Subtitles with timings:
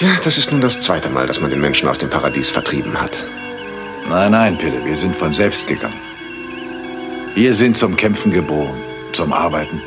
[0.00, 2.98] Tja, das ist nun das zweite Mal, dass man den Menschen aus dem Paradies vertrieben
[2.98, 3.22] hat.
[4.08, 6.00] Nein, nein, Pille, wir sind von selbst gegangen.
[7.34, 8.80] Wir sind zum Kämpfen geboren,
[9.12, 9.82] zum Arbeiten.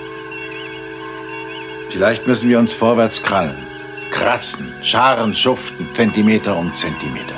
[1.90, 3.58] Vielleicht müssen wir uns vorwärts krallen,
[4.12, 7.34] kratzen, scharen, schuften, Zentimeter um Zentimeter.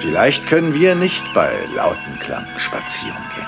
[0.00, 3.46] Vielleicht können wir nicht bei lauten Klang spazieren gehen,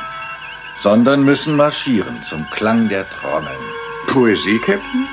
[0.77, 3.65] sondern müssen marschieren zum Klang der Trommeln.
[4.07, 5.09] Poesie, Captain?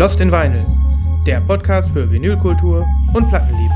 [0.00, 0.64] Lost in Vinyl,
[1.26, 3.74] der Podcast für Vinylkultur und Plattenliebe.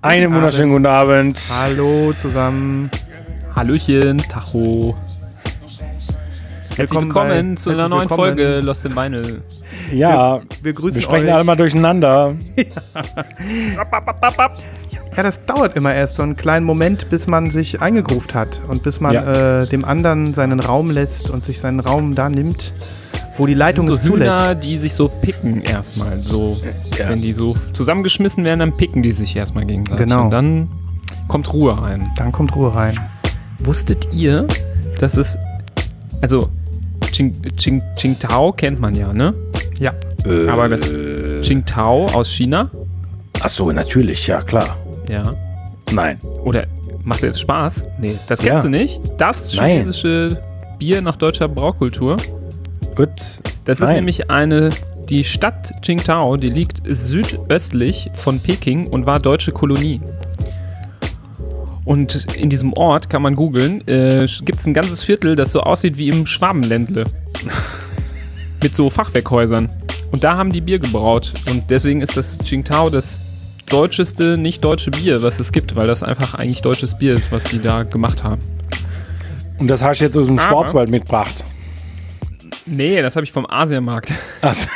[0.00, 1.40] Einen wunderschönen guten Abend.
[1.56, 2.90] Hallo zusammen.
[3.54, 4.96] Hallöchen, Tacho.
[6.76, 8.18] Herzlich Willkommen willkommen bei- zu einer neuen willkommen.
[8.18, 9.42] Folge Lost in Vinyl.
[9.92, 11.34] Ja, Wir grüßen wir sprechen euch.
[11.34, 12.34] alle mal durcheinander.
[15.14, 18.82] Ja, das dauert immer erst so einen kleinen Moment, bis man sich eingegruft hat und
[18.82, 19.60] bis man Ja.
[19.60, 22.72] äh, dem anderen seinen Raum lässt und sich seinen Raum da nimmt,
[23.36, 24.30] wo die Leitung So es zulässt.
[24.32, 26.22] Hühner, die sich so picken erstmal.
[26.22, 26.56] So,
[26.96, 30.06] Wenn die so zusammengeschmissen werden, dann picken die sich erstmal gegenseitig.
[30.06, 30.24] Genau.
[30.24, 30.68] Und dann
[31.28, 32.10] kommt Ruhe rein.
[32.16, 32.98] Dann kommt Ruhe rein.
[33.58, 34.46] Wusstet ihr,
[34.98, 35.36] dass es.
[36.22, 36.48] Also,
[37.12, 39.34] Qing, Qingtao kennt man ja, ne?
[39.78, 39.92] Ja.
[40.50, 40.90] Aber das
[41.42, 42.68] Qingtao aus China?
[43.40, 44.76] Ach so, natürlich, ja klar.
[45.08, 45.34] Ja.
[45.92, 46.18] Nein.
[46.44, 46.66] Oder
[47.04, 47.84] machst du jetzt Spaß?
[47.98, 48.62] Nee, das kennst Ja.
[48.62, 49.00] du nicht.
[49.18, 49.78] Das Nein.
[49.80, 50.40] chinesische
[50.78, 52.16] Bier nach deutscher Braukultur.
[52.94, 53.08] Gut.
[53.64, 53.96] Das ist Nein.
[53.96, 54.70] nämlich eine,
[55.08, 60.00] die Stadt Qingtao, die liegt südöstlich von Peking und war deutsche Kolonie.
[61.84, 65.60] Und in diesem Ort kann man googeln, äh, gibt es ein ganzes Viertel, das so
[65.62, 67.06] aussieht wie im Schwabenländle.
[68.62, 69.68] Mit so Fachwerkhäusern.
[70.12, 71.32] Und da haben die Bier gebraut.
[71.50, 73.20] Und deswegen ist das Qingtao das
[73.68, 77.44] deutscheste, nicht deutsche Bier, was es gibt, weil das einfach eigentlich deutsches Bier ist, was
[77.44, 78.40] die da gemacht haben.
[79.58, 81.44] Und das hast du jetzt aus dem Aber- Schwarzwald mitgebracht.
[82.66, 84.12] Nee, das habe ich vom Asiamarkt.
[84.42, 84.68] Ach so.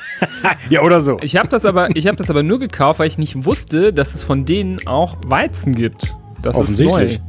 [0.70, 1.18] ja, oder so.
[1.22, 4.14] Ich habe das, aber- ich hab das aber nur gekauft, weil ich nicht wusste, dass
[4.14, 6.16] es von denen auch Weizen gibt.
[6.42, 6.86] Das ist neu.
[6.88, 7.20] Offensichtlich.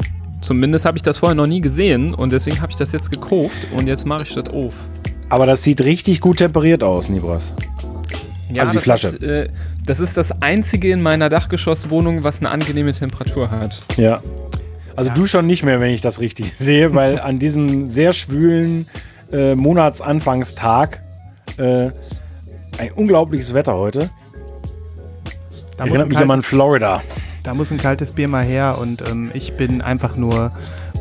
[0.41, 3.67] Zumindest habe ich das vorher noch nie gesehen und deswegen habe ich das jetzt gekauft
[3.75, 4.73] und jetzt mache ich das auf.
[5.29, 7.53] Aber das sieht richtig gut temperiert aus, Nibras.
[8.51, 9.07] Ja, Also die das Flasche.
[9.09, 9.49] Hat, äh,
[9.85, 13.79] das ist das einzige in meiner Dachgeschosswohnung, was eine angenehme Temperatur hat.
[13.97, 14.21] Ja.
[14.95, 18.87] Also du schon nicht mehr, wenn ich das richtig sehe, weil an diesem sehr schwülen
[19.31, 21.01] äh, Monatsanfangstag
[21.57, 21.91] äh,
[22.77, 24.09] ein unglaubliches Wetter heute.
[25.77, 27.01] Da Erinnert mich immer an kaltes, Florida.
[27.43, 30.51] Da muss ein kaltes Bier mal her und ähm, ich bin einfach nur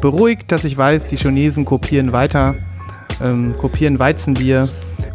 [0.00, 2.56] beruhigt, dass ich weiß, die Chinesen kopieren weiter,
[3.22, 4.68] ähm, kopieren Weizenbier.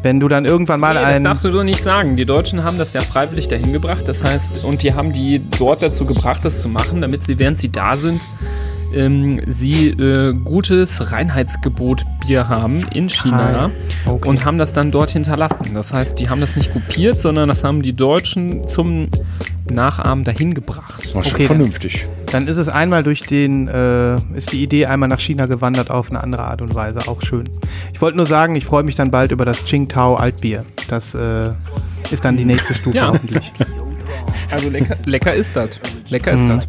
[0.04, 1.24] Wenn du dann irgendwann mal Nee, das ein...
[1.24, 2.16] darfst du doch nicht sagen.
[2.16, 4.08] Die Deutschen haben das ja freiwillig dahin gebracht.
[4.08, 7.58] Das heißt, und die haben die dort dazu gebracht, das zu machen, damit sie, während
[7.58, 8.22] sie da sind,
[8.94, 13.72] ähm, sie äh, gutes Reinheitsgebot Bier haben in China
[14.06, 14.12] Hi.
[14.12, 14.30] Okay.
[14.30, 15.74] und haben das dann dort hinterlassen.
[15.74, 19.10] Das heißt, die haben das nicht kopiert, sondern das haben die Deutschen zum
[19.70, 21.14] Nachahmen dahin gebracht.
[21.16, 22.08] War schon Okay, dann- vernünftig.
[22.32, 26.10] Dann ist es einmal durch den, äh, ist die Idee einmal nach China gewandert auf
[26.10, 27.08] eine andere Art und Weise.
[27.08, 27.50] Auch schön.
[27.94, 30.66] Ich wollte nur sagen, ich freue mich dann bald über das Qingtao Altbier.
[30.88, 31.50] Das äh,
[32.12, 33.08] ist dann die nächste Stufe Ja.
[33.10, 33.52] hoffentlich.
[34.52, 35.80] Also lecker, lecker ist das.
[36.10, 36.68] Lecker ist das.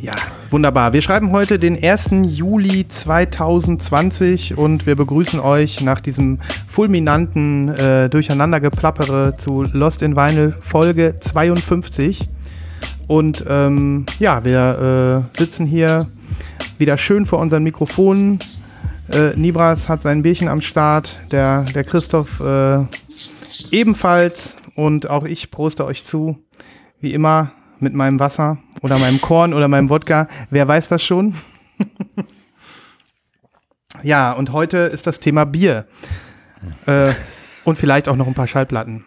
[0.00, 0.92] Ja, ist wunderbar.
[0.92, 2.10] Wir schreiben heute den 1.
[2.24, 6.38] Juli 2020 und wir begrüßen euch nach diesem
[6.68, 12.28] fulminanten äh, Durcheinandergeplappere zu Lost in Vinyl Folge 52.
[13.06, 16.06] Und ähm, ja, wir äh, sitzen hier
[16.78, 18.40] wieder schön vor unseren Mikrofonen.
[19.10, 22.84] Äh, Nibras hat sein Bierchen am Start, der, der Christoph äh,
[23.70, 26.38] ebenfalls und auch ich proste euch zu,
[27.00, 30.28] wie immer mit meinem Wasser oder meinem Korn oder meinem Wodka.
[30.50, 31.34] Wer weiß das schon?
[34.02, 35.86] Ja, und heute ist das Thema Bier.
[36.86, 37.12] Äh,
[37.64, 39.04] und vielleicht auch noch ein paar Schallplatten.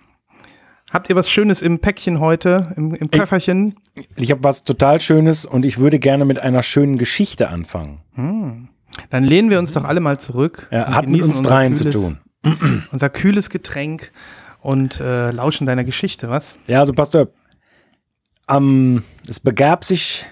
[0.91, 3.75] Habt ihr was Schönes im Päckchen heute, im, im Köfferchen?
[4.15, 8.69] Ich habe was total Schönes und ich würde gerne mit einer schönen Geschichte anfangen.
[9.11, 10.67] Dann lehnen wir uns doch alle mal zurück.
[10.71, 12.17] Ja, hat mit uns dreien zu kühles- tun.
[12.91, 14.11] Unser kühles Getränk
[14.61, 16.55] und äh, lauschen deiner Geschichte, was?
[16.65, 17.27] Ja, also passt auf.
[18.49, 20.25] Am, es begab sich,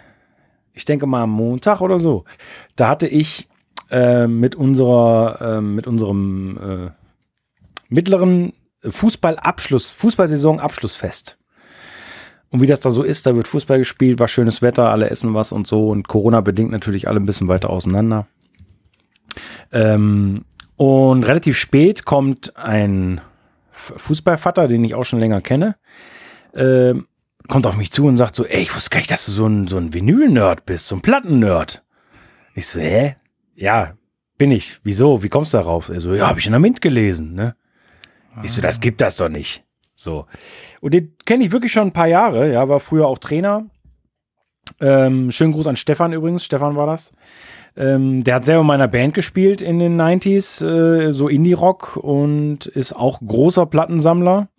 [0.73, 2.25] ich denke mal am Montag oder so.
[2.75, 3.47] Da hatte ich
[3.91, 6.89] äh, mit unserer, äh, mit unserem äh,
[7.89, 8.53] mittleren
[8.83, 11.37] Fußballabschluss, Fußballsaison Abschlussfest.
[12.49, 15.35] Und wie das da so ist, da wird Fußball gespielt, war schönes Wetter, alle essen
[15.35, 18.25] was und so und Corona bedingt natürlich alle ein bisschen weiter auseinander.
[19.71, 20.43] Ähm,
[20.75, 23.21] und relativ spät kommt ein
[23.73, 25.75] Fußballvater, den ich auch schon länger kenne,
[26.55, 27.05] ähm,
[27.47, 29.47] kommt auf mich zu und sagt so, ey, ich wusste gar nicht, dass du so
[29.47, 31.83] ein, so ein Vinyl-Nerd bist, so ein Platten-Nerd.
[32.55, 33.15] Ich so, hä?
[33.55, 33.93] Ja,
[34.37, 34.79] bin ich.
[34.83, 35.23] Wieso?
[35.23, 35.89] Wie kommst du darauf?
[35.89, 37.55] Er so, ja, habe ich in der Mint gelesen, ne?
[38.43, 39.63] Ich so, das gibt das doch nicht.
[39.95, 40.27] So.
[40.79, 43.65] Und den kenne ich wirklich schon ein paar Jahre, ja, war früher auch Trainer.
[44.79, 47.11] Ähm, schönen Gruß an Stefan übrigens, Stefan war das.
[47.75, 52.67] Ähm, der hat selber in meiner Band gespielt in den 90s, äh, so Indie-Rock und
[52.67, 54.49] ist auch großer Plattensammler.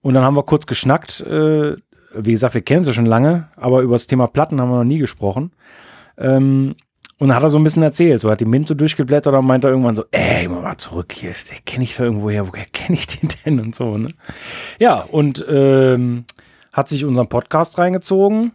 [0.00, 1.20] Und dann haben wir kurz geschnackt.
[1.20, 1.76] Äh,
[2.14, 4.84] wie gesagt, wir kennen sie schon lange, aber über das Thema Platten haben wir noch
[4.84, 5.52] nie gesprochen.
[6.16, 6.74] Ähm,
[7.18, 9.44] und dann hat er so ein bisschen erzählt, so hat die Mint so durchgeblättert und
[9.44, 12.66] meinte er irgendwann so, ey, mal zurück hier, den kenne ich da irgendwo her, woher
[12.66, 14.08] kenne ich den denn und so, ne?
[14.78, 16.24] Ja, und ähm,
[16.72, 18.52] hat sich unseren Podcast reingezogen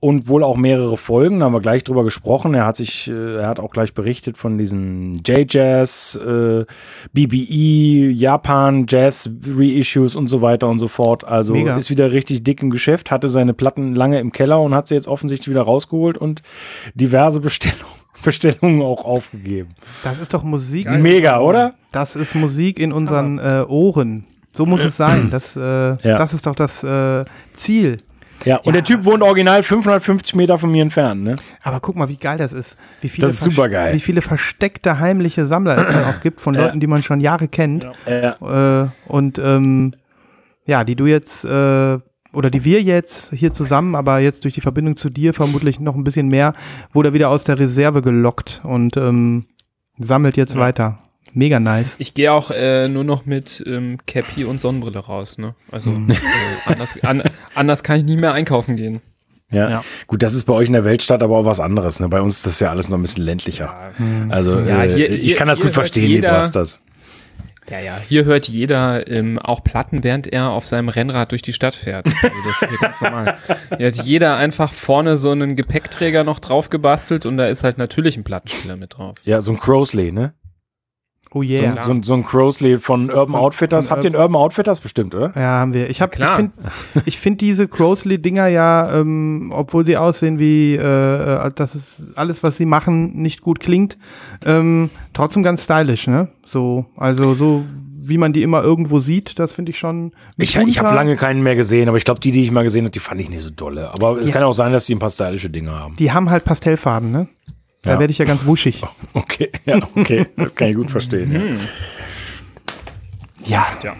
[0.00, 2.54] und wohl auch mehrere Folgen, da haben wir gleich drüber gesprochen.
[2.54, 6.64] Er hat sich, äh, er hat auch gleich berichtet von diesen J-Jazz, äh,
[7.12, 11.24] BBE, Japan, Jazz, Reissues und so weiter und so fort.
[11.24, 11.76] Also Mega.
[11.76, 14.94] ist wieder richtig dick im Geschäft, hatte seine Platten lange im Keller und hat sie
[14.94, 16.40] jetzt offensichtlich wieder rausgeholt und
[16.94, 17.84] diverse Bestellungen,
[18.24, 19.74] Bestellungen auch aufgegeben.
[20.02, 20.90] Das ist doch Musik.
[20.90, 21.74] Mega, oder?
[21.92, 24.24] Das ist Musik in unseren äh, Ohren.
[24.54, 25.30] So muss es sein.
[25.30, 27.98] Das, äh, das ist doch das äh, Ziel.
[28.44, 31.36] Ja, und der Typ wohnt original 550 Meter von mir entfernt, ne?
[31.62, 32.76] Aber guck mal, wie geil das ist.
[33.00, 33.94] Wie viele Das ist vers- supergeil.
[33.94, 36.62] Wie viele versteckte heimliche Sammler es dann auch gibt von Ja.
[36.66, 37.86] Leuten, die man schon Jahre kennt.
[38.06, 38.82] Ja.
[38.84, 39.92] Äh, und ähm,
[40.66, 41.98] ja, die du jetzt äh,
[42.32, 45.94] oder die wir jetzt hier zusammen, aber jetzt durch die Verbindung zu dir vermutlich noch
[45.96, 46.52] ein bisschen mehr,
[46.92, 49.46] wurde er wieder aus der Reserve gelockt und ähm,
[49.98, 50.98] sammelt jetzt weiter.
[51.32, 51.94] Mega nice.
[51.98, 55.54] Ich gehe auch äh, nur noch mit ähm, Cappy und Sonnenbrille raus, ne?
[55.70, 56.14] Also äh,
[56.66, 57.22] anders, an,
[57.54, 59.00] anders kann ich nie mehr einkaufen gehen.
[59.52, 59.68] Ja.
[59.68, 59.84] Ja.
[60.06, 61.98] gut, das ist bei euch in der Weltstadt aber auch was anderes.
[61.98, 62.08] Ne?
[62.08, 63.90] Bei uns ist das ja alles noch ein bisschen ländlicher.
[64.28, 66.78] Also Ja, äh, hier- ich hier- kann das gut verstehen, wie jeder- du hast das.
[67.68, 67.98] Ja, ja.
[68.08, 72.06] Hier hört jeder ähm, auch Platten, während er auf seinem Rennrad durch die Stadt fährt.
[72.06, 73.38] Also das ist hier ganz normal.
[73.76, 77.78] Hier hat jeder einfach vorne so einen Gepäckträger noch drauf gebastelt und da ist halt
[77.78, 79.18] natürlich ein Plattenspieler mit drauf.
[79.24, 80.32] Ja, so ein Crosley, ne?
[81.32, 81.74] Oh So, yeah.
[81.74, 83.86] ein- so, ein- so ein Crosley von Urban Outfitters.
[83.86, 85.32] von Habt ihr einen Urban Outfitters bestimmt, oder?
[85.36, 85.88] Ja, haben wir.
[85.88, 86.52] Ich hab, ich finde
[87.06, 90.80] ich find diese Crowsley-Dinger ja, ähm, obwohl sie aussehen wie, äh,
[91.46, 93.96] äh, dass es alles, was sie machen, nicht gut klingt,
[94.44, 96.28] ähm, trotzdem ganz stylisch, ne?
[96.44, 97.64] So, also so
[98.02, 100.10] wie man die immer irgendwo sieht, das finde ich schon.
[100.36, 102.82] Ich, ich habe lange keinen mehr gesehen, aber ich glaube, die, die ich mal gesehen
[102.82, 103.92] habe, die fand ich nicht so dolle.
[103.92, 104.32] Aber es Ja.
[104.32, 105.94] kann auch sein, dass die ein paar stylische Dinge haben.
[105.94, 107.28] Die haben halt Pastellfarben, ne?
[107.82, 108.00] Da Ja.
[108.00, 108.82] werde ich ja ganz wuschig.
[109.14, 110.26] Okay, ja, okay.
[110.36, 111.32] Das kann ich gut verstehen.
[111.32, 111.40] Ja.
[113.46, 113.66] Ja.
[113.82, 113.96] Ja.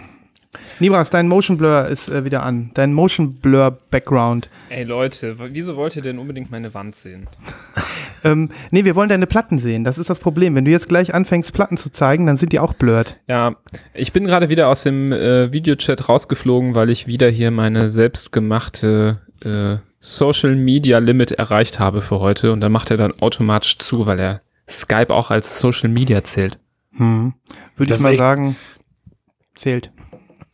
[0.79, 2.71] Nibras, dein Motion Blur ist äh, wieder an.
[2.73, 4.49] Dein Motion Blur Background.
[4.69, 7.27] Ey Leute, wieso wollt ihr denn unbedingt meine Wand sehen?
[8.23, 9.83] Ähm, nee, wir wollen deine Platten sehen.
[9.83, 10.53] Das ist das Problem.
[10.53, 13.17] Wenn du jetzt gleich anfängst, Platten zu zeigen, dann sind die auch blurred.
[13.27, 13.55] Ja,
[13.95, 19.21] ich bin gerade wieder aus dem äh, Videochat rausgeflogen, weil ich wieder hier meine selbstgemachte
[19.43, 24.07] äh, Social Media Limit erreicht habe für heute und dann macht er dann automatisch zu,
[24.07, 26.59] weil er Skype auch als Social Media zählt.
[26.97, 27.33] Hm.
[27.75, 28.55] Würde Das ich mal sagen,
[29.55, 29.91] zählt.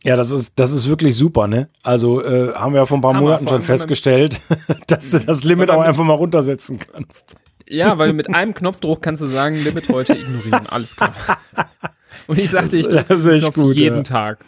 [0.04, 1.70] Ja, das ist, das ist wirklich super, ne?
[1.82, 4.40] Also äh, haben wir ja vor ein paar Hammer, Monaten schon festgestellt,
[4.86, 7.34] dass du das Limit auch einfach mal runtersetzen kannst.
[7.66, 11.14] Ja, weil mit einem Knopfdruck kannst du sagen, Limit heute ignorieren, alles klar.
[12.28, 14.02] Und ich sagte, ich drücke Das ist den echt gut, jeden ja.
[14.04, 14.38] Tag.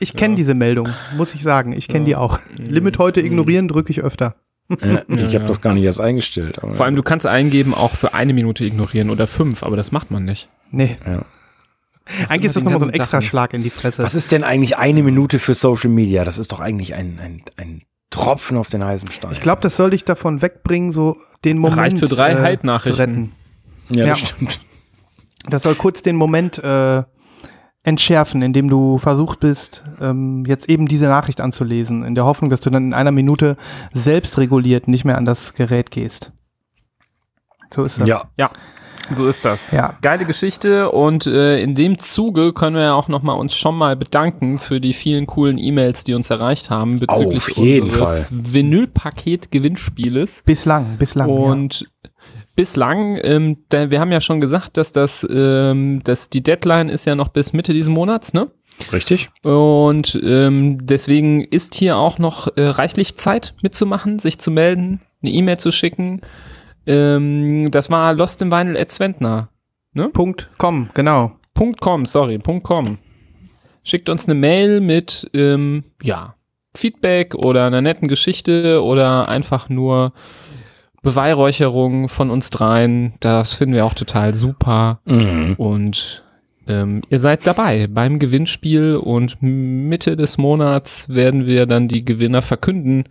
[0.00, 1.72] Ich kenne diese Meldung, muss ich sagen.
[1.72, 2.38] Ich kenne die auch.
[2.58, 4.34] Limit heute ignorieren drücke ich öfter.
[4.68, 6.62] Ja, ich habe das gar nicht erst eingestellt.
[6.62, 9.92] Aber Vor allem, du kannst eingeben, auch für eine Minute ignorieren oder fünf, aber das
[9.92, 10.48] macht man nicht.
[10.70, 10.98] Nee.
[11.06, 11.24] Ja.
[12.28, 13.22] Eigentlich ist das nochmal so ein extra.
[13.22, 14.02] Schlag in die Fresse.
[14.02, 16.24] was ist denn eigentlich eine Minute für Social Media?
[16.24, 19.32] Das ist doch eigentlich ein, ein, ein Tropfen auf den heißen Stein.
[19.32, 22.96] Ich glaube, das soll dich davon wegbringen, so den Moment Reicht für drei äh, Halt-Nachrichten.
[22.96, 23.32] zu retten.
[23.90, 24.06] ja, ja.
[24.10, 24.60] das stimmt.
[25.46, 27.02] Das soll kurz den Moment äh,
[27.84, 32.50] entschärfen, in dem du versucht bist, ähm, jetzt eben diese Nachricht anzulesen, in der Hoffnung,
[32.50, 33.56] dass du dann in einer Minute
[33.92, 36.32] selbst reguliert nicht mehr an das Gerät gehst.
[37.72, 38.08] So ist das.
[38.08, 38.24] Ja.
[38.38, 38.50] Ja.
[39.14, 39.72] So ist das.
[39.72, 39.98] Ja.
[40.00, 43.76] Geile Geschichte und äh, in dem Zuge können wir ja auch noch mal uns schon
[43.76, 48.30] mal bedanken für die vielen coolen E-Mails, die uns erreicht haben bezüglich Auf jeden unseres
[48.32, 50.42] Vinylpaket-Gewinnspieles.
[50.46, 51.28] Bislang, bislang.
[51.28, 51.84] ja.
[52.56, 57.04] Bislang, ähm, da, wir haben ja schon gesagt, dass das, ähm, dass die Deadline ist
[57.04, 58.50] ja noch bis Mitte diesen Monats, ne?
[58.92, 59.30] Richtig?
[59.42, 65.32] Und ähm, deswegen ist hier auch noch äh, reichlich Zeit mitzumachen, sich zu melden, eine
[65.32, 66.20] E-Mail zu schicken.
[66.86, 69.48] Ähm, das war Lost in Vinyl at Sventner.
[70.12, 71.36] Punkt, komm, genau.
[71.54, 72.98] Punkt .com, sorry, Punkt .com.
[73.84, 76.34] Schickt uns eine Mail mit, ähm, ja,
[76.76, 80.12] Feedback oder einer netten Geschichte oder einfach nur
[81.04, 83.14] Beweihräucherung von uns dreien.
[83.20, 85.00] Das finden wir auch total super.
[85.04, 85.54] Mhm.
[85.56, 86.24] Und
[86.66, 92.42] ähm, ihr seid dabei beim Gewinnspiel und Mitte des Monats werden wir dann die Gewinner
[92.42, 93.04] verkünden.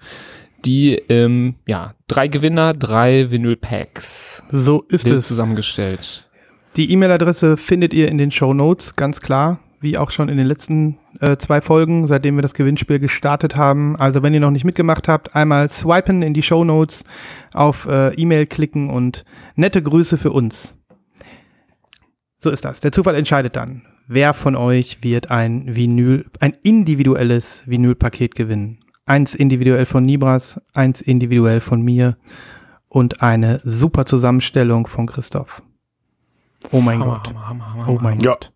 [0.65, 5.27] Die, ähm, ja, drei Gewinner, drei Vinyl-Packs So ist es.
[5.27, 6.29] zusammengestellt.
[6.75, 10.47] Die E-Mail-Adresse findet ihr in den Show Notes, ganz klar, wie auch schon in den
[10.47, 13.95] letzten äh, zwei Folgen, seitdem wir das Gewinnspiel gestartet haben.
[13.97, 17.03] Also wenn ihr noch nicht mitgemacht habt, einmal swipen in die Show Notes,
[17.53, 19.25] auf äh, E-Mail klicken und
[19.55, 20.75] nette Grüße für uns.
[22.37, 22.79] So ist das.
[22.79, 23.83] Der Zufall entscheidet dann.
[24.07, 28.79] Wer von euch wird ein Vinyl, ein individuelles Vinylpaket gewinnen?
[29.05, 32.17] Eins individuell von Nibras, eins individuell von mir
[32.87, 35.61] und eine super Zusammenstellung von Christoph.
[36.71, 37.27] Oh mein Hammer, Gott.
[37.27, 38.19] Hammer, Hammer, Hammer, Oh mein.
[38.19, 38.45] Gott.
[38.45, 38.52] Ja.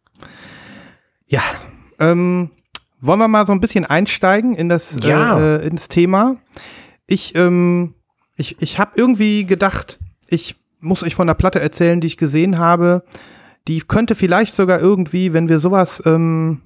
[2.00, 2.52] Ähm,
[3.02, 5.40] wollen wir mal so ein bisschen einsteigen in das, Ja.
[5.40, 6.38] äh, äh, ins Thema?
[7.06, 7.96] Ich, ähm,
[8.36, 12.60] ich, ich habe irgendwie gedacht, ich muss euch von der Platte erzählen, die ich gesehen
[12.60, 13.04] habe.
[13.68, 16.62] Die könnte vielleicht sogar irgendwie, wenn wir sowas, ähm,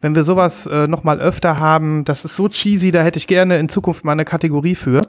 [0.00, 3.26] wenn wir sowas äh, noch mal öfter haben, das ist so cheesy, da hätte ich
[3.26, 5.02] gerne in Zukunft mal eine Kategorie für.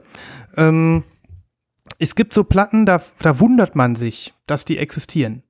[0.56, 1.04] Ähm,
[1.98, 5.42] es gibt so Platten, da, da wundert man sich, dass die existieren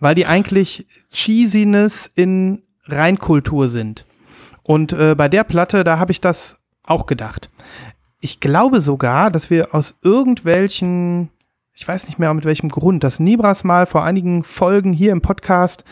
[0.00, 4.04] weil die eigentlich Cheesiness in Reinkultur sind.
[4.62, 7.50] Und äh, bei der Platte, da habe ich das auch gedacht.
[8.20, 11.30] Ich glaube sogar, dass wir aus irgendwelchen,
[11.72, 15.20] ich weiß nicht mehr mit welchem Grund, dass Nibras mal vor einigen Folgen hier im
[15.20, 15.84] Podcast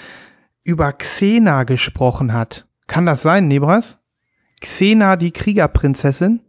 [0.62, 2.66] über Xena gesprochen hat.
[2.86, 3.98] Kann das sein, Nibras?
[4.60, 6.40] Xena, die Kriegerprinzessin?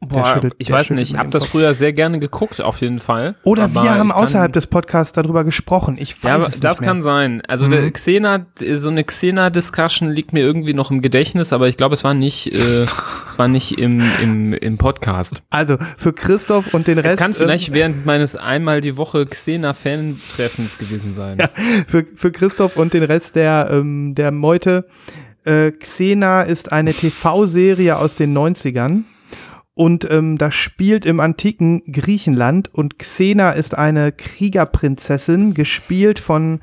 [0.00, 3.34] Boah, schüttelt- ich weiß nicht, ich habe das früher sehr gerne geguckt, auf jeden Fall.
[3.44, 5.96] Oder Aber wir haben außerhalb des Podcasts darüber gesprochen.
[5.98, 7.40] Ich weiß Ja, es das kann sein.
[7.48, 8.44] Also der Xena,
[8.76, 12.52] so eine Xena-Discussion liegt mir irgendwie noch im Gedächtnis, aber ich glaube, es war nicht,
[12.52, 12.82] äh,
[13.30, 15.42] es war nicht im, im, im Podcast.
[15.48, 17.14] Also für Christoph und den Rest.
[17.14, 21.38] Es kann vielleicht ähm, während meines einmal die Woche Xena-Fan-Treffens gewesen sein.
[21.88, 24.86] für, für Christoph und den Rest der, ähm, der Meute.
[25.44, 29.04] Äh, Xena ist eine TV-Serie aus den 90ern.
[29.76, 32.72] Und ähm, das spielt im antiken Griechenland.
[32.72, 36.60] Und Xena ist eine Kriegerprinzessin, gespielt von,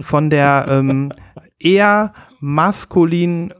[0.00, 1.12] von der ähm,
[1.60, 3.54] eher maskulin,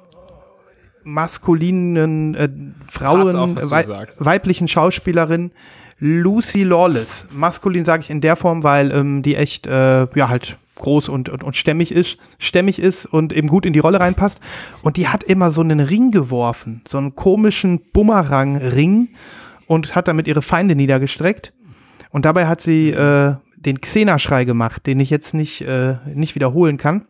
[1.04, 4.24] maskulinen äh, auf, Frauen, du wei sagst.
[4.24, 5.52] weiblichen Schauspielerin
[6.00, 7.28] Lucy Lawless.
[7.30, 11.28] Maskulin sage ich in der Form, weil ähm, die echt, äh, ja, halt groß und,
[11.28, 14.40] und, und stämmig ist, stämmig ist und eben gut in die Rolle reinpasst.
[14.82, 19.10] Und die hat immer so einen Ring geworfen, so einen komischen Bumerang-Ring
[19.66, 21.52] und hat damit ihre Feinde niedergestreckt.
[22.10, 26.78] Und dabei hat sie äh, den Xena-Schrei gemacht, den ich jetzt nicht, äh, nicht wiederholen
[26.78, 27.06] kann.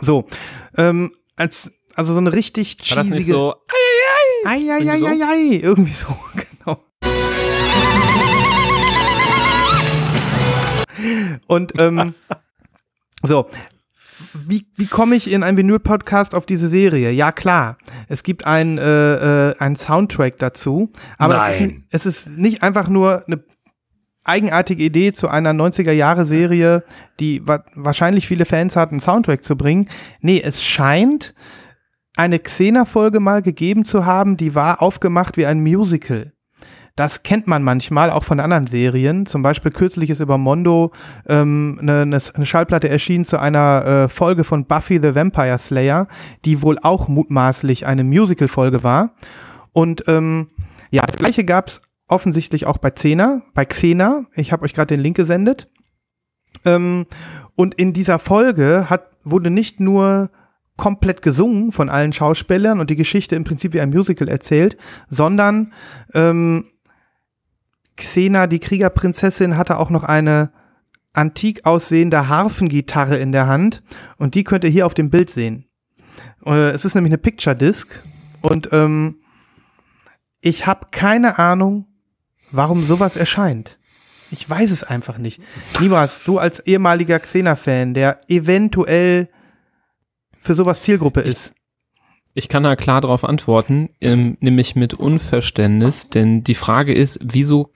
[0.00, 0.26] So,
[0.76, 3.32] ähm, als, also so eine richtig War das nicht cheesige...
[3.34, 3.54] so,
[4.46, 6.06] Eieieiei, irgendwie so,
[6.64, 6.84] genau.
[11.46, 12.14] Und ähm,
[13.26, 13.46] so,
[14.32, 17.10] wie, wie komme ich in einen Vinyl-Podcast auf diese Serie?
[17.10, 17.78] Ja, klar.
[18.08, 20.92] Es gibt einen, äh, äh, einen Soundtrack dazu.
[21.18, 23.42] Aber Es, ist, es ist nicht einfach nur eine
[24.24, 26.84] eigenartige Idee zu einer 90er-Jahre-Serie,
[27.20, 29.88] die wa wahrscheinlich viele Fans hat, einen Soundtrack zu bringen.
[30.20, 31.34] Nee, es scheint
[32.16, 36.32] eine Xena-Folge mal gegeben zu haben, die war aufgemacht wie ein Musical.
[36.96, 39.26] Das kennt man manchmal, auch von anderen Serien.
[39.26, 40.92] Zum Beispiel kürzlich ist über Mondo
[41.26, 46.06] ähm, eine, eine eine Schallplatte erschienen zu einer äh, Folge von Buffy the Vampire Slayer,
[46.44, 49.16] die wohl auch mutmaßlich eine Musical-Folge war.
[49.72, 50.50] Und ähm,
[50.90, 54.26] ja, das gleiche gab es offensichtlich auch bei Xena, bei Xena.
[54.36, 55.68] Ich habe euch gerade den Link gesendet.
[56.64, 57.06] Ähm,
[57.56, 60.30] und in dieser Folge hat, wurde nicht nur
[60.76, 64.76] komplett gesungen von allen Schauspielern und die Geschichte im Prinzip wie ein Musical erzählt,
[65.08, 65.72] sondern
[66.14, 66.66] ähm,
[67.96, 70.50] Xena, die Kriegerprinzessin, hatte auch noch eine
[71.12, 73.82] antik aussehende Harfengitarre in der Hand
[74.18, 75.66] und die könnt ihr hier auf dem Bild sehen.
[76.44, 78.02] Äh, es ist nämlich eine Picture Disc
[78.42, 79.16] und ähm,
[80.40, 81.86] ich habe keine Ahnung,
[82.50, 83.78] warum sowas erscheint.
[84.30, 85.40] Ich weiß es einfach nicht.
[85.80, 89.28] Nibras, du als ehemaliger Xena-Fan, der eventuell
[90.40, 91.54] für sowas Zielgruppe ist.
[92.34, 97.70] Ich kann da klar darauf antworten, ähm, nämlich mit Unverständnis, denn die Frage ist, wieso,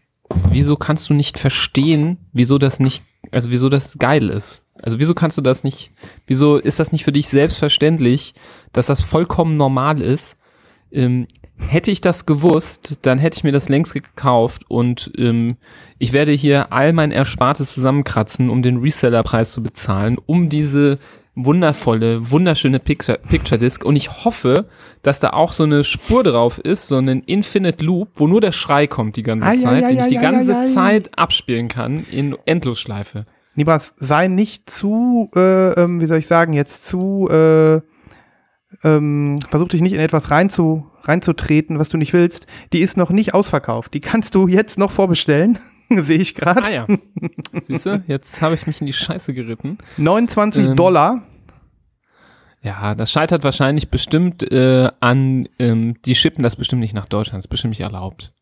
[0.50, 4.62] wieso kannst du nicht verstehen, wieso das nicht, also wieso das geil ist?
[4.80, 5.90] Also wieso kannst du das nicht,
[6.26, 8.34] wieso ist das nicht für dich selbstverständlich,
[8.72, 10.36] dass das vollkommen normal ist?
[10.90, 11.26] Ähm,
[11.58, 15.56] hätte ich das gewusst, dann hätte ich mir das längst gekauft und ähm,
[15.98, 20.98] ich werde hier all mein Erspartes zusammenkratzen, um den Resellerpreis zu bezahlen, um diese
[21.44, 24.68] wundervolle, wunderschöne Picture, Picture Disc und ich hoffe,
[25.02, 28.52] dass da auch so eine Spur drauf ist, so ein Infinite Loop, wo nur der
[28.52, 30.64] Schrei kommt die ganze Ai, Zeit, ai, den ai, ich die ganze.
[30.64, 33.24] Zeit abspielen kann in Endlosschleife.
[33.54, 37.80] Nibras, sei nicht zu, äh, ähm, wie soll ich sagen, jetzt zu, äh,
[38.84, 42.46] ähm, versuch dich nicht in etwas reinzu, reinzutreten, was du nicht willst.
[42.72, 43.94] Die ist noch nicht ausverkauft.
[43.94, 45.58] Die kannst du jetzt noch vorbestellen.
[46.02, 46.64] Sehe ich gerade.
[46.64, 46.86] Ah ja.
[47.62, 49.78] Siehst du, jetzt habe ich mich in die Scheiße geritten.
[49.96, 51.22] 29 Ähm, Dollar.
[52.62, 57.38] Ja, das scheitert wahrscheinlich bestimmt äh, an, ähm, die schippen das bestimmt nicht nach Deutschland,
[57.38, 58.32] das ist bestimmt nicht erlaubt.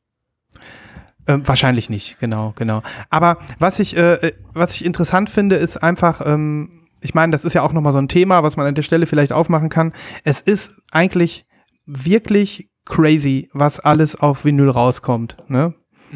[1.28, 2.82] Ähm, wahrscheinlich nicht, genau, genau.
[3.10, 7.44] Aber was ich, äh, äh, was ich interessant finde, ist einfach, ähm, ich meine, das
[7.44, 9.92] ist ja auch nochmal so ein Thema, was man an der Stelle vielleicht aufmachen kann.
[10.24, 11.44] Es ist eigentlich
[11.84, 15.36] wirklich crazy, was alles auf Vinyl rauskommt.
[15.48, 15.74] Ne?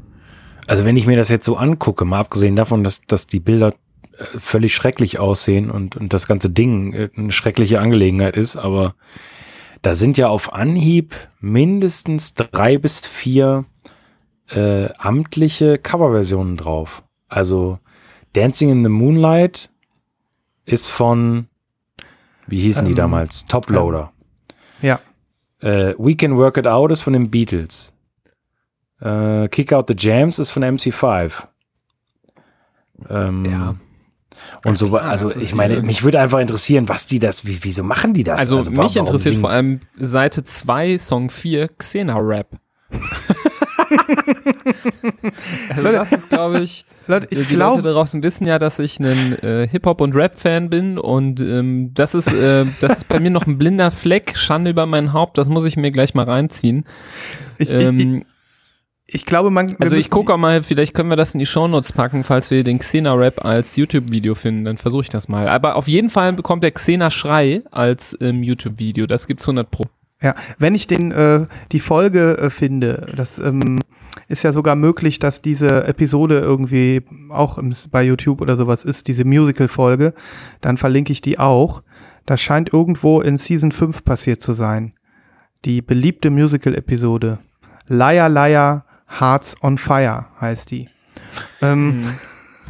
[0.67, 3.75] Also wenn ich mir das jetzt so angucke, mal abgesehen davon, dass, dass die Bilder
[4.19, 8.95] äh, völlig schrecklich aussehen und, und das ganze Ding äh, eine schreckliche Angelegenheit ist, aber
[9.87, 13.67] da sind ja auf Anhieb mindestens drei bis vier
[14.51, 17.05] äh, amtliche Coverversionen drauf.
[17.29, 17.79] Also
[18.33, 19.71] Dancing in the Moonlight
[20.65, 21.47] ist von,
[22.49, 23.47] wie hießen die Ähm, damals?
[23.47, 24.13] Toploader.
[24.83, 24.99] Ja.
[25.61, 27.93] Äh, We Can Work It Out ist von den Beatles.
[29.01, 31.31] Äh, Kick Out the Jams ist von MC5.
[33.09, 33.77] Ähm, Ja.
[34.65, 37.83] Und so, klar, also ich meine, mich würde einfach interessieren, was die das, wie, wieso
[37.85, 38.41] machen die das?
[38.41, 42.49] Also, wa- mich warum interessiert singen- vor allem Seite 2, Song 4, Xena Rap.
[45.77, 48.79] also das ist, glaube ich, Leute, ich die Leute glaube, da draußen wissen ja, dass
[48.79, 53.21] ich ein äh, Hip-Hop- und Rap-Fan bin und ähm, das, ist, äh, das ist bei
[53.21, 56.25] mir noch ein blinder Fleck, Schande über mein Haupt, das muss ich mir gleich mal
[56.25, 56.85] reinziehen.
[57.59, 58.23] ich, ich, Ähm, ich, ich
[59.25, 59.77] glaube, man.
[59.79, 62.65] also ich gucke auch mal, vielleicht können wir das in die Shownotes packen, falls wir
[62.65, 65.49] den Xena-Rap als YouTube-Video finden, dann versuche ich das mal.
[65.49, 69.85] Aber auf jeden Fall bekommt der Xena-Schrei als ähm, YouTube-Video, das gibt's 100 pro.
[70.23, 73.81] Ja, wenn ich den, äh, die Folge äh, finde, das ähm,
[74.29, 79.09] ist ja sogar möglich, dass diese Episode irgendwie auch im, bei YouTube oder sowas ist,
[79.09, 80.15] diese Musical-Folge,
[80.63, 81.83] dann verlinke ich die auch.
[82.25, 84.95] Das scheint irgendwo in Season 5 passiert zu sein.
[85.65, 87.39] Die beliebte Musical-Episode.
[87.87, 90.89] Liar, Liar, Hearts on Fire heißt die.
[91.63, 92.05] Ähm,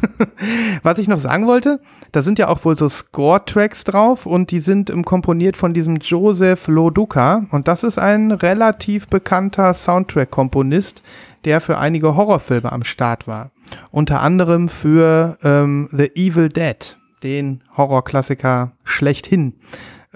[0.83, 1.79] Was ich noch sagen wollte,
[2.11, 5.97] da sind ja auch wohl so Score-Tracks drauf und die sind ähm, komponiert von diesem
[5.97, 11.01] Joseph Loduca und das ist ein relativ bekannter Soundtrack-Komponist,
[11.45, 13.51] der für einige Horrorfilme am Start war.
[13.91, 19.59] Unter anderem für ähm, The Evil Dead, den Horrorklassiker schlechthin.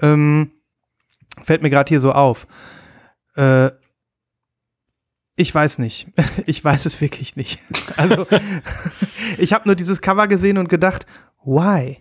[0.00, 0.52] Ähm,
[1.44, 2.46] fällt mir gerade hier so auf.
[3.34, 3.70] Äh,
[5.36, 6.08] ich weiß nicht.
[6.46, 7.58] Ich weiß es wirklich nicht.
[7.96, 8.26] Also,
[9.38, 11.06] ich habe nur dieses Cover gesehen und gedacht,
[11.44, 11.98] why?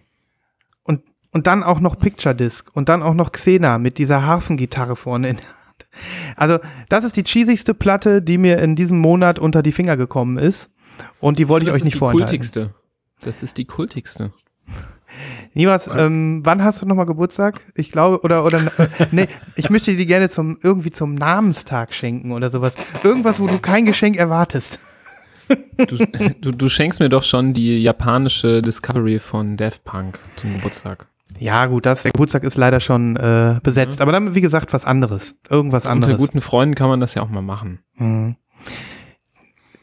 [0.83, 4.95] Und, und dann auch noch Picture Disc und dann auch noch Xena mit dieser Harfengitarre
[4.95, 5.87] vorne in der Hand.
[6.37, 10.37] Also, das ist die cheesigste Platte, die mir in diesem Monat unter die Finger gekommen
[10.37, 10.69] ist.
[11.19, 12.27] Und die wollte ich das euch ist nicht die vorenthalten.
[12.27, 12.75] kultigste.
[13.21, 14.33] Das ist die kultigste.
[15.53, 17.61] Niemals, ähm, wann hast du nochmal Geburtstag?
[17.75, 18.71] Ich glaube, oder, oder,
[19.11, 22.73] nee, ich möchte die gerne zum, irgendwie zum Namenstag schenken oder sowas.
[23.03, 24.79] Irgendwas, wo du kein Geschenk erwartest.
[25.77, 26.05] Du,
[26.39, 31.07] du, du schenkst mir doch schon die japanische Discovery von Daft Punk zum Geburtstag.
[31.39, 33.99] Ja, gut, das, der Geburtstag ist leider schon äh, besetzt.
[34.01, 35.35] Aber dann, wie gesagt, was anderes.
[35.49, 36.17] Irgendwas Unter anderes.
[36.17, 37.79] guten Freunden kann man das ja auch mal machen.
[37.95, 38.35] Hm.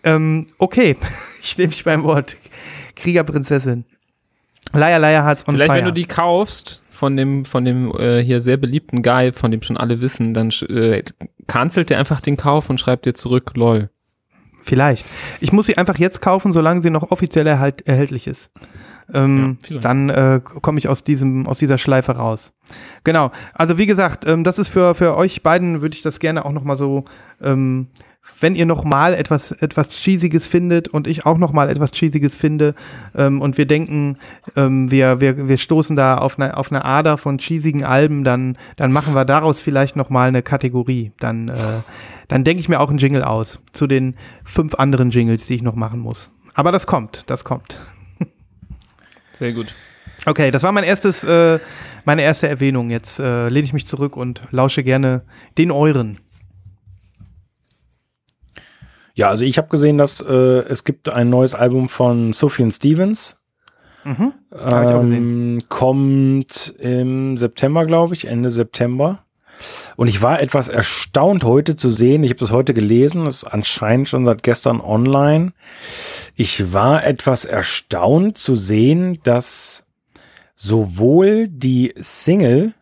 [0.04, 0.96] Ähm, okay,
[1.42, 2.36] ich nehme dich beim Wort.
[2.94, 3.84] Kriegerprinzessin.
[4.72, 5.78] Leier, Leier Hearts on Vielleicht, Fire.
[5.78, 9.62] wenn du die kaufst von dem, von dem äh, hier sehr beliebten Guy, von dem
[9.62, 11.02] schon alle wissen, dann äh,
[11.46, 13.90] cancelt der einfach den Kauf und schreibt dir zurück, lol.
[14.60, 15.06] Vielleicht.
[15.40, 18.50] Ich muss sie einfach jetzt kaufen, solange sie noch offiziell erhalt, erhältlich ist.
[19.14, 22.52] Ähm, Ja, dann äh, komme ich aus diesem aus dieser Schleife raus.
[23.04, 23.30] Genau.
[23.54, 26.52] Also wie gesagt, ähm, das ist für für euch beiden würde ich das gerne auch
[26.52, 27.06] noch mal so,
[27.40, 27.86] ähm,
[28.40, 32.34] wenn ihr noch mal etwas etwas cheesiges findet und ich auch noch mal etwas cheesiges
[32.34, 32.74] finde
[33.16, 34.18] ähm, und wir denken,
[34.56, 38.56] ähm, wir wir wir stoßen da auf eine auf eine Ader von cheesigen Alben, dann
[38.76, 41.12] dann machen wir daraus vielleicht noch mal eine Kategorie.
[41.18, 41.54] Dann äh,
[42.28, 44.14] dann denke ich mir auch einen Jingle aus zu den
[44.44, 46.30] fünf anderen Jingles, die ich noch machen muss.
[46.54, 47.78] Aber das kommt, das kommt.
[49.32, 49.74] Sehr gut.
[50.26, 51.58] Okay, das war mein erstes, äh,
[52.04, 52.90] meine erste Erwähnung.
[52.90, 55.22] Jetzt äh, lehne ich mich zurück und lausche gerne
[55.56, 56.18] den euren.
[59.18, 63.36] Ja, also ich habe gesehen, dass äh, es gibt ein neues Album von Sufjan Stevens.
[64.04, 64.32] Mhm.
[64.56, 69.24] Ähm, kommt im September, glaube ich, Ende September.
[69.96, 72.22] Und ich war etwas erstaunt heute zu sehen.
[72.22, 75.52] Ich habe das heute gelesen, das ist anscheinend schon seit gestern online.
[76.36, 79.84] Ich war etwas erstaunt zu sehen, dass
[80.54, 82.72] sowohl die Single,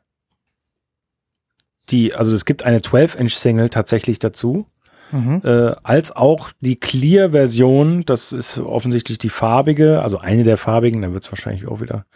[1.88, 4.66] die, also es gibt eine 12-Inch-Single tatsächlich dazu,
[5.12, 5.40] Mhm.
[5.45, 11.12] äh, als auch die Clear-Version, das ist offensichtlich die farbige, also eine der farbigen, da
[11.12, 12.07] wird es wahrscheinlich auch wieder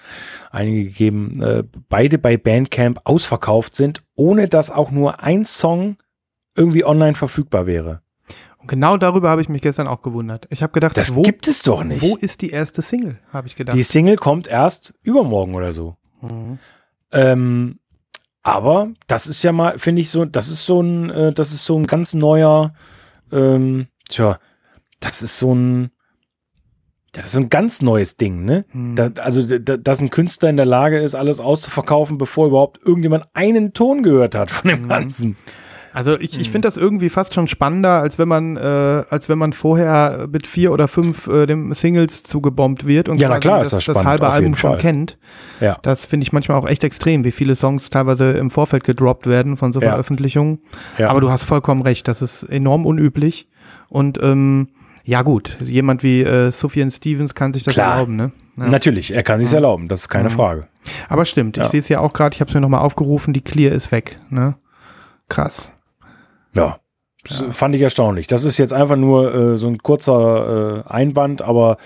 [0.51, 5.97] einige gegeben, äh, beide bei Bandcamp ausverkauft sind, ohne dass auch nur ein Song
[6.57, 8.03] irgendwie online verfügbar wäre.
[8.59, 10.47] Und genau darüber habe ich mich gestern auch gewundert.
[10.51, 12.03] Ich habe gedacht, Das wo, gibt es doch nicht.
[12.03, 13.19] wo ist die erste Single?
[13.33, 13.77] Habe ich gedacht.
[13.77, 15.97] Die Single kommt erst übermorgen oder so.
[16.21, 16.59] Mhm.
[17.13, 17.80] Ähm,
[18.51, 21.65] aber das ist ja mal, finde ich so, das ist so ein, äh, das ist
[21.65, 22.75] so ein ganz neuer,
[23.31, 24.41] ähm, tja,
[24.99, 25.91] das ist so ein,
[27.13, 28.65] das ist ein ganz neues Ding, ne?
[28.71, 28.97] Hm.
[28.97, 33.25] Da, also, da, dass ein Künstler in der Lage ist, alles auszuverkaufen, bevor überhaupt irgendjemand
[33.35, 34.89] einen Ton gehört hat von dem Mhm.
[34.89, 35.37] Ganzen.
[35.93, 36.41] Also ich, Hm.
[36.41, 40.29] ich finde das irgendwie fast schon spannender, als wenn man, äh, als wenn man vorher
[40.31, 43.73] mit vier oder fünf äh, dem Singles zugebombt wird und Ja, na klar das, ist
[43.73, 44.79] das das spannend, halbe auf jeden Album schon Fall.
[44.79, 45.19] kennt.
[45.61, 45.79] Ja.
[45.83, 49.57] Das finde ich manchmal auch echt extrem, wie viele Songs teilweise im Vorfeld gedroppt werden
[49.57, 49.91] von so Ja.
[49.91, 50.61] Veröffentlichungen.
[50.99, 51.09] Ja.
[51.11, 53.49] Aber du hast vollkommen recht, das ist enorm unüblich.
[53.89, 54.69] Und ähm,
[55.03, 57.95] ja gut, jemand wie äh, Sufjan Stevens kann sich das Klar.
[57.95, 58.31] erlauben, ne?
[58.57, 58.69] Ja.
[58.69, 60.35] Natürlich, er kann sich's erlauben, das ist keine Mhm.
[60.35, 60.67] Frage.
[61.09, 61.69] Aber stimmt, ich Ja.
[61.69, 64.19] sehe es ja auch gerade, ich habe es mir nochmal aufgerufen, die Clear ist weg,
[64.29, 64.55] ne?
[65.29, 65.73] Krass.
[66.55, 66.81] Ja.
[67.25, 68.27] Das fand ich erstaunlich.
[68.29, 71.77] Das ist jetzt einfach nur äh, so ein kurzer äh, Einwand, aber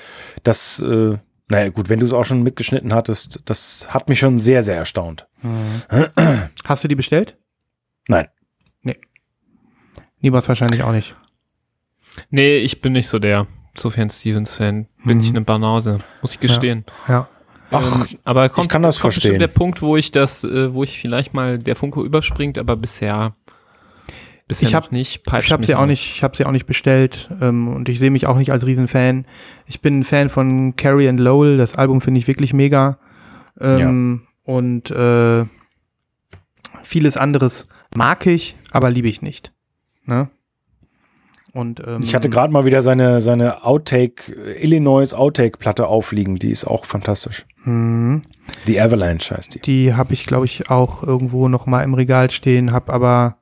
[0.45, 4.39] das, äh, naja, gut, wenn du es auch schon mitgeschnitten hattest, das hat mich schon
[4.39, 5.27] sehr, sehr erstaunt.
[6.65, 7.37] Hast du die bestellt?
[8.09, 8.29] Nein.
[10.21, 11.15] Niemals wahrscheinlich auch nicht.
[12.31, 13.47] Nee, ich bin nicht so der
[13.77, 14.87] Sufjan Stevens-Fan.
[15.05, 15.23] Bin Mhm.
[15.23, 16.85] ich eine Banause, muss ich gestehen.
[17.09, 17.29] Ja.
[17.71, 19.33] Ach, ähm, aber kommt, kann das kommt verstehen.
[19.33, 22.77] bestimmt der Punkt, wo ich das, äh, wo ich vielleicht mal der Funke überspringt, aber
[22.77, 23.35] bisher,
[24.49, 25.23] bisher Ich hab- noch nicht.
[25.27, 25.87] Ich habe sie auch aus.
[25.89, 28.67] nicht, ich habe sie auch nicht bestellt ähm, und ich sehe mich auch nicht als
[28.67, 29.27] Riesenfan.
[29.67, 31.57] Ich bin ein Fan von Carrie and Lowell.
[31.57, 32.99] Das Album finde ich wirklich mega.
[33.61, 35.45] Ähm, Und äh,
[36.83, 39.53] vieles anderes mag ich, aber liebe ich nicht.
[40.05, 40.29] Ne?
[41.53, 46.65] Und ähm, Ich hatte gerade mal wieder seine, seine Outtake, Illinois Outtake-Platte aufliegen, die ist
[46.65, 47.47] auch fantastisch.
[47.63, 48.23] hm,
[48.67, 49.61] The Avalanche heißt die.
[49.61, 53.37] die habe ich, glaube ich, auch irgendwo noch mal im Regal stehen, habe aber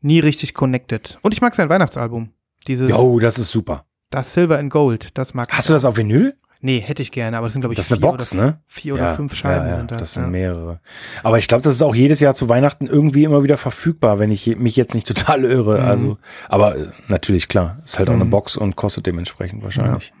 [0.00, 1.18] nie richtig connected.
[1.22, 2.30] Und ich mag sein Weihnachtsalbum.
[2.66, 3.84] Dieses Jo, das ist super.
[4.10, 6.34] das Silver and Gold, das mag Hast du das auf Vinyl?
[6.62, 8.42] Nee, hätte ich gerne, aber das sind, glaube ich, Das ist eine vier Box, oder,
[8.42, 8.60] ne?
[8.66, 9.98] vier oder Ja, fünf Scheiben ja, ja, sind das.
[10.00, 10.80] Das sind mehrere.
[11.22, 14.30] Aber ich glaube, das ist auch jedes Jahr zu Weihnachten irgendwie immer wieder verfügbar, wenn
[14.30, 15.78] ich mich jetzt nicht total irre.
[15.80, 15.84] Mhm.
[15.86, 16.18] Also,
[16.50, 18.30] aber äh, natürlich klar, ist halt auch eine Mhm.
[18.30, 20.12] Box und kostet dementsprechend wahrscheinlich.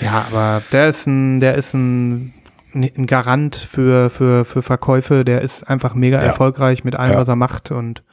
[0.00, 2.32] Ja, aber der ist ein, der ist ein,
[2.74, 5.24] ein Garant für, für, für Verkäufe.
[5.24, 7.72] Der ist einfach mega erfolgreich mit allem, was er macht.
[7.72, 8.04] Und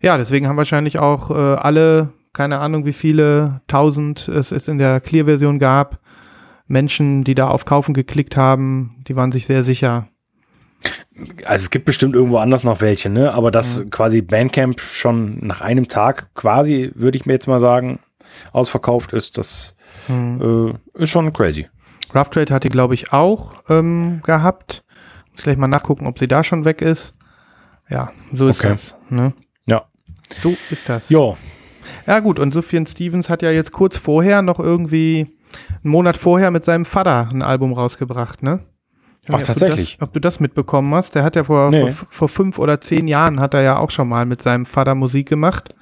[0.00, 4.78] ja, deswegen haben wahrscheinlich auch äh, alle, keine Ahnung, wie viele tausend es es in
[4.78, 5.98] der Clear-Version gab,
[6.66, 10.06] Menschen, die da auf Kaufen geklickt haben, die waren sich sehr sicher.
[11.44, 13.32] Also es gibt bestimmt irgendwo anders noch welche, ne?
[13.34, 13.90] Aber dass Mhm.
[13.90, 17.98] quasi Bandcamp schon nach einem Tag quasi, würde ich mir jetzt mal sagen,
[18.52, 19.74] ausverkauft ist, das
[20.08, 20.78] Mhm.
[20.96, 21.68] äh, ist schon crazy.
[22.14, 24.82] Rough Trade hat die, glaube ich, auch ähm, gehabt.
[25.32, 27.14] Muss gleich mal nachgucken, ob sie da schon weg ist.
[27.88, 28.68] Ja, so ist Okay.
[28.70, 28.96] das.
[29.10, 29.32] Ne?
[30.34, 30.40] Ja.
[30.40, 31.08] So ist das.
[31.10, 31.36] Jo,
[32.06, 35.26] Ja gut, und Sufjan Stevens hat ja jetzt kurz vorher noch irgendwie
[35.82, 38.60] einen Monat vorher mit seinem Vater ein Album rausgebracht, ne?
[39.28, 39.94] Ach, nicht, tatsächlich?
[39.94, 41.14] Ob du, das, ob du das mitbekommen hast?
[41.14, 41.92] Der hat ja vor, Nee.
[41.92, 44.94] vor, vor fünf oder zehn Jahren hat er ja auch schon mal mit seinem Vater
[44.94, 45.74] Musik gemacht.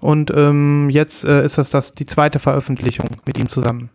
[0.00, 3.90] Und ähm, jetzt äh, ist das, das die zweite Veröffentlichung mit ihm zusammen.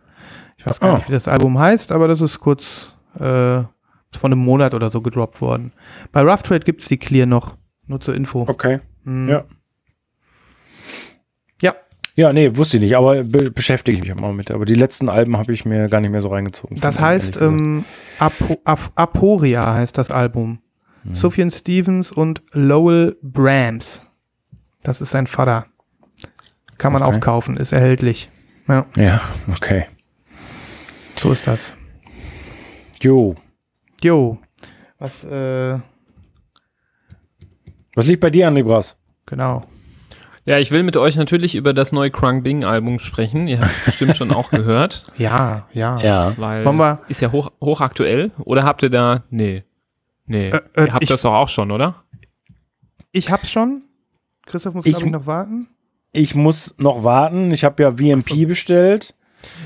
[0.56, 0.96] Ich weiß gar Oh.
[0.96, 3.68] nicht, wie das Album heißt, aber das ist kurz äh, vor
[4.24, 5.72] einem Monat oder so gedroppt worden.
[6.12, 7.56] Bei Rough Trade gibt es die Clear noch.
[7.88, 8.42] Nur zur Info.
[8.48, 8.80] Okay.
[9.04, 9.28] Hm.
[9.28, 9.44] Ja.
[12.16, 14.50] Ja, nee, wusste ich nicht, aber be beschäftige ich mich mal mit.
[14.50, 16.80] Aber die letzten Alben habe ich mir gar nicht mehr so reingezogen.
[16.80, 17.84] das heißt, ähm,
[18.18, 20.60] Apo Ap Aporia heißt das Album.
[21.02, 21.14] Hm.
[21.14, 24.00] Sufjan Stevens und Lowell Brahms.
[24.82, 25.66] Das ist sein Vater.
[26.78, 27.16] Kann man Okay.
[27.16, 28.30] auch kaufen, ist erhältlich.
[28.66, 29.20] Ja, Ja,
[29.54, 29.86] okay.
[31.16, 31.74] so ist das.
[33.02, 33.34] Jo.
[34.02, 34.38] Jo,
[34.98, 35.78] was, äh,
[37.94, 38.96] Was liegt bei dir an, Libras?
[39.26, 39.64] genau.
[40.46, 43.48] Ja, ich will mit euch natürlich über das neue Krang Bing Album sprechen.
[43.48, 45.98] Ihr habt es bestimmt schon auch gehört, Ja, ja.
[46.00, 46.32] Ja.
[46.36, 48.30] weil wir- ist ja hoch, hochaktuell.
[48.38, 49.64] Oder habt ihr da, nee,
[50.26, 52.04] nee, Äh, äh, ihr habt ich- das doch auch schon, oder?
[53.12, 53.82] Ich hab's schon.
[54.46, 55.68] Christoph muss, Ich- glaube ich, noch warten.
[56.12, 57.50] Ich muss noch warten.
[57.50, 59.14] Ich habe ja VMP bestellt.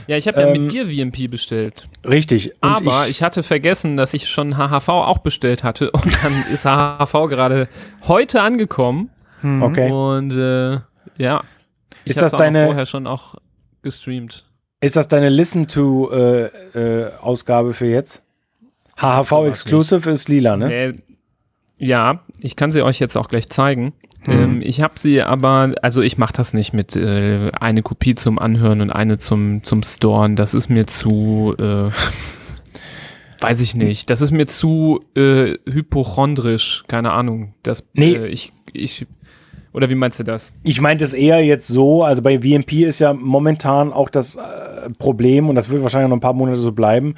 [0.06, 1.84] Ja, ich habe ja Ähm, mit dir VMP bestellt.
[2.06, 2.52] Richtig.
[2.60, 5.90] Und Aber ich, hatte vergessen, dass ich schon HHV auch bestellt hatte.
[5.92, 7.68] Und dann ist HHV gerade
[8.08, 9.10] heute angekommen.
[9.42, 9.90] Okay.
[9.90, 10.81] Und äh,
[11.16, 11.42] ja,
[12.05, 13.35] ich Ist das deine- vorher schon auch
[13.83, 14.44] gestreamt.
[14.83, 18.22] Ist das deine Listen-to-Ausgabe für jetzt?
[18.96, 20.94] HHV Exclusive ist lila, ne?
[21.79, 23.92] Ja, ich kann sie euch jetzt auch gleich zeigen.
[24.26, 24.33] Mhm.
[24.33, 28.38] Ähm, ich habe sie aber, also ich mache das nicht mit äh, eine Kopie zum
[28.38, 30.37] Anhören und eine zum, zum Storen.
[30.37, 31.88] Das ist mir zu, äh,
[33.40, 37.55] weiß ich nicht, das ist mir zu äh, hypochondrisch, keine Ahnung.
[37.62, 38.12] Das, Nee.
[38.14, 39.06] äh, ich, ich,
[39.72, 40.52] oder wie meinst du das?
[40.62, 44.90] Ich meinte es eher jetzt so, also bei VMP ist ja momentan auch das äh,
[44.98, 47.14] Problem, und das wird wahrscheinlich noch ein paar Monate so bleiben,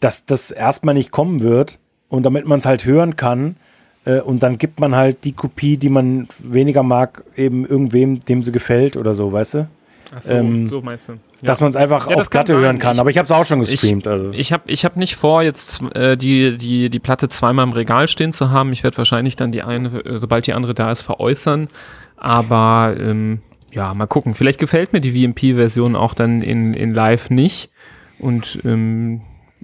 [0.00, 3.56] dass das erstmal nicht kommen wird und damit man es halt hören kann
[4.04, 8.42] äh, und dann gibt man halt die Kopie, die man weniger mag, eben irgendwem, dem
[8.42, 9.68] sie gefällt oder so, weißt du?
[10.14, 11.14] Ach so, Ähm, so meinst du.
[11.42, 11.46] Ja.
[11.48, 12.60] Dass man es einfach Ja, auf kann Platte sein.
[12.62, 14.06] hören kann, Ich- aber ich habe es auch schon gestreamt.
[14.06, 14.30] also.
[14.32, 18.08] Ich habe ich hab nicht vor, jetzt äh, die, die, die Platte zweimal im Regal
[18.08, 18.72] stehen zu haben.
[18.72, 21.68] Ich werde wahrscheinlich dann die eine, äh, sobald die andere da ist, veräußern.
[22.16, 23.40] Aber ähm,
[23.72, 24.32] ja, mal gucken.
[24.34, 27.70] Vielleicht gefällt mir die VMP-Version auch dann in, in Live nicht.
[28.18, 29.20] Und ähm,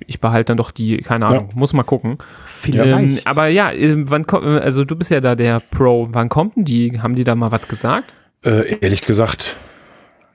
[0.07, 2.19] ich behalte dann doch die, keine Ahnung, muss mal gucken.
[2.45, 2.93] Vielleicht.
[2.99, 6.09] Ähm, aber ja, ähm, wann kommt, äh, also du bist ja da der Pro.
[6.13, 7.01] Wann kommt denn die?
[7.01, 8.13] Haben die da mal was gesagt?
[8.45, 9.57] Äh, ehrlich gesagt,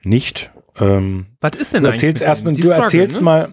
[0.02, 0.50] nicht.
[0.80, 2.02] Ähm, Was ist denn du eigentlich?
[2.02, 2.62] erzählst mit erstmal, denen?
[2.62, 3.22] du struggle, erzählst ne?
[3.22, 3.48] mal,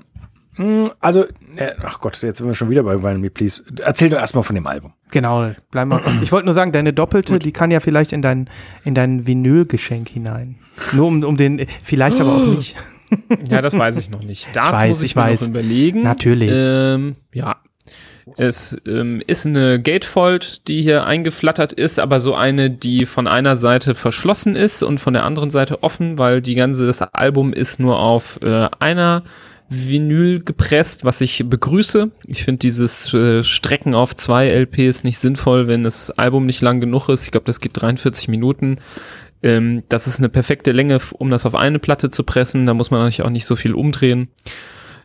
[0.58, 1.24] mh, also,
[1.56, 3.64] äh, ach Gott, jetzt sind wir schon wieder bei Wine Me Please.
[3.82, 4.94] Erzähl doch erstmal von dem Album.
[5.12, 6.02] Genau, bleib mal.
[6.22, 8.50] Ich wollte nur sagen, deine Doppelte, die kann ja vielleicht in dein,
[8.84, 10.58] in dein Vinylgeschenk hinein.
[10.92, 12.76] Nur um, um den, vielleicht aber auch nicht.
[13.50, 14.54] Ja, das weiß ich noch nicht.
[14.56, 15.42] Das weiß, muss ich, ich mir weiß.
[15.42, 16.02] noch überlegen.
[16.04, 16.52] Natürlich.
[16.54, 17.58] Ähm, ja.
[18.38, 23.56] Es ähm, ist eine Gatefold, die hier eingeflattert ist, aber so eine, die von einer
[23.56, 27.80] Seite verschlossen ist und von der anderen Seite offen, weil die ganze, das Album ist
[27.80, 29.24] nur auf äh, einer
[29.70, 32.12] Vinyl gepresst, was ich begrüße.
[32.28, 36.82] Ich finde dieses äh, Strecken auf zwei LPs nicht sinnvoll, wenn das Album nicht lang
[36.82, 37.26] genug ist.
[37.26, 38.78] Ich glaube, das geht 43 Minuten.
[39.44, 42.66] Ähm, das ist eine perfekte Länge, um das auf eine Platte zu pressen.
[42.66, 44.30] Da muss man eigentlich auch nicht so viel umdrehen.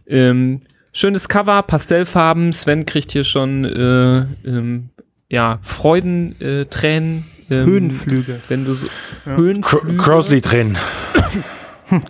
[0.06, 0.60] Ähm,
[0.92, 2.52] schönes Cover, Pastellfarben.
[2.52, 4.90] Sven kriegt hier schon äh, ähm,
[5.28, 6.60] ja, Freudentränen.
[6.60, 8.40] Äh, Tränen, ähm, Höhenflüge.
[8.48, 8.86] Wenn du so
[9.24, 9.96] Höhenflüge.
[9.96, 10.76] Crossley drin.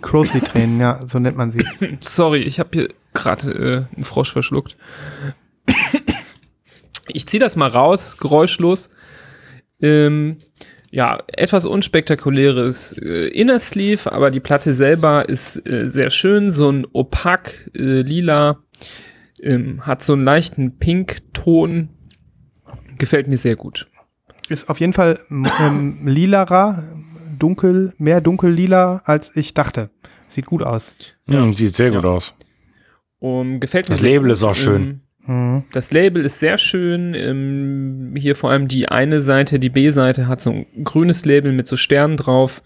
[0.01, 1.65] Crossley-Tränen, ja, so nennt man sie.
[2.01, 4.77] Sorry, ich habe hier gerade äh, einen Frosch verschluckt.
[7.13, 8.91] Ich ziehe das mal raus, geräuschlos.
[9.81, 10.37] Ähm,
[10.91, 16.69] ja, etwas unspektakuläres äh, Inner Sleeve, aber die Platte selber ist äh, sehr schön, so
[16.69, 18.59] ein opak äh, lila,
[19.41, 21.89] ähm, hat so einen leichten Pink-Ton,
[22.97, 23.89] gefällt mir sehr gut.
[24.49, 26.83] Ist auf jeden Fall ähm, lilarer,
[27.39, 29.89] dunkel, mehr dunkel-lila, als ich dachte.
[30.29, 30.91] Sieht gut aus.
[31.27, 32.33] Hm, sieht sehr gut aus.
[33.19, 34.37] Um, gefällt mir Das Label gut.
[34.37, 35.01] ist auch schön.
[35.25, 35.63] Mhm.
[35.71, 37.13] Das Label ist sehr schön.
[37.13, 41.67] Ähm, hier vor allem die eine Seite, die B-Seite hat so ein grünes Label mit
[41.67, 42.63] so Sternen drauf.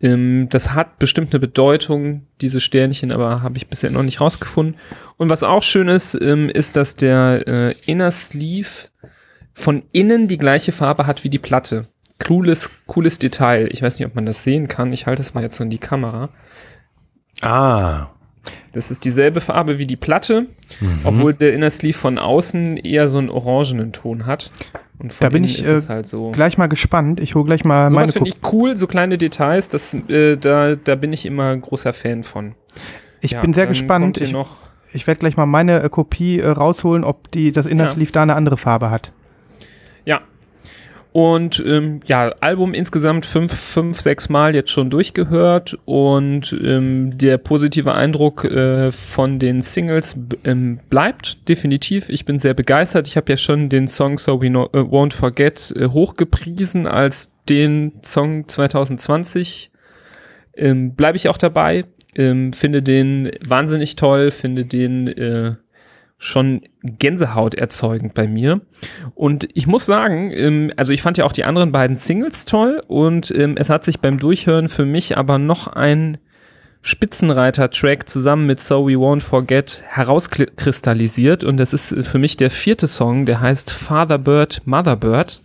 [0.00, 4.76] Ähm, das hat bestimmt eine Bedeutung, diese Sternchen, aber habe ich bisher noch nicht rausgefunden.
[5.16, 8.88] Und was auch schön ist, ähm, ist, dass der äh, Inner Sleeve
[9.54, 11.86] von innen die gleiche Farbe hat wie die Platte.
[12.22, 13.68] Cooles, cooles Detail.
[13.72, 14.92] Ich weiß nicht, ob man das sehen kann.
[14.92, 16.30] Ich halte es mal jetzt so in die Kamera.
[17.42, 18.08] Ah.
[18.72, 20.46] Das ist dieselbe Farbe wie die Platte,
[20.80, 21.00] Mhm.
[21.04, 24.50] obwohl der Inner Sleeve von außen eher so einen orangenen Ton hat.
[24.98, 26.30] Und von Da bin ich, äh, es halt so.
[26.30, 27.20] Gleich mal gespannt.
[27.20, 30.74] Ich hole gleich mal meine Sowas finde ich cool, so kleine Details, das, äh, da,
[30.76, 32.54] da bin ich immer großer Fan von.
[33.20, 34.18] Ich Ja, bin sehr gespannt.
[34.20, 34.34] Ich,
[34.92, 37.90] ich werde gleich mal meine äh, Kopie äh, rausholen, ob die, das Inner Ja.
[37.90, 39.12] Sleeve da eine andere Farbe hat.
[40.04, 40.20] ja.
[41.16, 47.38] Und ähm, ja, Album insgesamt fünf, fünf, sechs Mal jetzt schon durchgehört und ähm, der
[47.38, 52.10] positive Eindruck äh, von den Singles ähm, bleibt definitiv.
[52.10, 53.08] Ich bin sehr begeistert.
[53.08, 57.32] Ich habe ja schon den Song So We no, äh, Won't Forget äh, hochgepriesen als
[57.48, 59.70] den Song 2020.
[60.54, 61.86] Ähm, Bleibe ich auch dabei.
[62.14, 65.54] Ähm, finde den wahnsinnig toll, finde den äh,
[66.18, 68.60] schon Gänsehaut erzeugend bei mir.
[69.14, 72.80] Und ich muss sagen, ähm, also ich fand ja auch die anderen beiden Singles toll
[72.86, 76.18] und ähm, es hat sich beim Durchhören für mich aber noch ein
[76.80, 82.86] Spitzenreiter-Track zusammen mit So We Won't Forget herauskristallisiert und das ist für mich der vierte
[82.86, 85.42] Song, der heißt Father Bird, Mother Bird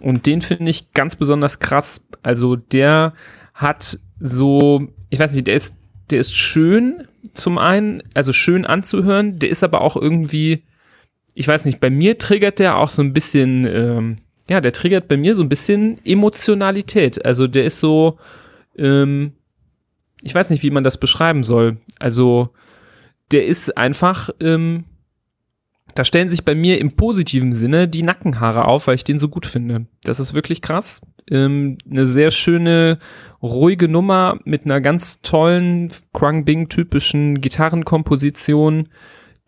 [0.00, 2.04] und den finde ich ganz besonders krass.
[2.22, 3.14] Also der
[3.54, 5.76] hat so, ich weiß nicht, der ist,
[6.10, 10.64] der ist schön zum einen, also schön anzuhören, der ist aber auch irgendwie,
[11.34, 14.16] ich weiß nicht, bei mir triggert der auch so ein bisschen, ähm,
[14.48, 17.24] ja, der triggert bei mir so ein bisschen Emotionalität.
[17.24, 18.18] Also der ist so,
[18.76, 19.32] ähm,
[20.22, 21.78] ich weiß nicht, wie man das beschreiben soll.
[21.98, 22.50] Also
[23.30, 24.84] der ist einfach, ähm,
[25.94, 29.28] da stellen sich bei mir im positiven Sinne die Nackenhaare auf, weil ich den so
[29.28, 29.86] gut finde.
[30.02, 31.00] Das ist wirklich krass.
[31.30, 32.98] Ähm, eine sehr schöne,
[33.42, 38.88] ruhige Nummer mit einer ganz tollen Krang Bing-typischen Gitarrenkomposition,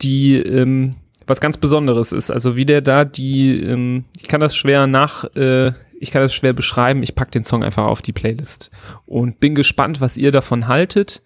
[0.01, 0.91] die ähm,
[1.27, 2.31] was ganz Besonderes ist.
[2.31, 6.35] Also wie der da die, ähm, ich kann das schwer nach, äh, ich kann das
[6.35, 7.03] schwer beschreiben.
[7.03, 8.71] Ich pack den Song einfach auf die Playlist
[9.07, 11.23] und bin gespannt, was ihr davon haltet.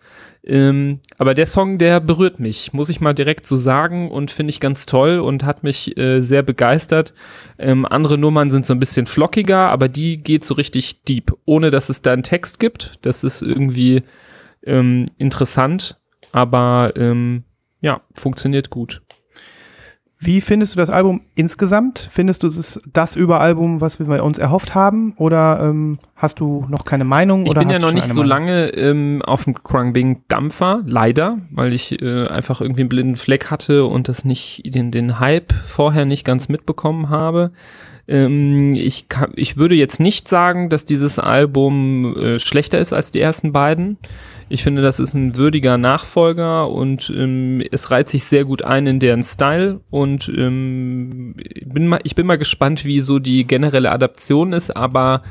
[0.47, 4.51] Ähm, aber der Song, der berührt mich, muss ich mal direkt so sagen und finde
[4.51, 7.15] ich ganz toll und hat mich äh, sehr begeistert.
[7.59, 11.71] Ähm, andere Nummern sind so ein bisschen flockiger, aber die geht so richtig deep, ohne
[11.71, 12.95] dass es da einen Text gibt.
[13.03, 14.05] Das ist irgendwie
[14.65, 15.99] ähm, interessant,
[16.31, 17.45] aber ähm,
[17.81, 19.03] ja, funktioniert gut.
[20.18, 21.98] Wie findest du das Album insgesamt?
[22.11, 25.12] Findest du es das Überalbum, was wir uns erhofft haben?
[25.18, 27.44] Oder ähm, hast du noch keine Meinung?
[27.44, 28.29] Ich oder bin ja noch nicht so Meinung?
[28.29, 33.50] lange ähm, auf dem Krangbing Dampfer, leider, weil ich äh, einfach irgendwie einen blinden Fleck
[33.50, 37.52] hatte und das nicht, den, den Hype vorher nicht ganz mitbekommen habe.
[38.09, 43.11] Ähm, ich, kann, ich würde jetzt nicht sagen, dass dieses Album äh, schlechter ist als
[43.11, 43.99] die ersten beiden.
[44.49, 48.87] Ich finde, das ist ein würdiger Nachfolger und ähm, es reiht sich sehr gut ein
[48.87, 53.90] in deren Style und ähm, bin mal, ich bin mal gespannt, wie so die generelle
[53.90, 55.23] Adaption ist, aber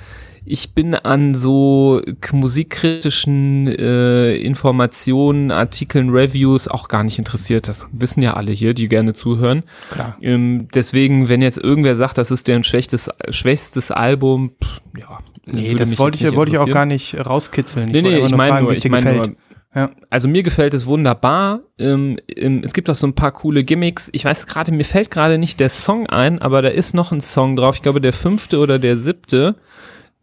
[0.45, 7.67] ich bin an so musikkritischen äh, Informationen, Artikeln, Reviews auch gar nicht interessiert.
[7.67, 9.63] Das wissen ja alle hier, die gerne zuhören.
[9.91, 10.17] Klar.
[10.21, 15.19] Ähm, deswegen, wenn jetzt irgendwer sagt, das ist deren schwächstes, schwächstes Album, pff, ja.
[15.47, 17.91] Nee, das wollte ich, wollte ich auch gar nicht rauskitzeln.
[17.91, 19.35] Nee, nee, ich meine nur, ich meine nur,
[19.75, 19.91] Ja.
[20.09, 21.61] also mir gefällt es wunderbar.
[21.77, 24.09] Ähm, ähm, es gibt auch so ein paar coole Gimmicks.
[24.11, 27.21] Ich weiß gerade, mir fällt gerade nicht der Song ein, aber da ist noch ein
[27.21, 27.75] Song drauf.
[27.75, 29.55] Ich glaube, der fünfte oder der siebte.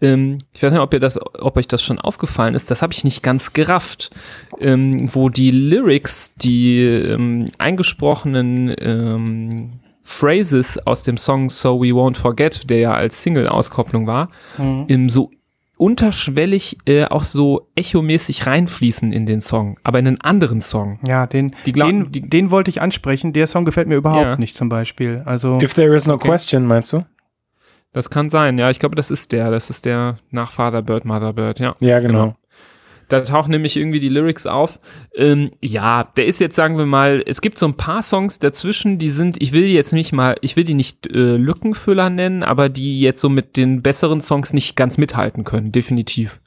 [0.03, 2.71] Ähm, ich weiß nicht, ob ihr das, ob euch das schon aufgefallen ist.
[2.71, 4.11] Das habe ich nicht ganz gerafft.
[4.61, 12.17] Ähm, wo die Lyrics, die ähm, eingesprochenen ähm, Phrases aus dem Song So We Won't
[12.17, 15.31] Forget, der ja als Single-Auskopplung war, ähm, so
[15.79, 20.99] unterschwellig äh, auch so echomäßig reinfließen in den Song, aber in einen anderen Song.
[21.05, 23.33] Ja, den, Die glaub- den, die- den wollte ich ansprechen.
[23.33, 24.37] Der Song gefällt mir überhaupt Ja.
[24.37, 25.23] nicht zum Beispiel.
[25.25, 26.29] Also If there is no Okay.
[26.29, 27.05] question, meinst du?
[27.93, 28.71] Das kann sein, ja.
[28.71, 29.51] Ich glaube, das ist der.
[29.51, 31.77] Das ist der nach Father Bird, Mother Bird, ja.
[31.81, 32.37] Ja, genau.
[33.09, 34.81] Da tauchen nämlich irgendwie die Lyrics auf.
[35.15, 38.97] Ähm, ja, der ist jetzt, sagen wir mal, es gibt so ein paar Songs dazwischen,
[38.97, 42.43] die sind, ich will die jetzt nicht mal, ich will die nicht äh, Lückenfüller nennen,
[42.43, 46.41] aber die jetzt so mit den besseren Songs nicht ganz mithalten können, definitiv.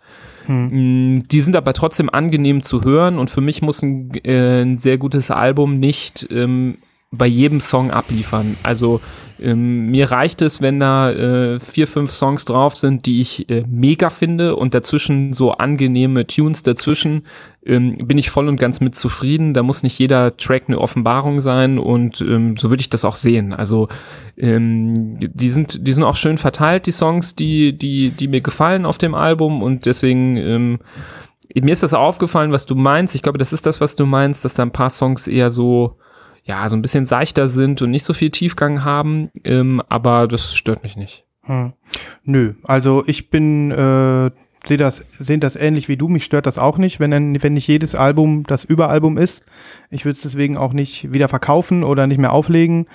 [0.48, 4.80] Mm, Die sind aber trotzdem angenehm zu hören und für mich muss ein, äh, ein
[4.80, 6.80] sehr gutes Album nicht ähm,
[7.12, 8.58] bei jedem Song abliefern.
[8.64, 9.02] Also
[9.40, 13.64] ähm, mir reicht es, wenn da äh, vier, fünf Songs drauf sind, die ich äh,
[13.68, 17.24] mega finde und dazwischen so angenehme Tunes dazwischen,
[17.66, 19.54] ähm, bin ich voll und ganz mit zufrieden.
[19.54, 23.16] Da muss nicht jeder Track eine Offenbarung sein und ähm, so würde ich das auch
[23.16, 23.54] sehen.
[23.54, 23.90] Also
[24.38, 28.86] ähm, die sind, die sind auch schön verteilt, die Songs, die, die, die mir gefallen
[28.86, 30.80] auf dem Album und deswegen ähm,
[31.54, 33.16] mir ist das aufgefallen, was du meinst.
[33.16, 35.98] Ich glaube, das ist das, was du meinst, dass da ein paar Songs eher so,
[36.46, 39.30] ja, so ein bisschen seichter sind und nicht so viel Tiefgang haben.
[39.44, 41.26] Ähm, aber das stört mich nicht.
[41.44, 41.74] Hm.
[42.24, 44.32] Nö, also ich bin, äh,
[44.68, 46.08] sehe das, sehen das ähnlich wie du.
[46.08, 49.44] Mich stört das auch nicht, wenn, dann- wenn nicht jedes Album das Überalbum ist.
[49.92, 52.88] Ich würde es deswegen auch nicht wieder verkaufen oder nicht mehr auflegen.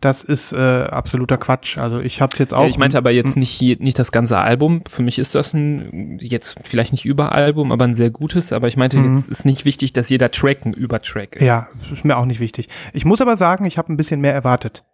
[0.00, 1.78] Das ist äh, absoluter Quatsch.
[1.78, 2.62] Also ich habe jetzt auch.
[2.62, 4.82] Ja, ich meinte aber jetzt nicht, nicht das ganze Album.
[4.88, 8.52] Für mich ist das ein, jetzt vielleicht nicht Überalbum, aber ein sehr gutes.
[8.52, 11.46] Aber ich meinte, jetzt ist nicht wichtig, dass jeder Track ein Übertrack ist.
[11.46, 12.68] Ja, das ist mir auch nicht wichtig.
[12.92, 14.84] Ich muss aber sagen, ich habe ein bisschen mehr erwartet.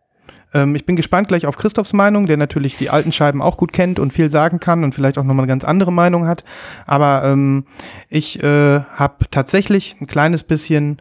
[0.54, 3.72] Ähm, ich bin gespannt gleich auf Christophs Meinung, der natürlich die alten Scheiben auch gut
[3.72, 6.44] kennt und viel sagen kann und vielleicht auch nochmal eine ganz andere Meinung hat.
[6.86, 7.64] Aber ähm,
[8.08, 11.00] ich äh, habe tatsächlich ein kleines bisschen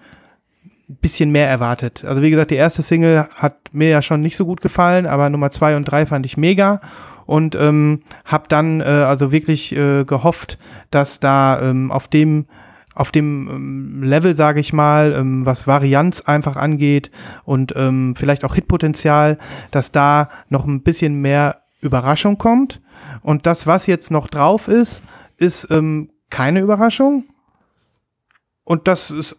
[0.95, 2.03] bisschen mehr erwartet.
[2.05, 5.29] Also wie gesagt, die erste Single hat mir ja schon nicht so gut gefallen, aber
[5.29, 6.81] Nummer zwei und drei fand ich mega
[7.25, 10.57] und ähm, habe dann äh, also wirklich äh, gehofft,
[10.89, 12.45] dass da ähm, auf dem
[12.93, 17.09] auf dem ähm, Level, sage ich mal, ähm, was Varianz einfach angeht
[17.45, 19.37] und ähm, vielleicht auch Hitpotenzial,
[19.71, 22.81] dass da noch ein bisschen mehr Überraschung kommt.
[23.21, 25.01] Und das, was jetzt noch drauf ist,
[25.37, 27.25] ist ähm, keine Überraschung.
[28.63, 29.35] Und das ist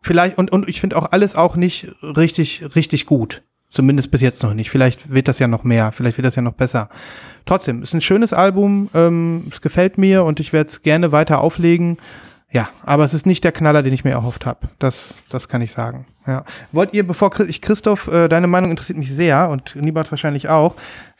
[0.00, 3.42] vielleicht, und, und ich finde auch alles auch nicht richtig, richtig gut.
[3.70, 4.70] Zumindest bis jetzt noch nicht.
[4.70, 6.88] Vielleicht wird das ja noch mehr, vielleicht wird das ja noch besser.
[7.44, 11.40] Trotzdem, ist ein schönes Album, ähm, es gefällt mir und ich werde es gerne weiter
[11.40, 11.98] auflegen.
[12.50, 14.68] Ja, aber es ist nicht der Knaller, den ich mir erhofft habe.
[14.78, 16.06] Das, das kann ich sagen.
[16.26, 16.44] Ja.
[16.72, 20.74] Wollt ihr, bevor ich Christoph, äh, deine Meinung interessiert mich sehr und Niemand wahrscheinlich auch,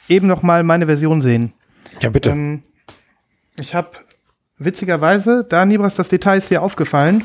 [0.08, 1.52] eben noch mal meine Version sehen?
[2.00, 2.30] Ja, bitte.
[2.30, 2.62] Ähm,
[3.58, 3.90] ich habe
[4.56, 7.22] witzigerweise, da Nibras, das Detail ist dir aufgefallen.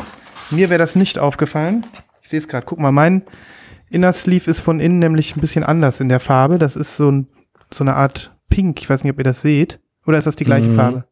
[0.52, 1.86] Mir wäre das nicht aufgefallen.
[2.22, 2.66] Ich sehe es gerade.
[2.66, 3.24] Guck mal, mein
[3.90, 6.58] Inner Sleeve ist von innen nämlich ein bisschen anders in der Farbe.
[6.60, 7.28] Das ist so, ein,
[7.72, 8.82] so eine Art Pink.
[8.82, 9.80] Ich weiß nicht, ob ihr das seht.
[10.06, 10.76] Oder ist das die gleiche Mhm.
[10.76, 11.06] Farbe?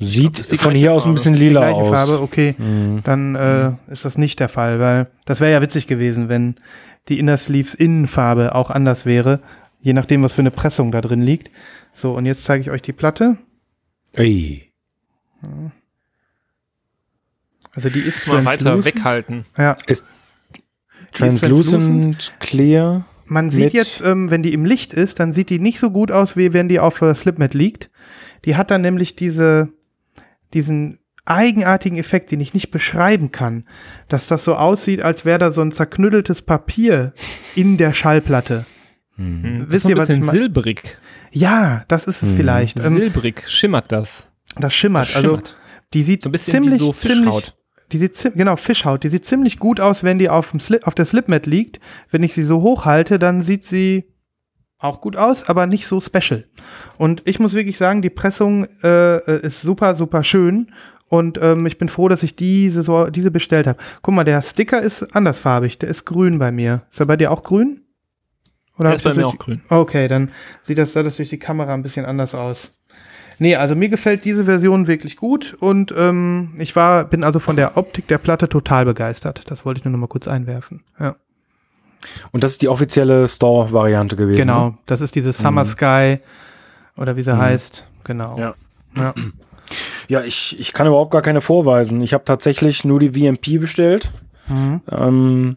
[0.00, 1.14] Sieht ist die von hier aus ein Farbe.
[1.14, 1.88] bisschen Die lila gleiche aus.
[1.88, 2.54] Farbe, okay.
[2.58, 3.00] Mhm.
[3.04, 6.56] Dann äh, ist das nicht der Fall, weil das wäre ja witzig gewesen, wenn
[7.08, 9.40] die Inner Sleeves Innenfarbe auch anders wäre.
[9.80, 11.50] Je nachdem, was für eine Pressung da drin liegt.
[11.92, 13.36] So, und jetzt zeige ich euch die Platte.
[14.14, 14.72] Ey.
[17.74, 18.84] Also die ist Mal weiter translucent.
[18.96, 19.42] weghalten.
[19.58, 19.76] Ja,
[21.12, 23.06] Translucent, clear.
[23.26, 26.10] Man sieht jetzt, ähm, wenn die im Licht ist, dann sieht die nicht so gut
[26.12, 27.90] aus, wie wenn die auf äh, Slipmat liegt.
[28.44, 29.68] Die hat dann nämlich diese,
[30.52, 33.64] diesen eigenartigen Effekt, den ich nicht beschreiben kann,
[34.08, 37.14] dass das so aussieht, als wäre da so ein zerknütteltes Papier
[37.54, 38.66] in der Schallplatte.
[39.16, 39.60] Hm.
[39.60, 40.98] Das Wisst ist so ein ihr, was bisschen mein- silbrig.
[41.32, 42.78] Ja, das ist es vielleicht.
[42.78, 44.28] Ähm, Silbrig schimmert das.
[44.56, 45.08] das schimmert.
[45.08, 45.56] Das Also schimmert.
[45.94, 47.56] die sieht So ein bisschen ziemlich, wie so ziemlich, Fischhaut.
[47.94, 49.04] Die sieht genau Fischhaut.
[49.04, 51.78] Die sieht ziemlich gut aus, wenn die auf dem Slip, auf der Slipmat liegt.
[52.10, 54.12] Wenn ich sie so hochhalte, dann sieht sie
[54.78, 56.44] auch gut aus, aber nicht so special.
[56.98, 60.72] Und ich muss wirklich sagen, die Pressung äh, äh, ist super, super schön.
[61.06, 63.78] Und ähm, ich bin froh, dass ich diese, so, diese bestellt habe.
[64.02, 65.78] Guck mal, der Sticker ist andersfarbig.
[65.78, 66.82] Der ist grün bei mir.
[66.90, 67.82] Ist er bei dir auch grün?
[68.76, 69.62] Oder Der ist bei das mir auch grün.
[69.68, 70.32] Okay, dann
[70.64, 72.76] sieht das, das durch die Kamera ein bisschen anders aus.
[73.38, 77.56] Nee, also mir gefällt diese Version wirklich gut und ähm, ich war, bin also von
[77.56, 79.42] der Optik der Platte total begeistert.
[79.46, 80.82] Das wollte ich nur noch mal kurz einwerfen.
[81.00, 81.16] Ja,
[82.32, 84.38] Und das ist die offizielle Store-Variante gewesen.
[84.40, 84.68] genau.
[84.68, 84.78] Ne?
[84.86, 86.18] Das ist diese Summer Sky
[86.96, 87.84] oder wie sie heißt.
[88.04, 88.38] Genau.
[88.38, 88.54] Ja.
[88.96, 89.14] Ja.
[90.08, 92.02] Ja, ich, ich kann überhaupt gar keine vorweisen.
[92.02, 94.10] Ich habe tatsächlich nur die VMP bestellt.
[94.46, 94.82] Mhm.
[94.90, 95.56] Ähm,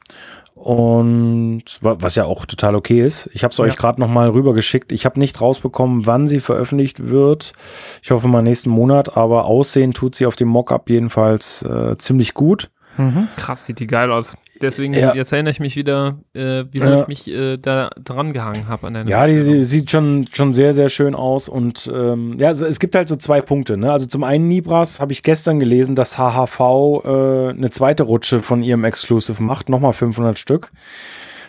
[0.58, 3.30] und wa- was ja auch total okay ist.
[3.34, 3.80] Ich habe es euch Ja.
[3.80, 4.92] gerade noch mal rübergeschickt.
[4.92, 7.54] Ich habe nicht rausbekommen, wann sie veröffentlicht wird.
[8.02, 12.34] Ich hoffe mal nächsten Monat, aber aussehen tut sie auf dem Mockup jedenfalls äh, ziemlich
[12.34, 12.70] gut.
[12.98, 13.28] Mhm.
[13.38, 14.38] Krass, sieht die geil aus.
[14.62, 15.14] Deswegen, Ja.
[15.16, 17.02] jetzt erinnere ich mich wieder, äh, wieso Ja.
[17.02, 20.54] ich mich äh, da dran gehangen habe an der Ja, die, die sieht schon, schon
[20.54, 21.48] sehr, sehr schön aus.
[21.50, 23.78] Und ähm, ja, also es gibt halt so zwei Punkte.
[23.78, 23.92] Ne?
[23.92, 28.64] Also zum einen Nibras habe ich gestern gelesen, dass HHV äh, eine zweite Rutsche von
[28.64, 30.72] ihrem Exclusive macht, nochmal 500 Stück.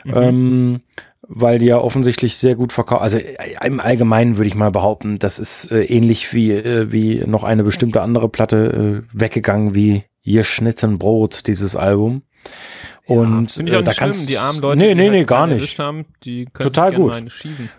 [0.06, 0.80] Ähm,
[1.30, 3.02] weil die ja offensichtlich sehr gut verkaufen.
[3.02, 3.34] Also äh,
[3.66, 7.64] im Allgemeinen würde ich mal behaupten, das ist äh, ähnlich wie, äh, wie noch eine
[7.64, 12.22] bestimmte andere Platte äh, weggegangen wie Geschnitten Brot, dieses Album.
[13.08, 15.12] Und Finde ich auch äh, da schlimm, kannst die armen Leute, Nee, die nee, halt
[15.12, 15.78] nee, gar nicht.
[15.78, 17.22] haben, die können Total gut.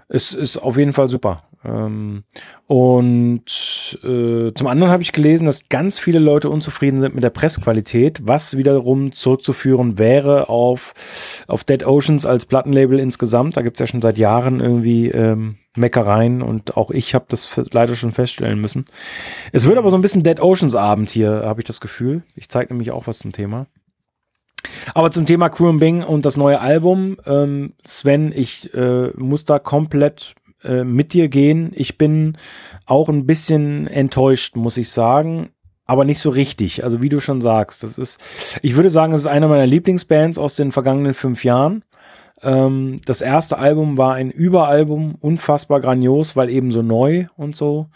[0.08, 1.44] Es ist auf jeden Fall super.
[1.64, 2.24] Ähm,
[2.68, 3.44] und
[4.04, 8.22] äh, zum anderen habe ich gelesen, dass ganz viele Leute unzufrieden sind mit der Pressqualität,
[8.24, 10.94] was wiederum zurückzuführen wäre auf,
[11.48, 13.58] auf Dead Oceans als Plattenlabel insgesamt.
[13.58, 17.60] Da gibt es ja schon seit Jahren irgendwie ähm, Meckereien und auch ich habe das
[17.72, 18.86] leider schon feststellen müssen.
[19.52, 22.24] Es wird aber so ein bisschen Dead Oceans Abend hier, habe ich das Gefühl.
[22.36, 23.68] Ich zeige nämlich auch was zum Thema.
[24.94, 29.46] Aber zum Thema Crew and Bing und das neue Album, ähm, Sven, ich äh, muss
[29.46, 31.72] da komplett äh, mit dir gehen.
[31.74, 32.38] Ich bin
[32.86, 35.50] auch ein bisschen enttäuscht, muss ich sagen,
[35.86, 36.84] aber nicht so richtig.
[36.84, 38.20] Also wie du schon sagst, das ist,
[38.62, 41.84] ich würde sagen, es ist eine meiner Lieblingsbands aus den vergangenen fünf Jahren.
[42.42, 47.88] Ähm, das erste Album war ein Überalbum, unfassbar grandios, weil eben so neu und so.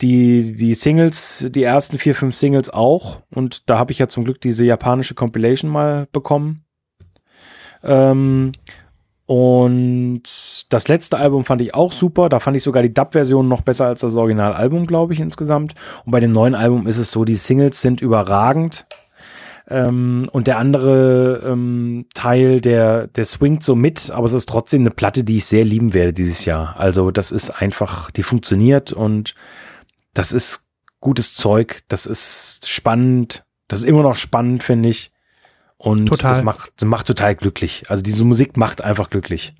[0.00, 3.20] Die, die Singles, die ersten vier, fünf Singles auch.
[3.30, 6.64] Und da habe ich ja zum Glück diese japanische Compilation mal bekommen.
[7.82, 8.52] Ähm,
[9.26, 10.22] und
[10.68, 12.28] das letzte Album fand ich auch super.
[12.28, 15.74] Da fand ich sogar die Dub-Version noch besser als das Originalalbum, glaube ich, insgesamt.
[16.04, 18.86] Und bei dem neuen Album ist es so, die Singles sind überragend.
[19.66, 24.82] Ähm, und der andere ähm, Teil, der, der swingt so mit, aber es ist trotzdem
[24.82, 26.74] eine Platte, die ich sehr lieben werde dieses Jahr.
[26.78, 29.34] Also das ist einfach, die funktioniert und
[30.14, 30.66] das ist
[31.00, 35.12] gutes Zeug, das ist spannend, das ist immer noch spannend, finde ich.
[35.76, 36.30] Und Total.
[36.30, 37.84] das macht, das macht total glücklich.
[37.88, 39.54] Also diese Musik macht einfach glücklich.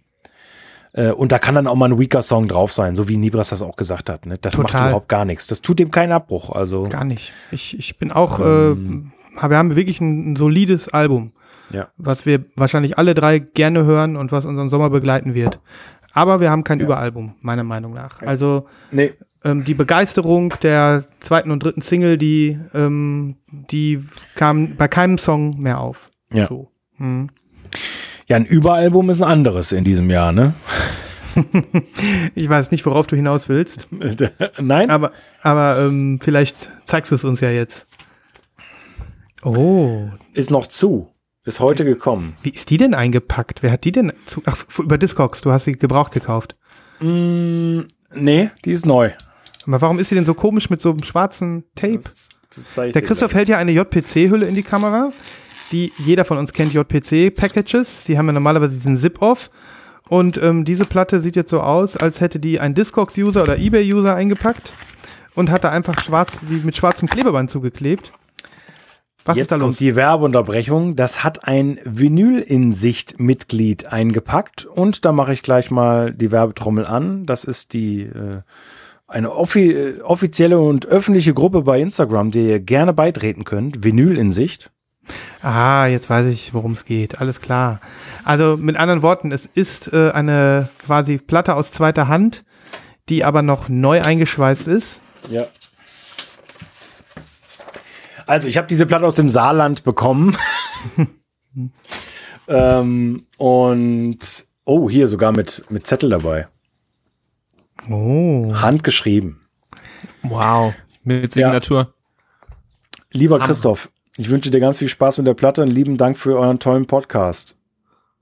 [0.94, 3.50] Äh, Und da kann dann auch mal ein weaker Song drauf sein, so wie Nibras
[3.50, 4.24] das auch gesagt hat.
[4.26, 4.38] Ne?
[4.38, 4.88] Das macht Total.
[4.88, 5.48] überhaupt gar nichts.
[5.48, 6.50] Das tut dem keinen Abbruch.
[6.50, 7.32] Also Gar nicht.
[7.50, 9.12] Ich, ich bin auch, Ähm.
[9.42, 11.32] äh, wir haben wirklich ein, ein solides Album,
[11.70, 11.88] ja.
[11.98, 15.58] was wir wahrscheinlich alle drei gerne hören und was unseren Sommer begleiten wird.
[16.12, 18.22] Aber wir haben kein Überalbum, meiner Meinung nach.
[18.22, 19.12] Also Nee,
[19.44, 23.36] ähm, die Begeisterung der zweiten und dritten Single, die, ähm,
[23.70, 26.10] die kam bei keinem Song mehr auf.
[26.32, 26.48] Ja.
[26.48, 26.70] So.
[26.96, 27.30] Hm.
[28.28, 30.54] Ja, ein Überalbum ist ein anderes in diesem Jahr, ne?
[32.36, 33.88] Ich weiß nicht, worauf du hinaus willst,
[34.60, 34.88] Nein?
[34.88, 37.86] aber, aber ähm, vielleicht zeigst du es uns ja jetzt.
[39.42, 41.10] Oh, ist noch zu.
[41.44, 42.34] Ist heute gekommen.
[42.42, 43.62] wie ist die denn eingepackt?
[43.62, 46.56] Wer hat die denn zu, ach, über Discogs, du hast sie gebraucht gekauft.
[47.00, 47.80] Mm,
[48.14, 49.10] nee, die ist neu.
[49.66, 51.98] Aber warum ist sie denn so komisch mit so einem schwarzen Tape?
[51.98, 55.12] Das, das Der Christoph hält ja eine JPC-Hülle in die Kamera.
[55.72, 58.04] Die jeder von uns kennt JPC-Packages.
[58.06, 59.50] Die haben ja normalerweise diesen Zip-Off.
[60.08, 64.14] Und ähm, diese Platte sieht jetzt so aus, als hätte die ein Discogs-User oder Ebay-User
[64.14, 64.72] eingepackt
[65.34, 68.12] und hat da einfach schwarz, die mit schwarzem Klebeband zugeklebt.
[69.24, 70.96] Was Jetzt ist da kommt die Werbeunterbrechung.
[70.96, 74.66] Das hat ein Vinyl-in-Sicht-Mitglied eingepackt.
[74.66, 77.24] Und da mache ich gleich mal die Werbetrommel an.
[77.24, 78.42] Das ist die äh,
[79.14, 83.84] eine offi offizielle und öffentliche Gruppe bei Instagram, der ihr gerne beitreten könnt.
[83.84, 84.72] Vinyl in Sicht.
[85.40, 87.20] Ah, jetzt weiß ich, worum es geht.
[87.20, 87.80] Alles klar.
[88.24, 92.44] Also mit anderen Worten, es ist äh, eine quasi Platte aus zweiter Hand,
[93.08, 95.00] die aber noch neu eingeschweißt ist.
[95.30, 95.46] Ja.
[98.26, 100.36] Also, ich habe diese Platte aus dem Saarland bekommen.
[102.48, 104.18] ähm, und
[104.64, 106.48] oh, hier sogar mit, mit Zettel dabei.
[107.90, 108.54] Oh.
[108.54, 109.40] Handgeschrieben.
[110.22, 110.74] Wow.
[111.02, 111.48] Mit Ja.
[111.48, 111.94] Signatur.
[113.12, 113.46] Lieber Hammer.
[113.46, 116.58] Christoph, ich wünsche dir ganz viel Spaß mit der Platte und lieben Dank für euren
[116.58, 117.58] tollen Podcast.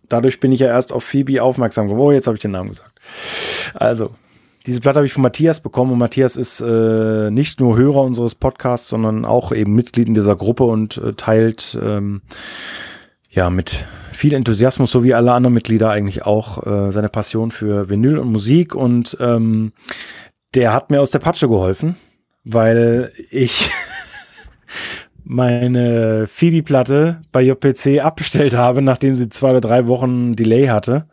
[0.08, 2.08] Dadurch bin ich ja erst auf Phoebe aufmerksam geworden.
[2.08, 2.92] Oh, jetzt habe ich den Namen gesagt.
[3.72, 4.10] Also,
[4.66, 8.34] diese Platte habe ich von Matthias bekommen und Matthias ist äh, nicht nur Hörer unseres
[8.34, 12.22] Podcasts, sondern auch eben Mitglied in dieser Gruppe und äh, teilt ähm,
[13.33, 17.89] ja mit viel Enthusiasmus, so wie alle anderen Mitglieder eigentlich auch, äh, seine Passion für
[17.89, 19.72] Vinyl und Musik und ähm,
[20.55, 21.97] der hat mir aus der Patsche geholfen,
[22.45, 23.70] weil ich
[25.24, 31.07] meine Phoebe-Platte bei JPC abbestellt habe, nachdem sie zwei oder drei Wochen Delay hatte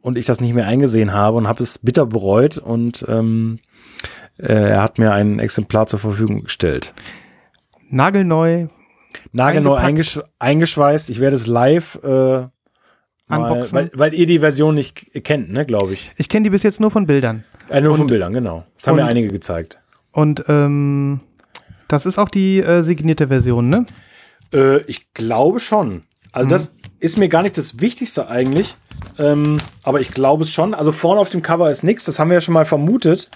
[0.00, 3.58] und ich das nicht mehr eingesehen habe und habe es bitter bereut und ähm,
[4.38, 6.94] äh, er hat mir ein Exemplar zur Verfügung gestellt.
[7.90, 8.66] Nagelneu,
[9.32, 11.10] Nagelneu eingesch eingeschweißt.
[11.10, 12.50] Ich werde es live äh, mal,
[13.28, 13.72] Unboxen.
[13.72, 16.10] weil, weil ihr die Version nicht kennt, ne, glaube ich.
[16.16, 17.44] Ich kenne die bis jetzt nur von Bildern.
[17.70, 18.64] Äh, nur von Und- Bildern, genau.
[18.76, 19.78] Das haben mir einige gezeigt.
[20.12, 21.20] Und ähm,
[21.88, 23.86] das ist auch die äh, signierte Version, ne?
[24.52, 26.02] Äh, ich glaube schon.
[26.32, 28.76] Also das ist mir gar nicht das Wichtigste eigentlich.
[29.18, 30.74] Ähm, aber ich glaube es schon.
[30.74, 32.04] Also vorne auf dem Cover ist nichts.
[32.04, 33.28] Das haben wir ja schon mal vermutet.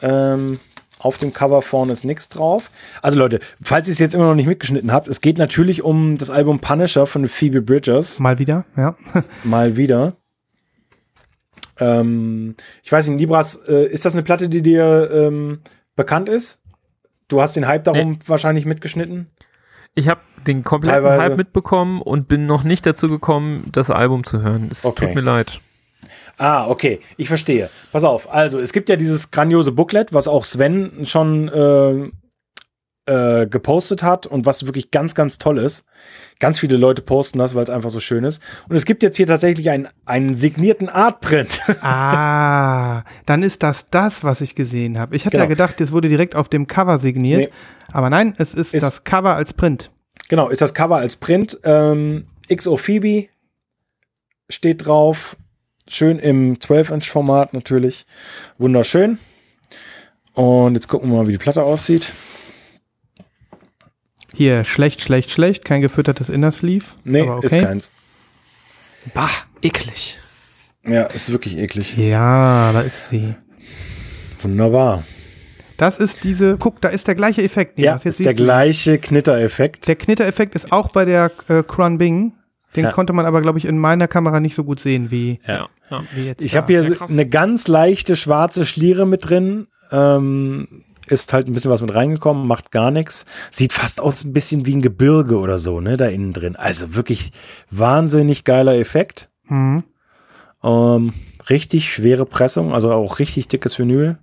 [0.00, 0.58] Ähm,
[1.02, 2.70] auf dem Cover vorne ist nichts drauf.
[3.02, 6.16] Also Leute, falls ihr es jetzt immer noch nicht mitgeschnitten habt, es geht natürlich um
[6.16, 8.18] das Album Punisher von Phoebe Bridgers.
[8.20, 8.96] Mal wieder, ja.
[9.44, 10.14] Mal wieder.
[11.78, 15.60] Ähm, ich weiß nicht, Libras, äh, ist das eine Platte, die dir ähm,
[15.96, 16.60] bekannt ist?
[17.28, 19.28] Du hast den Hype darum wahrscheinlich mitgeschnitten?
[19.94, 21.22] Ich habe den kompletten Teilweise.
[21.22, 24.68] Hype mitbekommen und bin noch nicht dazu gekommen, das Album zu hören.
[24.70, 25.06] Es Okay.
[25.06, 25.60] tut mir leid.
[26.38, 27.70] Ah, okay, ich verstehe.
[27.92, 32.10] Pass auf, also es gibt ja dieses grandiose Booklet, was auch Sven schon äh,
[33.06, 35.84] äh, gepostet hat und was wirklich ganz, ganz toll ist.
[36.40, 38.40] Ganz viele Leute posten das, weil es einfach so schön ist.
[38.68, 41.60] Und es gibt jetzt hier tatsächlich einen, einen signierten Artprint.
[41.82, 45.14] Ah, dann ist das das, was ich gesehen habe.
[45.16, 45.44] Ich hatte Genau.
[45.44, 47.40] ja gedacht, das wurde direkt auf dem Cover signiert.
[47.40, 47.48] Nee.
[47.92, 49.90] Aber nein, es ist, Ist- das Cover als Print.
[50.28, 51.58] genau, ist das Cover als Print.
[51.64, 53.28] Ähm, XO Phoebe
[54.48, 55.36] steht drauf.
[55.88, 58.06] Schön im 12-Inch-Format natürlich.
[58.58, 59.18] Wunderschön.
[60.34, 62.12] Und jetzt gucken wir mal, wie die Platte aussieht.
[64.34, 65.64] Hier, schlecht, schlecht, schlecht.
[65.64, 66.84] Kein gefüttertes Inner Sleeve.
[67.04, 67.64] Nee, aber ist okay.
[67.64, 67.92] keins.
[69.12, 69.28] Bah,
[69.60, 70.16] eklig.
[70.84, 71.96] Ja, ist wirklich eklig.
[71.96, 73.34] Ja, da ist sie.
[74.40, 75.04] Wunderbar.
[75.76, 77.78] Das ist diese, guck, da ist der gleiche Effekt.
[77.78, 78.04] Ja, Nils.
[78.04, 79.88] Jetzt ist der gleiche Knittereffekt.
[79.88, 82.34] Der Knittereffekt ist auch bei der äh, Kron Bing.
[82.76, 82.92] Den Ja.
[82.92, 85.68] konnte man aber, glaube ich, in meiner Kamera nicht so gut sehen wie, Ja.
[85.90, 86.02] ja.
[86.14, 86.40] wie jetzt.
[86.42, 89.66] Ich habe hier Ja, eine ganz leichte schwarze Schliere mit drin.
[89.90, 93.26] Ähm, ist halt ein bisschen was mit reingekommen, macht gar nichts.
[93.50, 96.56] Sieht fast aus ein bisschen wie ein Gebirge oder so, ne, da innen drin.
[96.56, 97.32] Also wirklich
[97.70, 99.28] wahnsinnig geiler Effekt.
[99.48, 99.82] Mhm.
[100.62, 101.12] Ähm,
[101.50, 104.16] richtig schwere Pressung, also auch richtig dickes Vinyl.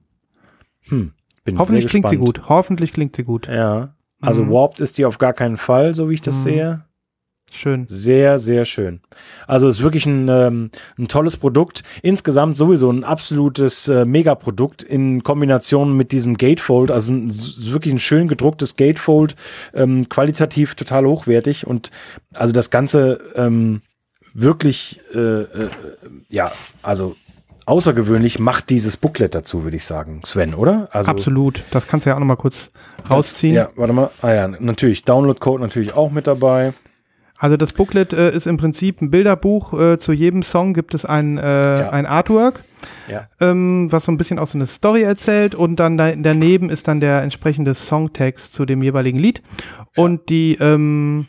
[0.88, 1.12] Hm,
[1.44, 2.48] bin Hoffentlich sehr klingt sie gut.
[2.50, 3.48] Hoffentlich klingt sie gut.
[3.48, 3.94] Ja.
[4.22, 4.52] Also Mhm.
[4.52, 6.44] Warped ist die auf gar keinen Fall, so wie ich das Mhm.
[6.44, 6.86] sehe.
[7.52, 7.86] Schön.
[7.90, 9.02] Sehr, sehr schön.
[9.48, 11.84] Also ist wirklich ein, ähm, ein tolles Produkt.
[12.02, 16.92] Insgesamt sowieso ein absolutes äh, Megaprodukt in Kombination mit diesem Gatefold.
[16.92, 19.36] Also ein, wirklich ein schön gedrucktes Gatefold,
[19.74, 21.92] ähm, qualitativ total hochwertig und
[22.36, 23.82] also das Ganze ähm,
[24.34, 25.70] wirklich, äh, äh,
[26.30, 27.16] ja, also
[27.66, 30.90] außergewöhnlich macht dieses Booklet dazu, würde ich sagen, Sven, oder?
[30.92, 31.64] Also Absolut.
[31.72, 32.72] Das kannst du ja auch noch mal kurz
[33.04, 33.56] das- rausziehen.
[33.56, 34.10] Ja, warte mal.
[34.22, 35.04] Ah ja, natürlich.
[35.04, 36.74] Download-Code natürlich auch mit dabei.
[37.42, 39.74] Also das Booklet äh, ist im Prinzip ein Bilderbuch.
[39.80, 41.90] Äh, zu jedem Song gibt es ein, äh, Ja.
[41.92, 42.60] ein Artwork,
[43.10, 43.28] Ja.
[43.40, 45.56] ähm, was so ein bisschen auch so eine Story erzählt.
[45.56, 49.42] Und dann da, daneben ist dann der entsprechende Songtext zu dem jeweiligen Lied.
[49.96, 51.28] Und die, ähm,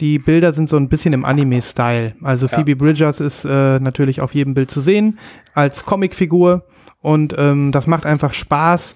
[0.00, 2.14] die Bilder sind so ein bisschen im Anime-Style.
[2.22, 2.56] Also Ja.
[2.56, 5.18] Phoebe Bridgers ist äh, natürlich auf jedem Bild zu sehen
[5.54, 6.66] als Comicfigur.
[7.00, 8.94] Und ähm, das macht einfach Spaß,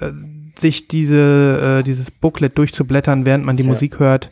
[0.00, 0.10] äh,
[0.58, 3.70] sich diese, äh, dieses Booklet durchzublättern, während man die Ja.
[3.70, 4.30] Musik hört.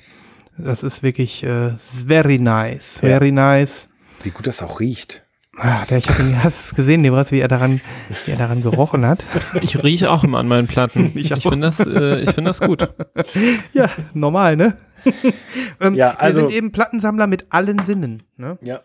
[0.58, 1.70] Das ist wirklich äh,
[2.06, 3.08] very nice, Ja.
[3.08, 3.88] very nice.
[4.22, 5.22] Wie gut das auch riecht.
[5.58, 7.80] Ah, der, ich habe ihn hast du gesehen, Nebras, wie er daran,
[8.24, 9.22] wie er daran gerochen hat.
[9.62, 11.12] Ich rieche auch immer an meinen Platten.
[11.14, 12.88] Ich ich finde das, äh, ich find das gut.
[13.72, 14.76] Ja, normal, ne?
[15.80, 18.22] ähm, Ja, also- wir sind eben Plattensammler mit allen Sinnen.
[18.36, 18.58] Ne?
[18.62, 18.80] Ja.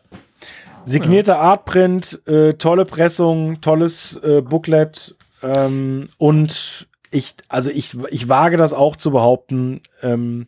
[0.86, 8.56] Signierter Artprint, äh, tolle Pressung, tolles äh, Booklet ähm, und ich, also ich, ich wage
[8.58, 10.48] das auch zu behaupten, ähm,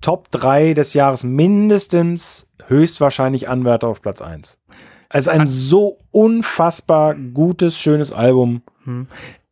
[0.00, 4.58] Top 3 des Jahres mindestens, höchstwahrscheinlich Anwärter auf Platz 1.
[5.08, 8.62] Es ist ein so unfassbar gutes, schönes Album.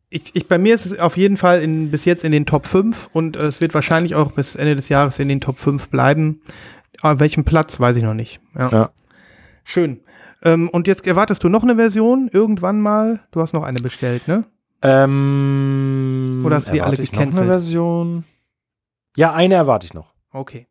[0.09, 2.67] Ich, ich, bei mir ist es auf jeden Fall in, bis jetzt in den Top
[2.67, 6.41] 5 und es wird wahrscheinlich auch bis Ende des Jahres in den Top 5 bleiben.
[7.01, 8.39] An welchem Platz, weiß ich noch nicht.
[8.57, 8.69] Ja.
[8.69, 8.89] Ja.
[9.63, 10.01] Schön.
[10.43, 13.21] Ähm, und jetzt erwartest du noch eine Version irgendwann mal?
[13.31, 14.45] Du hast noch eine bestellt, ne?
[14.81, 17.47] Ähm, Oder hast du die alle ich noch eine gecancelt?
[17.47, 18.23] Version?
[19.17, 20.13] Ja, eine erwarte ich noch.
[20.35, 20.67] Okay.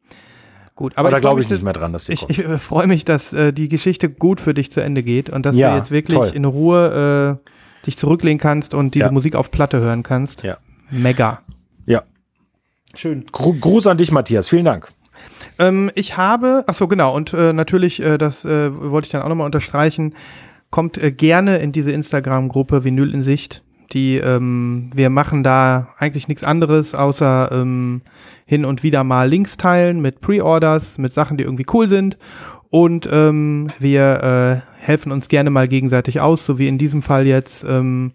[0.77, 2.31] Gut, Aber, aber da ich glaube ich mich, nicht mehr dran, dass die Ich, kommt.
[2.39, 5.57] ich freue mich, dass äh, die Geschichte gut für dich zu Ende geht und dass
[5.57, 6.33] Ja, du jetzt wirklich toll.
[6.35, 9.11] in Ruhe äh, dich zurücklehnen kannst und diese Ja.
[9.13, 10.43] Musik auf Platte hören kannst.
[10.43, 10.59] Ja.
[10.91, 11.43] Mega.
[11.87, 12.03] Ja.
[12.95, 13.25] Schön.
[13.33, 14.49] Gru Gruß an dich, Matthias.
[14.49, 14.93] Vielen Dank.
[15.59, 19.23] Ähm, ich habe, ach so genau, und äh, natürlich, äh, das äh, wollte ich dann
[19.23, 20.15] auch nochmal unterstreichen,
[20.71, 23.63] kommt äh, gerne in diese Instagram-Gruppe Vinyl in Sicht.
[23.93, 28.03] Die, ähm, wir machen da eigentlich nichts anderes, außer ähm,
[28.47, 32.19] hin und wieder mal Links teilen mit Pre-Orders, mit Sachen, die irgendwie cool sind.
[32.71, 37.27] Und ähm, wir äh, helfen uns gerne mal gegenseitig aus, so wie in diesem Fall
[37.27, 38.13] jetzt ähm,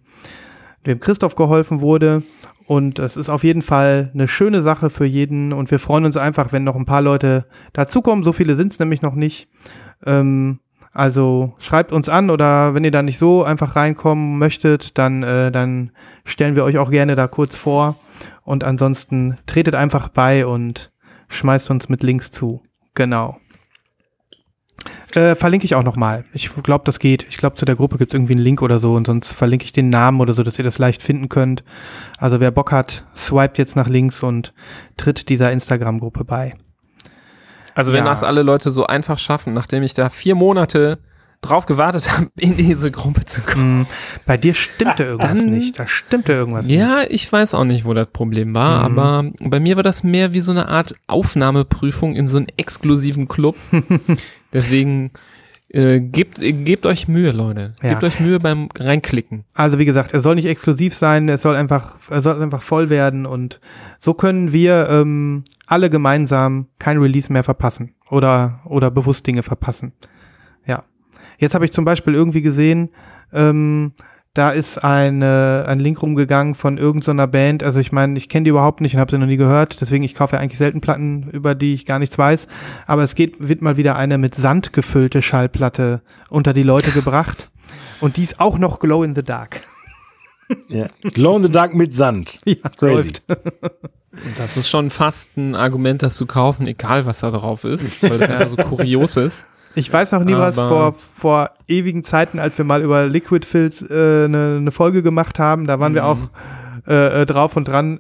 [0.86, 2.24] dem Christoph geholfen wurde.
[2.65, 5.53] Und es ist auf jeden Fall eine schöne Sache für jeden.
[5.53, 8.24] Und wir freuen uns einfach, wenn noch ein paar Leute dazukommen.
[8.24, 9.47] So viele sind es nämlich noch nicht.
[10.05, 10.59] Ähm,
[10.99, 15.49] also schreibt uns an oder wenn ihr da nicht so einfach reinkommen möchtet, dann, äh,
[15.49, 15.91] dann
[16.25, 17.95] stellen wir euch auch gerne da kurz vor.
[18.43, 20.91] Und ansonsten tretet einfach bei und
[21.29, 22.63] schmeißt uns mit Links zu.
[22.95, 23.37] Genau.
[25.13, 26.25] Äh, verlinke ich auch nochmal.
[26.33, 27.25] Ich glaube, das geht.
[27.29, 29.63] Ich glaube, zu der Gruppe gibt es irgendwie einen Link oder so und sonst verlinke
[29.63, 31.63] ich den Namen oder so, dass ihr das leicht finden könnt.
[32.17, 34.53] Also wer Bock hat, swiped jetzt nach links und
[34.97, 36.53] tritt dieser Instagram-Gruppe bei.
[37.76, 38.11] Also wenn Ja.
[38.11, 40.99] das alle Leute so einfach schaffen, nachdem ich da vier Monate
[41.41, 43.82] drauf gewartet habe, in diese Gruppe zu kommen.
[43.82, 43.86] Hm,
[44.26, 45.80] bei dir stimmte irgendwas dann- nicht.
[45.80, 46.78] Da stimmte irgendwas nicht.
[46.78, 48.99] Ja, ich weiß auch nicht, wo das Problem war, Mhm.
[48.99, 53.28] aber bei mir war das mehr wie so eine Art Aufnahmeprüfung in so einen exklusiven
[53.30, 53.55] Club.
[54.53, 55.11] Deswegen
[55.72, 57.74] äh, gebt, gebt euch Mühe, Leute.
[57.84, 57.89] Ja.
[57.91, 59.45] Gebt euch Mühe beim Reinklicken.
[59.53, 62.89] Also wie gesagt, er soll nicht exklusiv sein, es soll einfach, er soll einfach voll
[62.89, 63.59] werden und
[63.99, 69.93] so können wir ähm, alle gemeinsam kein Release mehr verpassen oder oder bewusst Dinge verpassen.
[70.65, 70.84] Ja.
[71.38, 72.89] Jetzt habe ich zum Beispiel irgendwie gesehen,
[73.32, 73.93] ähm,
[74.34, 77.63] da ist eine, ein Link rumgegangen von irgendeiner Band.
[77.63, 79.82] Also ich meine, ich kenne die überhaupt nicht und habe sie noch nie gehört.
[79.82, 82.47] Deswegen, ich kaufe ja eigentlich selten Platten, über die ich gar nichts weiß.
[82.86, 87.49] Aber es geht, wird mal wieder eine mit Sand gefüllte Schallplatte unter die Leute gebracht.
[88.01, 89.61] Und die ist auch noch Glow in the Dark.
[90.67, 90.87] Ja.
[91.13, 92.39] Glow in the Dark mit Sand.
[92.45, 92.93] Ja, Crazy.
[92.95, 93.21] läuft.
[94.37, 98.17] Das ist schon fast ein Argument, das zu kaufen, egal was da drauf ist, weil
[98.17, 99.45] das einfach so kurios ist.
[99.75, 103.81] Ich weiß noch nie was vor, vor ewigen Zeiten, als wir mal über Liquid Fills
[103.83, 105.67] eine äh, ne- ne Folge gemacht haben.
[105.67, 106.17] Da waren wir auch
[106.87, 107.99] äh, äh, drauf und dran,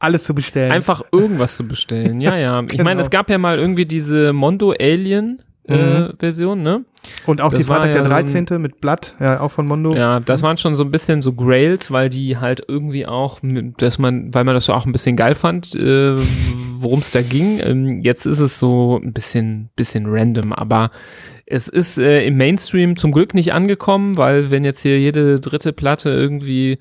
[0.00, 0.72] alles zu bestellen.
[0.72, 2.20] Einfach irgendwas zu bestellen.
[2.20, 2.60] Ja, ja.
[2.62, 2.84] Ich Genau.
[2.84, 6.84] meine, es gab ja mal irgendwie diese Mondo Alien äh, Version, ne?
[7.26, 8.58] Und auch Das die Freitag ja der so ein- 13.
[8.60, 9.94] mit Blatt, ja, auch von Mondo.
[9.94, 13.40] Ja, das waren schon so ein bisschen so Grails, weil die halt irgendwie auch,
[13.78, 16.14] dass man, weil man das so auch ein bisschen geil fand, äh,
[16.78, 17.60] worum es da ging.
[17.62, 20.90] Ähm, jetzt ist es so ein bisschen, bisschen random, aber
[21.46, 25.72] es ist äh, im Mainstream zum Glück nicht angekommen, weil wenn jetzt hier jede dritte
[25.72, 26.78] Platte irgendwie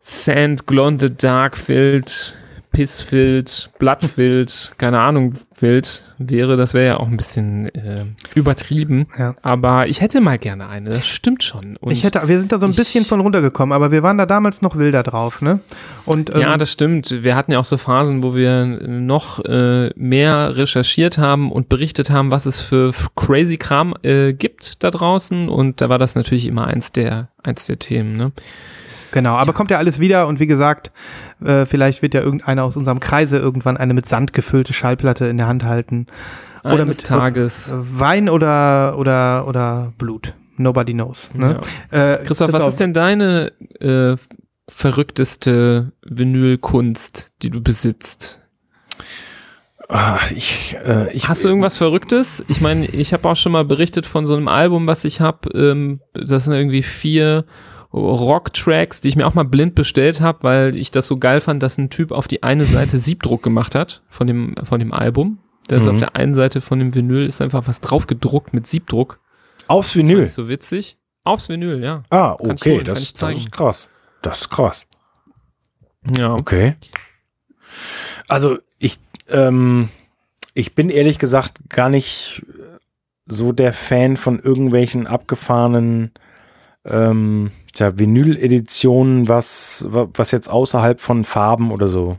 [0.00, 2.34] Sand, Glow in the Dark filled,
[2.74, 8.04] Piss filled, Blood filled, keine Ahnung filled wäre, das wäre ja auch ein bisschen äh,
[8.34, 9.06] übertrieben.
[9.16, 9.36] Ja.
[9.42, 11.76] Aber ich hätte mal gerne eine, das stimmt schon.
[11.76, 14.26] Und ich hätte, wir sind da so ein bisschen von runtergekommen, aber wir waren da
[14.26, 15.60] damals noch wilder drauf, ne?
[16.04, 17.22] Und ähm, Ja, das stimmt.
[17.22, 22.10] Wir hatten ja auch so Phasen, wo wir noch äh, mehr recherchiert haben und berichtet
[22.10, 25.48] haben, was es für crazy Kram äh, gibt da draußen.
[25.48, 28.16] Und da war das natürlich immer eins der, eins der Themen.
[28.16, 28.32] Ne?
[29.14, 30.90] Genau, aber kommt ja alles wieder und wie gesagt,
[31.40, 35.38] äh, vielleicht wird ja irgendeiner aus unserem Kreise irgendwann eine mit Sand gefüllte Schallplatte in
[35.38, 36.08] der Hand halten.
[36.64, 37.70] Oder Eines mit Tages.
[37.70, 40.34] äh, Wein oder, oder, oder Blut.
[40.56, 41.30] Nobody knows.
[41.32, 41.60] Ne?
[41.92, 44.16] Äh, Christoph, was ist denn deine äh,
[44.68, 48.40] verrückteste Vinylkunst, die du besitzt?
[49.88, 52.44] Ah, ich, äh, ich, Hast du irgendwas Verrücktes?
[52.48, 55.50] Ich meine, ich habe auch schon mal berichtet von so einem Album, was ich habe.
[55.56, 57.44] Ähm, das sind irgendwie vier
[57.94, 61.62] Rock-Tracks, die ich mir auch mal blind bestellt habe, weil ich das so geil fand,
[61.62, 65.38] dass ein Typ auf die eine Seite Siebdruck gemacht hat von dem, von dem Album.
[65.68, 65.90] Da ist Mhm.
[65.90, 69.20] auf der einen Seite von dem Vinyl ist einfach was drauf gedruckt mit Siebdruck.
[69.68, 70.28] Aufs Vinyl.
[70.28, 70.98] so witzig.
[71.22, 72.02] Aufs Vinyl, ja.
[72.10, 73.88] Ah, okay, holen, kann das, das ist krass.
[74.22, 74.86] Das ist krass.
[76.16, 76.34] Ja.
[76.34, 76.76] Okay.
[78.28, 79.88] Also ich, ähm,
[80.52, 82.42] ich bin ehrlich gesagt gar nicht
[83.26, 86.12] so der Fan von irgendwelchen abgefahrenen
[86.84, 92.18] ähm, tja, Vinyl-Editionen, was, wa- was jetzt außerhalb von Farben oder so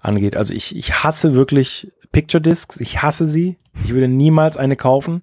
[0.00, 0.36] angeht.
[0.36, 3.58] Also ich, ich hasse wirklich Picture Discs, ich hasse sie.
[3.84, 5.22] Ich würde niemals eine kaufen.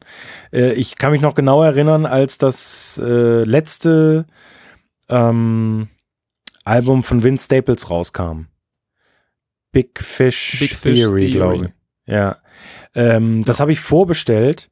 [0.53, 4.25] Äh, ich kann mich noch genau erinnern, als das äh, letzte
[5.09, 5.89] ähm,
[6.63, 8.45] Album von Vince Staples rauskam.
[9.71, 11.31] Big Fish, Big Fish Theory, Theory.
[11.31, 12.13] glaube ich.
[12.13, 12.37] Ja.
[12.93, 14.69] Ähm, Das habe ich vorbestellt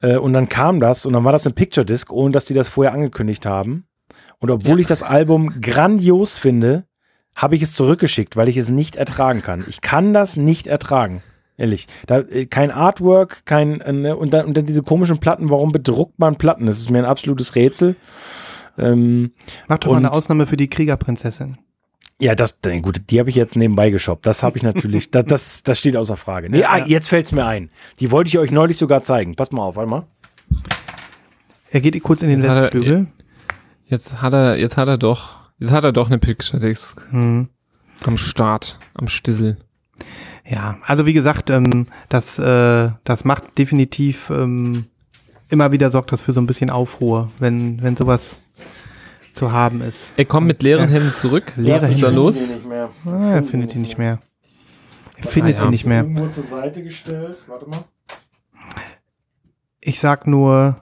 [0.00, 2.54] äh, und dann kam das und dann war das ein Picture Disc, ohne dass die
[2.54, 3.88] das vorher angekündigt haben.
[4.38, 4.82] Und obwohl Ja.
[4.82, 6.84] ich das Album grandios finde,
[7.36, 9.64] habe ich es zurückgeschickt, weil ich es nicht ertragen kann.
[9.68, 11.22] Ich kann das nicht ertragen.
[11.56, 11.86] Ehrlich.
[12.06, 15.50] Da, äh, kein Artwork, kein, äh, ne, und, dann, und dann diese komischen Platten.
[15.50, 16.66] Warum bedruckt man Platten?
[16.66, 17.96] Das ist mir ein absolutes Rätsel.
[18.76, 19.32] Ähm,
[19.68, 21.58] Mach doch mal eine Ausnahme für die Kriegerprinzessin.
[22.20, 24.26] ja, das, gut, die habe ich jetzt nebenbei geshoppt.
[24.26, 26.50] Das habe ich natürlich, das, das, das steht außer Frage.
[26.50, 26.86] Nee, Ja, ah, ja.
[26.86, 27.70] jetzt fällt's mir ein.
[28.00, 29.36] Die wollte ich euch neulich sogar zeigen.
[29.36, 30.06] Pass mal auf, warte mal.
[31.70, 33.06] Er geht kurz in den Jetzt er- Westflügel.
[33.94, 37.48] Jetzt hat er, jetzt hat er doch, jetzt hat er doch eine Picture Disc Hm.
[38.04, 39.56] am Start, am Stissel.
[40.44, 44.86] Ja, also wie gesagt, ähm, das, äh, das macht definitiv ähm,
[45.48, 48.40] immer wieder sorgt das für so ein bisschen Aufruhr, wenn, wenn sowas
[49.32, 50.14] zu haben ist.
[50.16, 50.88] Er kommt mit leeren.
[50.88, 51.52] Händen zurück.
[51.54, 52.20] Leere Was ist da Hände.
[52.20, 52.50] los?
[53.06, 54.18] Ah, er findet die nicht mehr.
[55.18, 55.62] Er findet ja.
[55.62, 56.02] sie nicht mehr.
[56.02, 57.36] Irgendwo zur Seite gestellt.
[57.46, 57.84] Warte mal.
[59.80, 60.80] Ich sag nur,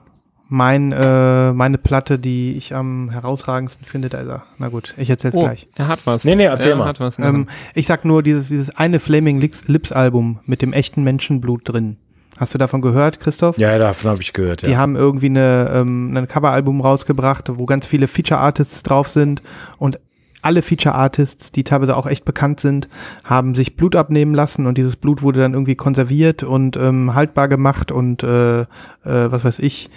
[0.53, 4.43] mein, äh, meine Platte, die ich am herausragendsten finde, da ist er.
[4.59, 5.65] Na gut, ich erzähl's Oh, gleich.
[5.75, 6.25] er hat was.
[6.25, 6.85] Nee, nee, erzähl er mal.
[6.85, 10.71] Hat was Ähm, ich sag nur, dieses, dieses eine Flaming Lips, Lips Album mit dem
[10.71, 11.97] echten Menschenblut drin.
[12.37, 13.57] Hast du davon gehört, Christoph?
[13.57, 14.61] Ja, davon habe ich gehört.
[14.65, 14.77] Die Ja.
[14.77, 19.41] haben irgendwie eine, ähm, ein Coveralbum rausgebracht, wo ganz viele Feature Artists drauf sind
[19.79, 19.99] und
[20.43, 22.89] alle Feature Artists, die teilweise auch echt bekannt sind,
[23.23, 27.47] haben sich Blut abnehmen lassen und dieses Blut wurde dann irgendwie konserviert und ähm, haltbar
[27.47, 28.65] gemacht und äh, äh,
[29.03, 29.89] was weiß ich,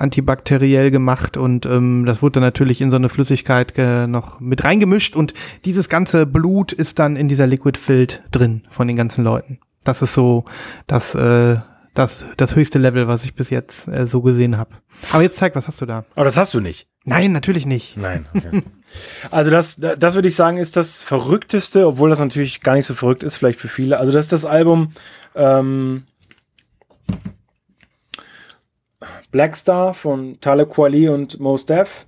[0.00, 4.64] antibakteriell gemacht und ähm, das wurde dann natürlich in so eine Flüssigkeit äh, noch mit
[4.64, 5.34] reingemischt und
[5.64, 9.58] dieses ganze Blut ist dann in dieser Liquid Filled drin von den ganzen Leuten.
[9.84, 10.44] Das ist so
[10.86, 11.58] das, äh,
[11.94, 14.70] das, das höchste Level, was ich bis jetzt äh, so gesehen habe.
[15.12, 16.04] Aber jetzt zeig, was hast du da?
[16.14, 16.88] Aber das hast du nicht.
[17.04, 17.96] Nein, natürlich nicht.
[17.96, 18.26] Nein.
[18.34, 18.62] Okay.
[19.30, 22.94] also das, das würde ich sagen, ist das verrückteste, obwohl das natürlich gar nicht so
[22.94, 23.98] verrückt ist, vielleicht für viele.
[23.98, 24.92] Also das ist das Album
[25.34, 26.04] ähm,
[29.30, 32.06] Black Star von Talib Kweli und Mos Def.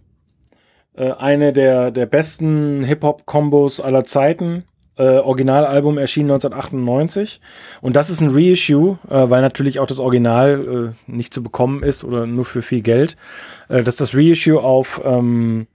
[0.95, 4.65] Äh, eine der, der besten Hip-Hop-Kombos aller Zeiten.
[4.97, 7.41] Äh, Originalalbum erschien 1998.
[7.81, 11.83] Und das ist ein Reissue, äh, weil natürlich auch das Original äh, nicht zu bekommen
[11.83, 13.17] ist oder nur für viel Geld.
[13.69, 15.67] Äh, das ist das Reissue auf ähm,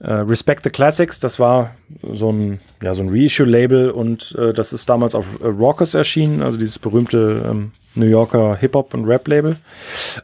[0.00, 1.20] äh, Respect the Classics.
[1.20, 5.46] Das war so ein, ja, so ein Reissue-Label und äh, das ist damals auf äh,
[5.46, 9.56] Rockers erschienen, also dieses berühmte ähm, New Yorker Hip-Hop- und Rap-Label.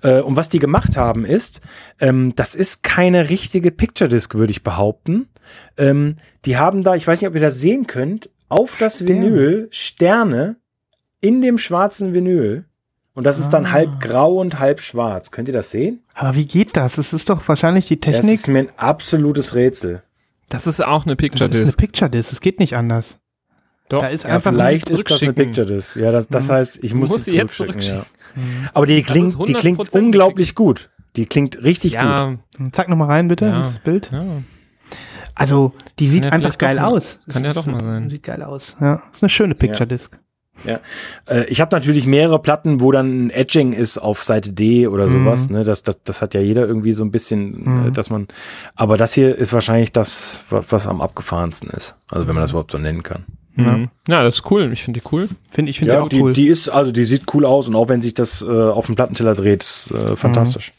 [0.02, 1.60] Äh, und was die gemacht haben ist,
[2.00, 5.28] ähm, das ist keine richtige Picture-Disc, würde ich behaupten.
[5.76, 9.10] Ähm, die haben da, ich weiß nicht, ob ihr das sehen könnt, auf das Sterne.
[9.10, 10.56] Vinyl Sterne
[11.20, 12.64] in dem schwarzen Vinyl.
[13.16, 15.30] Und das ist dann halb grau und halb schwarz.
[15.32, 16.00] Könnt ihr das sehen?
[16.14, 16.98] Aber wie geht das?
[16.98, 18.34] Es ist doch wahrscheinlich die Das Technik.
[18.34, 20.02] ist mir ein absolutes Rätsel.
[20.50, 21.78] Das ist auch eine Das Picture ist eine Disc.
[21.78, 22.32] Picture Disc.
[22.32, 23.18] Es geht nicht anders.
[23.88, 24.02] Doch.
[24.02, 25.32] Da ist Ja, einfach vielleicht muss ist das eine.
[25.32, 25.96] Picture Disc.
[25.96, 27.98] Ja, das, das heißt, ich muss musst sie jetzt zurückschicken.
[27.98, 28.04] Ja.
[28.34, 28.68] zurückschicken.
[28.74, 30.90] Aber die Das klingt, die klingt 100% unglaublich gut.
[31.16, 32.02] Die klingt richtig gut.
[32.02, 32.36] ja,
[32.72, 33.58] Zeig noch mal rein bitte Ja.
[33.58, 34.10] ins Bild.
[34.12, 34.24] ja.
[35.34, 37.18] Also die sieht ja einfach geil mal- aus.
[37.30, 38.08] kann ja doch mal sein.
[38.10, 38.74] Sieht geil aus.
[38.80, 40.18] Ja, ist eine schöne Picture Disc.
[40.64, 45.06] Äh, ich habe natürlich mehrere Platten, wo dann ein Etching ist auf Seite D oder
[45.08, 45.50] sowas.
[45.50, 45.64] Ne?
[45.64, 48.26] Das, das, das hat ja jeder irgendwie so ein bisschen, äh, dass man.
[48.74, 51.94] Aber das hier ist wahrscheinlich das, wa- was am abgefahrensten ist.
[52.10, 53.24] Also wenn man das überhaupt so nennen kann.
[53.54, 53.88] Mhm.
[54.08, 54.70] Ja, das ist cool.
[54.72, 55.28] Ich finde die cool.
[55.50, 56.32] Finde ich finde Ja, sie auch die, cool.
[56.34, 58.96] die ist, also die sieht cool aus und auch wenn sich das äh, auf dem
[58.96, 60.72] Plattenteller dreht, ist äh, fantastisch.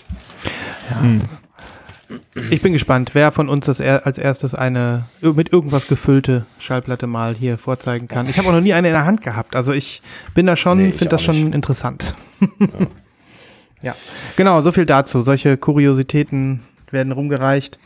[2.50, 7.08] Ich bin gespannt, wer von uns das er als erstes eine mit irgendwas gefüllte Schallplatte
[7.08, 8.28] mal hier vorzeigen kann.
[8.30, 9.56] Ich habe auch noch nie eine in der Hand gehabt.
[9.56, 10.02] Also ich
[10.34, 11.56] bin da schon, Nee, finde das schon nicht.
[11.56, 12.14] interessant.
[13.82, 13.96] ja.
[14.36, 15.22] genau, so viel dazu.
[15.22, 17.80] Solche Kuriositäten werden rumgereicht.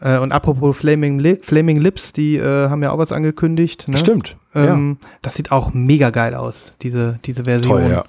[0.00, 3.88] Äh, und apropos Flaming, Li Flaming Lips, die äh, haben ja auch was angekündigt.
[3.88, 3.96] Ne?
[3.96, 4.36] Stimmt.
[4.54, 7.80] Ähm, Das sieht auch mega geil aus, diese, diese Version.
[7.82, 8.04] Toll, ja.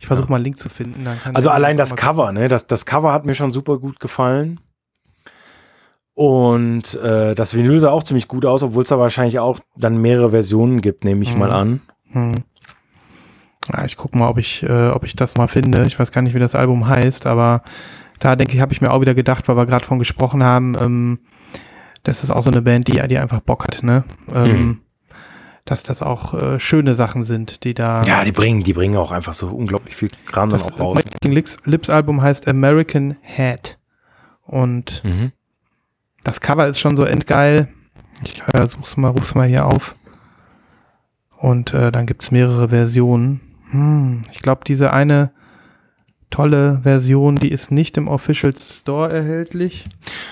[0.00, 1.06] Ich versuche mal einen Link zu finden.
[1.32, 2.48] Also allein das Cover, ne?
[2.48, 4.60] Das, das Cover hat mir schon super gut gefallen.
[6.14, 10.00] Und äh, das Vinyl sah auch ziemlich gut aus, obwohl es da wahrscheinlich auch dann
[10.00, 11.38] mehrere Versionen gibt, nehme ich Mhm.
[11.38, 11.80] mal an.
[12.10, 12.34] Hm.
[13.72, 15.84] Ja, ich gucke mal, ob ich, äh, ob ich das mal finde.
[15.86, 17.62] Ich weiß gar nicht, wie das Album heißt, aber
[18.18, 20.76] da denke ich, habe ich mir auch wieder gedacht, weil wir gerade von gesprochen haben,
[20.78, 21.18] ähm,
[22.02, 24.04] das ist auch so eine Band, die, die einfach Bock hat, ne?
[24.34, 24.78] Ähm, Mhm.
[25.64, 28.02] Dass das auch äh, schöne Sachen sind, die da.
[28.04, 30.94] Ja, die bringen, die bringen auch einfach so unglaublich viel Kram dann das auch raus.
[30.96, 33.78] Making Lips, Lips Album heißt American Head.
[34.42, 35.30] Und Mhm.
[36.24, 37.68] Das Cover ist schon so endgeil.
[38.24, 39.96] Ich äh, such's mal, ruf's mal hier auf.
[41.38, 43.40] Und äh, dann gibt's mehrere Versionen.
[43.70, 45.32] Hm, ich glaube, diese eine
[46.30, 49.84] tolle Version, die ist nicht im Official Store erhältlich.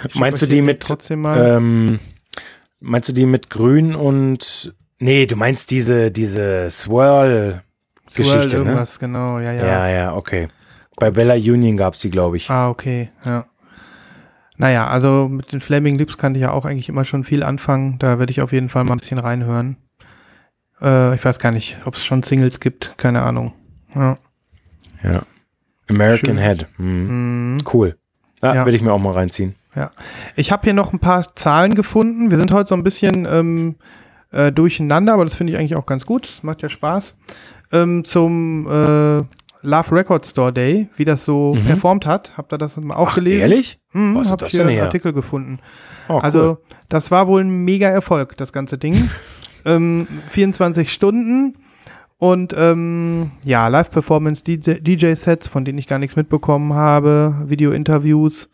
[0.09, 1.57] Ich Meinst du die mit, trotzdem mal?
[1.57, 2.01] Ähm,
[2.81, 7.63] meinst du die mit Grün und nee, du meinst diese, diese Swirl
[8.09, 8.65] Swirl Geschichte, ne?
[8.65, 9.67] irgendwas, genau, ja, ja.
[9.67, 10.49] Ja, ja, okay.
[10.97, 12.51] Bei Bella Union gab's die, glaube ich.
[12.51, 13.47] Ah, okay, ja.
[14.61, 17.99] Naja, also mit den Flaming Lips kannte ich ja auch eigentlich immer schon viel anfangen.
[17.99, 19.79] Da werde ich auf jeden Fall mal ein bisschen reinhören.
[20.83, 23.55] Äh, ich weiß gar nicht, ob es schon Singles gibt, keine Ahnung.
[23.95, 24.19] Ja.
[25.03, 25.23] Ja.
[25.91, 26.39] American Schön.
[26.39, 26.67] Head.
[26.77, 27.55] Mhm.
[27.55, 27.59] Mhm.
[27.73, 27.97] Cool.
[28.43, 28.65] Ja, Ja.
[28.67, 29.55] werde ich mir auch mal reinziehen.
[30.37, 32.31] Ich habe hier noch ein paar Zahlen gefunden.
[32.31, 33.77] Wir sind heute so ein bisschen ähm,
[34.31, 36.29] äh, durcheinander, aber das finde ich eigentlich auch ganz gut.
[36.29, 37.17] Das macht ja Spaß.
[37.73, 39.23] Ähm, zum äh,
[39.63, 41.65] Love Record Store Day, wie das so Mhm.
[41.65, 42.33] performt hat.
[42.37, 43.41] Habt ihr das mal auch Ach, gelesen?
[43.41, 43.79] ehrlich?
[43.91, 44.81] Hm, du hab ich hier einen?
[44.81, 45.59] Artikel gefunden.
[46.09, 46.59] Oh, Also,
[46.89, 49.11] das war wohl ein mega Erfolg, das ganze Ding.
[49.65, 51.57] ähm, 24 Stunden
[52.19, 58.49] und ähm, ja, Live-Performance, DJ-Sets, von denen ich gar nichts mitbekommen habe, Video-Interviews,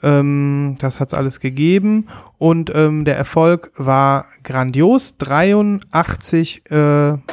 [0.00, 2.06] ähm, das hat's alles gegeben.
[2.38, 5.16] Und ähm, der Erfolg war grandios.
[5.18, 6.74] 83 äh,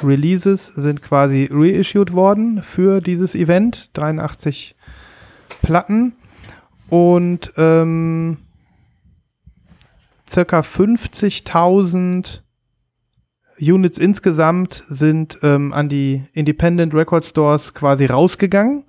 [0.04, 4.76] Releases sind quasi reissued worden für dieses Event, 83
[5.62, 6.14] Platten.
[6.90, 8.38] Und ähm,
[10.30, 12.42] circa 50.000
[13.62, 18.86] Units insgesamt sind ähm, an die Independent Record Stores quasi rausgegangen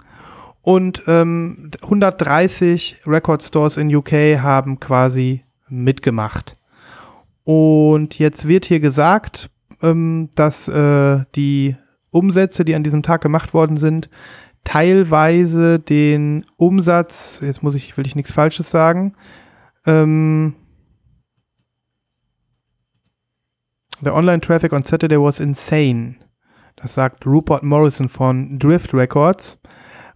[0.70, 6.56] und ähm, 130 Record Stores in UK haben quasi mitgemacht.
[7.42, 9.50] Und jetzt wird hier gesagt,
[9.82, 11.74] ähm, dass äh, die
[12.10, 14.08] Umsätze, die an diesem Tag gemacht worden sind,
[14.62, 19.14] teilweise den Umsatz, jetzt muss ich, will ich nichts Falsches sagen,
[19.86, 20.54] ähm,
[24.02, 26.14] The online traffic on Saturday was insane.
[26.76, 29.59] Das sagt Rupert Morrison von Drift Records.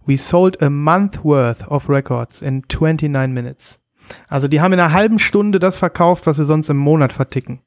[0.05, 3.79] We sold a month worth of records in 29 minutes.
[4.27, 7.61] Also die haben in einer halben Stunde das verkauft, was sie sonst im Monat verticken.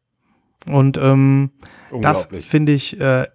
[0.67, 1.51] Und ähm,
[2.01, 3.27] das finde ich äh,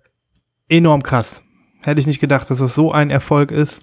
[0.69, 1.41] enorm krass.
[1.81, 3.81] Hätte ich nicht gedacht, dass es so ein Erfolg ist,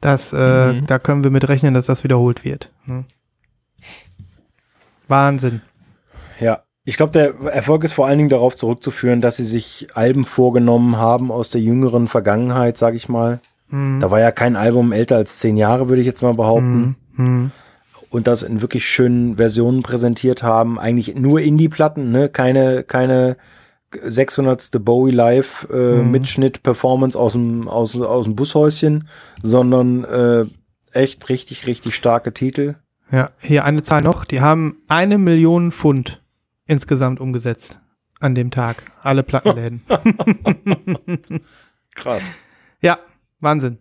[0.00, 0.86] dass äh, Mhm.
[0.86, 2.70] da können wir mit rechnen, dass das wiederholt wird.
[2.86, 3.04] Ne?
[5.08, 5.60] Wahnsinn.
[6.40, 6.60] Ja.
[6.86, 10.98] Ich glaube, der Erfolg ist vor allen Dingen darauf zurückzuführen, dass sie sich Alben vorgenommen
[10.98, 13.40] haben aus der jüngeren Vergangenheit, sage ich mal.
[13.68, 14.00] Mhm.
[14.00, 16.96] Da war ja kein Album älter als zehn Jahre, würde ich jetzt mal behaupten.
[17.16, 17.24] Mhm.
[17.24, 17.50] Mhm.
[18.10, 20.78] Und das in wirklich schönen Versionen präsentiert haben.
[20.78, 22.28] Eigentlich nur Indie-Platten, ne?
[22.28, 23.36] Keine, keine
[24.02, 24.70] 600.
[24.84, 26.10] Bowie Live äh, Mhm.
[26.10, 29.08] Mitschnitt Performance aus dem, aus, aus dem Bushäuschen,
[29.42, 30.44] sondern äh,
[30.92, 32.76] echt richtig, richtig starke Titel.
[33.10, 34.24] Ja, hier eine Zahl noch.
[34.24, 36.22] Die haben eine Million Pfund
[36.66, 37.78] insgesamt umgesetzt
[38.20, 38.76] an dem Tag.
[39.02, 39.82] Alle Plattenläden.
[41.94, 42.22] Krass.
[42.80, 42.98] ja,
[43.44, 43.78] Wahnsinn.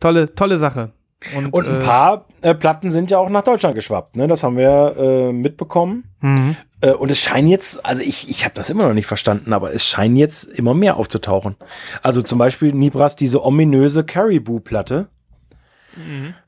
[0.00, 0.92] tolle, tolle Sache.
[1.34, 4.28] Und, Und ein äh, paar äh, Platten sind ja auch nach Deutschland geschwappt, ne?
[4.28, 6.04] Das haben wir äh, mitbekommen.
[6.20, 6.56] mhm.
[6.80, 9.74] Äh, und es scheinen jetzt, also ich, ich habe das immer noch nicht verstanden, aber
[9.74, 11.56] es scheinen jetzt immer mehr aufzutauchen.
[12.02, 15.08] Also zum Beispiel Nibras diese ominöse Caribou-Platte,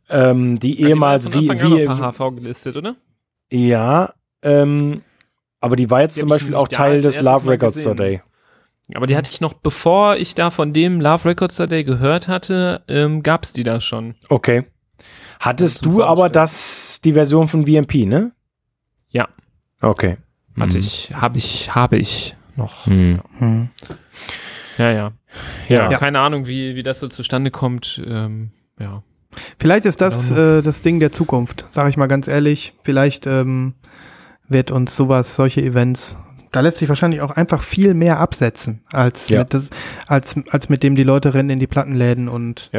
[0.09, 2.95] ähm, die ehemals die wie, wie auf HHV gelistet, oder?
[3.51, 5.03] ja, ähm,
[5.61, 7.97] aber die war jetzt Die zum Beispiel auch Teil des Love Records gesehen.
[7.97, 8.23] Today.
[8.95, 12.83] Aber die hatte ich noch, bevor ich da von dem Love Records Day gehört hatte,
[12.89, 14.15] ähm, gab es die da schon.
[14.29, 14.65] Okay.
[15.39, 18.33] Hattest du aber das, die Version von VMP, ne?
[19.11, 19.29] Ja.
[19.81, 20.19] Okay.
[20.59, 20.81] Hatte Mhm.
[20.81, 22.87] ich, habe ich, habe ich noch.
[22.87, 23.21] Hm.
[23.39, 23.71] Mhm.
[24.77, 25.13] Ja, ja.
[25.69, 25.99] Ja, Ja.
[25.99, 28.03] keine Ahnung, wie, wie das so zustande kommt.
[28.07, 29.03] Ähm, ja.
[29.59, 32.75] Vielleicht ist das äh, das Ding der Zukunft, sage ich mal ganz ehrlich.
[32.83, 33.75] Vielleicht ähm,
[34.49, 36.17] wird uns sowas, solche Events,
[36.53, 39.41] da lässt sich wahrscheinlich auch einfach viel mehr absetzen, als, Ja.
[39.41, 39.71] mit, das,
[40.07, 42.71] als, als mit dem die Leute rennen in die Plattenläden und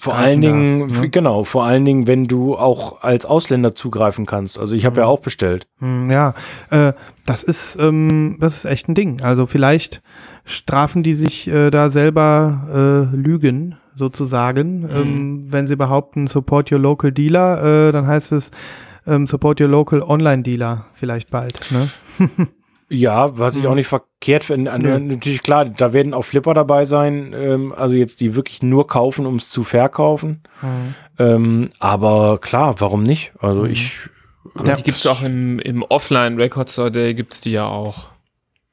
[0.00, 1.08] Vor Greifen allen da, Dingen, ne?
[1.08, 4.58] genau, vor allen Dingen, wenn du auch als Ausländer zugreifen kannst.
[4.58, 5.66] Also ich habe ja auch bestellt.
[5.80, 6.34] Hm, Ja,
[6.70, 6.92] äh,
[7.26, 9.22] das ist, ähm, das ist echt ein Ding.
[9.22, 10.00] Also vielleicht
[10.44, 16.78] strafen die sich äh, da selber äh, Lügen sozusagen, ähm, wenn sie behaupten Support your
[16.78, 18.52] local dealer, äh, dann heißt es
[19.08, 21.60] ähm, Support your local Online Dealer vielleicht bald.
[21.72, 21.90] Ne?
[22.90, 24.72] Ja, was ich auch nicht verkehrt finde.
[24.78, 24.98] Nö.
[24.98, 29.26] Natürlich klar, da werden auch Flipper dabei sein, ähm, also jetzt die wirklich nur kaufen,
[29.26, 30.42] um es zu verkaufen.
[31.18, 33.32] Ähm, aber klar, warum nicht?
[33.40, 33.92] Also ich.
[34.54, 34.76] Aber Ja.
[34.76, 38.08] die gibt's auch im, im Offline Record Store Day gibt's die ja auch.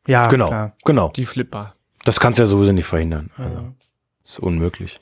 [0.07, 0.72] Ja, genau, klar.
[0.86, 1.09] genau.
[1.16, 1.74] Die Flipper.
[2.05, 3.32] Das kannst du ja sowieso nicht verhindern.
[3.38, 3.57] Also,
[4.24, 4.99] ist unmöglich.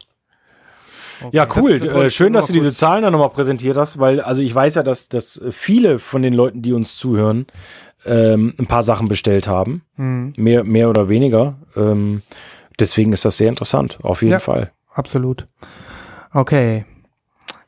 [1.21, 1.79] Okay, Ja, cool.
[1.79, 4.41] das- das äh, ich schön, dass du diese Zahlen dann nochmal präsentiert hast, weil, also
[4.41, 7.45] ich weiß ja, dass, dass viele von den Leuten, die uns zuhören,
[8.05, 9.83] ähm, ein paar Sachen bestellt haben.
[9.95, 11.55] Hm, Mehr, mehr oder weniger.
[11.75, 12.21] Ähm,
[12.79, 14.39] deswegen ist das sehr interessant, auf jeden Ja.
[14.39, 14.71] Fall.
[14.93, 15.47] absolut.
[16.33, 16.85] Okay.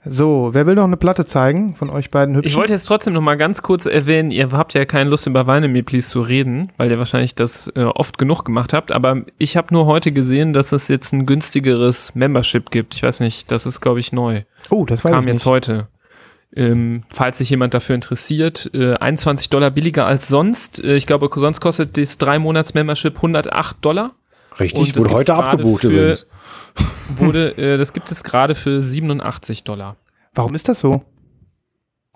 [0.07, 2.47] So, wer will noch eine Platte zeigen von euch beiden hübschen?
[2.47, 5.47] Ich wollte jetzt trotzdem noch mal ganz kurz erwähnen, ihr habt ja keine Lust über
[5.47, 9.23] Weine Me Please zu reden, weil ihr wahrscheinlich das äh, oft genug gemacht habt, aber
[9.39, 12.93] ich habe nur heute gesehen, dass es jetzt ein günstigeres Membership gibt.
[12.93, 14.43] Ich weiß nicht, das ist glaube ich neu.
[14.69, 15.45] oh, das weiß Kam ich jetzt nicht.
[15.47, 15.87] heute.
[16.53, 20.83] Ähm, falls sich jemand dafür interessiert, äh, 21 Dollar billiger als sonst.
[20.83, 24.15] Äh, ich glaube, sonst kostet das drei Monats Membership 108 Dollar.
[24.59, 26.27] Richtig, Und das wurde heute abgebucht für- übrigens.
[27.17, 29.95] Wurde, äh, das gibt es gerade für 87 Dollar.
[30.33, 31.03] Warum ist das so?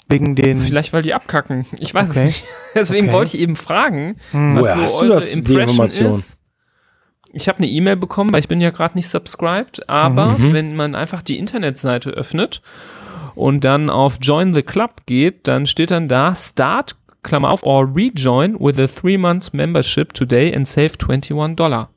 [0.09, 0.59] Wegen den.
[0.61, 1.65] Vielleicht, weil die abkacken.
[1.79, 2.19] Ich weiß Okay.
[2.19, 2.43] es nicht.
[2.75, 3.15] Deswegen Okay.
[3.15, 4.55] wollte ich eben fragen, Hm.
[4.55, 6.11] was Woher so hast du eure das, die Impression Information?
[6.11, 6.37] ist.
[7.31, 10.53] Ich habe eine E-Mail bekommen, weil ich bin ja gerade nicht subscribed, aber Mhm.
[10.53, 12.61] wenn man einfach die Internetseite öffnet
[13.39, 17.89] und dann auf Join the Club geht, dann steht dann da Start, Klammer auf, or
[17.95, 21.89] rejoin with a three months membership today and save 21 Dollar.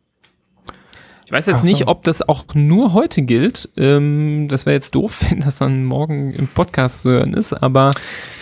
[1.27, 1.67] Ich weiß jetzt so.
[1.67, 3.71] nicht, ob das auch nur heute gilt.
[3.77, 7.91] Ähm, das wäre jetzt doof, wenn das dann morgen im Podcast zu hören ist, aber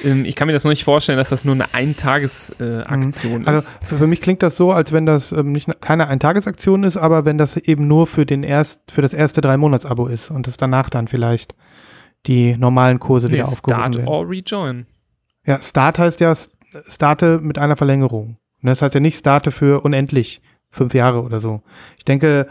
[0.05, 3.61] ähm, ich kann mir das noch nicht vorstellen, dass das nur eine Eintagesaktion äh, Also
[3.61, 3.72] ist.
[3.86, 7.24] für, für mich klingt das so, als wenn das ähm, nicht keine Eintagesaktion ist, aber
[7.24, 10.48] wenn das eben nur für den erst für das erste drei Monats Abo ist und
[10.48, 11.55] es danach dann vielleicht
[12.26, 14.08] die normalen Kurse Nee, wieder aufgerufen Start werden.
[14.08, 14.86] or Rejoin.
[15.46, 16.34] Ja, Start heißt ja
[16.88, 18.36] Starte mit einer Verlängerung.
[18.60, 20.40] Ne, Das heißt ja nicht Starte für unendlich
[20.70, 21.62] fünf Jahre oder so.
[21.98, 22.46] Ich denke,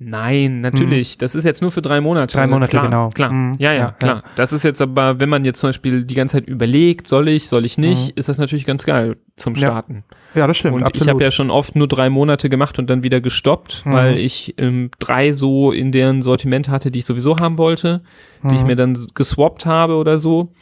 [0.00, 1.18] Nein, natürlich.
[1.18, 2.36] Das ist jetzt nur für drei Monate.
[2.36, 3.08] Drei Monate, klar, genau.
[3.08, 3.32] Klar.
[3.32, 3.56] Mhm.
[3.58, 4.22] Ja, ja, Ja, klar.
[4.36, 7.48] Das ist jetzt aber, wenn man jetzt zum Beispiel die ganze Zeit überlegt, soll ich,
[7.48, 10.04] soll ich nicht, ist das natürlich ganz geil zum Ja, Starten.
[10.36, 11.02] ja, das stimmt, und absolut.
[11.02, 13.92] ich habe ja schon oft nur drei Monate gemacht und dann wieder gestoppt, Mhm.
[13.92, 18.02] weil ich ähm, drei so in deren Sortiment hatte, die ich sowieso haben wollte,
[18.44, 18.54] die Mhm.
[18.54, 20.52] ich mir dann geswappt habe oder so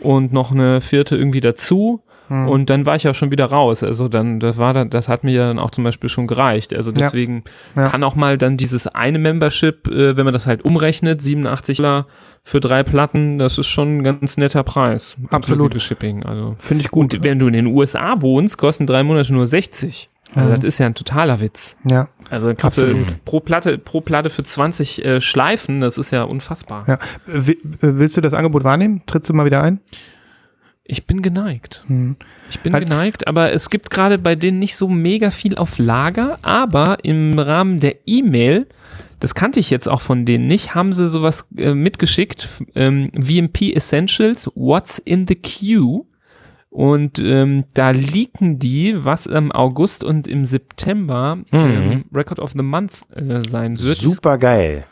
[0.00, 2.02] und noch eine vierte irgendwie dazu.
[2.30, 2.48] Mhm.
[2.48, 3.82] Und dann war ich ja schon wieder raus.
[3.82, 6.72] Also dann, das war dann, das hat mir ja dann auch zum Beispiel schon gereicht.
[6.72, 6.96] Also Ja.
[6.98, 7.44] deswegen
[7.76, 7.88] Ja.
[7.88, 12.06] kann auch mal dann dieses eine Membership, äh, wenn man das halt umrechnet, 87 Dollar
[12.42, 15.16] für drei Platten, das ist schon ein ganz netter Preis.
[15.28, 15.78] Absolut.
[15.82, 16.24] Shipping.
[16.24, 17.14] Also Finde ich gut.
[17.14, 20.08] und wenn du in den USA wohnst, kosten drei Monate nur 60.
[20.34, 20.54] Also Mhm.
[20.54, 21.76] das ist ja ein totaler Witz.
[21.84, 22.08] ja.
[22.30, 26.84] Also kriegst du pro Platte, pro Platte für 20 äh, Schleifen, das ist ja unfassbar.
[26.86, 26.98] ja.
[27.26, 29.02] Wi- Willst du das Angebot wahrnehmen?
[29.06, 29.80] Trittst du mal wieder ein?
[30.90, 31.84] Ich bin geneigt.
[31.86, 32.16] Hm.
[32.50, 35.78] Ich bin Halt- geneigt, aber es gibt gerade bei denen nicht so mega viel auf
[35.78, 38.66] Lager, aber im Rahmen der E-Mail,
[39.20, 43.72] das kannte ich jetzt auch von denen nicht, haben sie sowas äh, mitgeschickt, ähm, VMP
[43.74, 46.04] Essentials, What's in the Queue
[46.70, 52.62] und ähm, da leaken die, was im August und im September ähm, Record of the
[52.62, 53.96] Month äh, sein wird.
[53.98, 54.86] Super geil.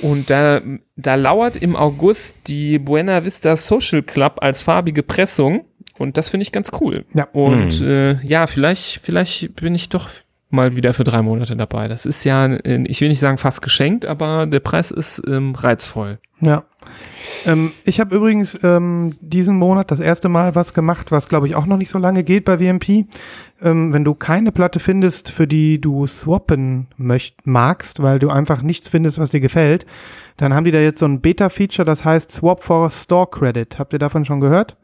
[0.00, 0.60] Und da,
[0.96, 5.64] da lauert im August die Buena Vista Social Club als farbige Pressung.
[5.98, 7.04] Und das finde ich ganz cool.
[7.14, 7.28] Ja.
[7.32, 10.08] Und äh, ja, vielleicht, vielleicht bin ich doch
[10.50, 11.88] mal wieder für drei Monate dabei.
[11.88, 15.54] Das ist ja, äh, ich will nicht sagen fast geschenkt, aber der Preis ist ähm,
[15.54, 16.18] reizvoll.
[16.40, 16.64] Ja.
[17.46, 21.54] Ähm, ich habe übrigens ähm, diesen Monat das erste Mal was gemacht, was glaube ich
[21.54, 23.06] auch noch nicht so lange geht bei WMP.
[23.62, 28.62] Ähm, wenn du keine Platte findest, für die du swappen möcht magst, weil du einfach
[28.62, 29.86] nichts findest, was dir gefällt,
[30.36, 33.78] dann haben die da jetzt so ein Beta-Feature, das heißt Swap for Store Credit.
[33.78, 34.76] Habt ihr davon schon gehört?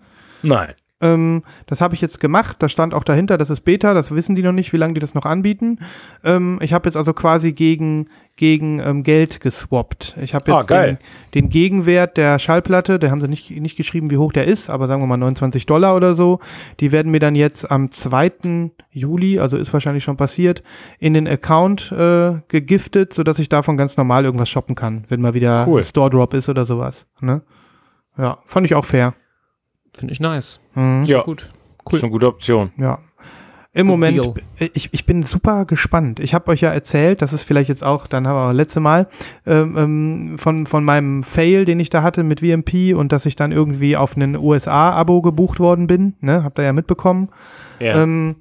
[0.42, 0.74] Nein.
[1.02, 2.56] Ähm, das habe ich jetzt gemacht.
[2.58, 3.94] Da stand auch dahinter, das ist Beta.
[3.94, 5.78] Das wissen die noch nicht, wie lange die das noch anbieten.
[6.24, 10.16] Ähm, ich habe jetzt also quasi gegen, gegen ähm, Geld geswappt.
[10.20, 10.98] Ich habe Ah, jetzt geil.
[11.34, 14.68] den, den Gegenwert der Schallplatte, der haben sie nicht, nicht geschrieben, wie hoch der ist,
[14.68, 16.38] aber sagen wir mal 29 Dollar oder so.
[16.80, 18.70] Die werden mir dann jetzt am 2.
[18.90, 20.62] Juli, also ist wahrscheinlich schon passiert,
[20.98, 25.32] in den Account äh, gegiftet, sodass ich davon ganz normal irgendwas shoppen kann, wenn mal
[25.34, 25.82] wieder Cool.
[25.84, 27.06] Store Drop ist oder sowas.
[27.20, 27.40] Ne?
[28.18, 29.14] Ja, fand ich auch fair.
[29.94, 30.60] Finde ich nice.
[30.74, 31.04] Mhm.
[31.04, 31.50] Ja, Gut.
[31.84, 32.72] das ist eine gute Option.
[32.76, 32.98] Ja.
[33.72, 34.16] Im Good Moment,
[34.58, 34.70] deal.
[34.74, 36.18] ich, ich bin super gespannt.
[36.18, 39.06] Ich habe euch ja erzählt, das ist vielleicht jetzt auch, dann haben wir letzte Mal,
[39.46, 43.36] ähm, ähm, von, von meinem Fail, den ich da hatte mit VMP und dass ich
[43.36, 46.14] dann irgendwie auf einen USA-Abo gebucht worden bin.
[46.20, 46.42] Ne?
[46.42, 47.28] Habt ihr ja mitbekommen.
[47.78, 48.02] Ja.
[48.02, 48.36] Ähm,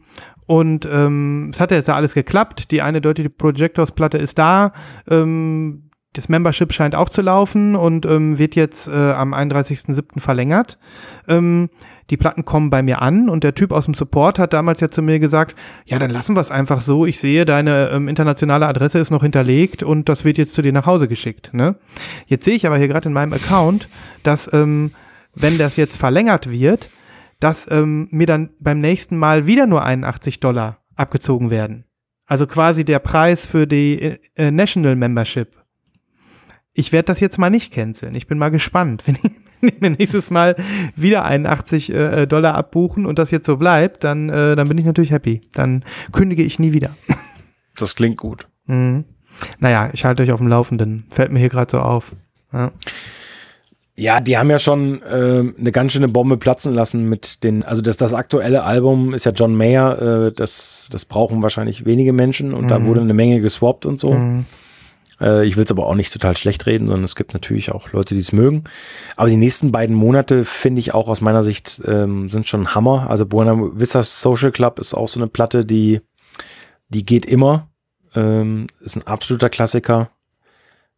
[0.47, 2.71] und ähm, es hat ja jetzt ja alles geklappt.
[2.71, 4.71] Die eine Dirty Projectors Platte ist da.
[5.07, 10.19] Ähm, das Membership scheint auch zu laufen und ähm, wird jetzt äh, am 31.07.
[10.19, 10.79] verlängert.
[11.27, 11.69] Ähm,
[12.09, 14.89] die Platten kommen bei mir an und der Typ aus dem Support hat damals ja
[14.89, 15.55] zu mir gesagt,
[15.85, 17.05] ja, dann lassen wir es einfach so.
[17.05, 20.73] Ich sehe, deine ähm, internationale Adresse ist noch hinterlegt und das wird jetzt zu dir
[20.73, 21.53] nach Hause geschickt.
[21.53, 21.75] Ne?
[22.25, 23.87] Jetzt sehe ich aber hier gerade in meinem Account,
[24.23, 24.91] dass ähm,
[25.35, 26.89] wenn das jetzt verlängert wird,
[27.39, 31.85] dass ähm, mir dann beim nächsten Mal wieder nur 81 Dollar abgezogen werden.
[32.25, 35.58] Also quasi der Preis für die äh, National Membership.
[36.73, 38.15] Ich werde das jetzt mal nicht canceln.
[38.15, 39.03] Ich bin mal gespannt.
[39.07, 40.55] Wenn ich, wenn ich mir nächstes Mal
[40.95, 44.85] wieder 81 äh, Dollar abbuchen und das jetzt so bleibt, dann, äh, dann bin ich
[44.85, 45.41] natürlich happy.
[45.53, 46.91] Dann kündige ich nie wieder.
[47.75, 48.45] Das klingt gut.
[48.65, 49.05] Mhm.
[49.59, 51.05] Naja, ich halte euch auf dem Laufenden.
[51.11, 52.13] Fällt mir hier gerade so auf.
[52.51, 52.73] Ja.
[53.95, 57.81] Ja, die haben ja schon ähm, eine ganz schöne Bombe platzen lassen mit den, also
[57.81, 62.53] das, das aktuelle Album ist ja John Mayer, äh, das, das brauchen wahrscheinlich wenige Menschen
[62.53, 64.13] und da wurde eine Menge geswappt und so.
[64.13, 64.45] Mhm.
[65.21, 67.91] Äh, ich will es aber auch nicht total schlecht reden, sondern es gibt natürlich auch
[67.91, 68.63] Leute, die es mögen.
[69.15, 73.09] Aber die nächsten beiden Monate finde ich auch aus meiner Sicht ähm, sind schon Hammer.
[73.09, 76.01] Also Buena Vista Social Club ist auch so eine Platte, die,
[76.89, 77.69] die geht immer.
[78.15, 80.09] Ähm, ist ein absoluter Klassiker.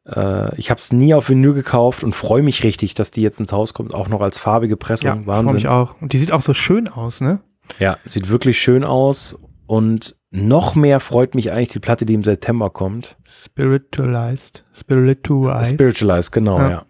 [0.06, 3.40] Äh, ich habe es nie auf Vinyl gekauft und freue mich richtig, dass die jetzt
[3.40, 5.08] ins Haus kommt, auch noch als farbige Pressung.
[5.08, 5.56] Ja, freue Wahnsinn.
[5.56, 6.00] mich auch.
[6.02, 7.42] Und die sieht auch so schön aus, ne?
[7.80, 9.38] Ja, sieht wirklich schön aus.
[9.68, 13.18] Und noch mehr freut mich eigentlich die Platte, die im September kommt.
[13.28, 14.64] Spiritualized.
[14.74, 15.74] Spiritualized.
[15.74, 16.70] Spiritualized, genau, Ja.
[16.70, 16.86] ja.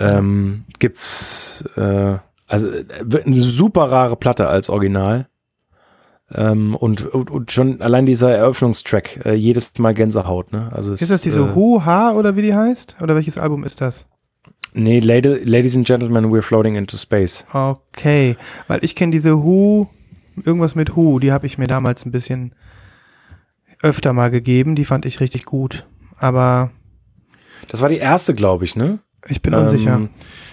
[0.00, 2.84] Ähm, gibt's, äh, also äh,
[3.24, 5.26] eine super rare Platte als Original.
[6.34, 10.70] Ähm, und, und, und schon allein dieser Eröffnungstrack, äh, jedes Mal Gänsehaut, ne?
[10.72, 12.96] Also es, Ist das diese äh, Who Ha oder wie die heißt?
[13.00, 14.06] Oder welches Album ist das?
[14.74, 17.46] Nee, Lady, Ladies and Gentlemen, we're floating into space.
[17.52, 18.36] Okay,
[18.68, 19.88] weil ich kenne diese Who,
[20.44, 22.54] irgendwas mit Who, die habe ich mir damals ein bisschen
[23.82, 25.86] öfter mal gegeben, die fand ich richtig gut.
[26.18, 26.70] Aber
[27.68, 28.98] Das war die erste, glaube ich, ne?
[29.26, 29.94] ich bin unsicher.
[29.94, 30.47] Ähm, ich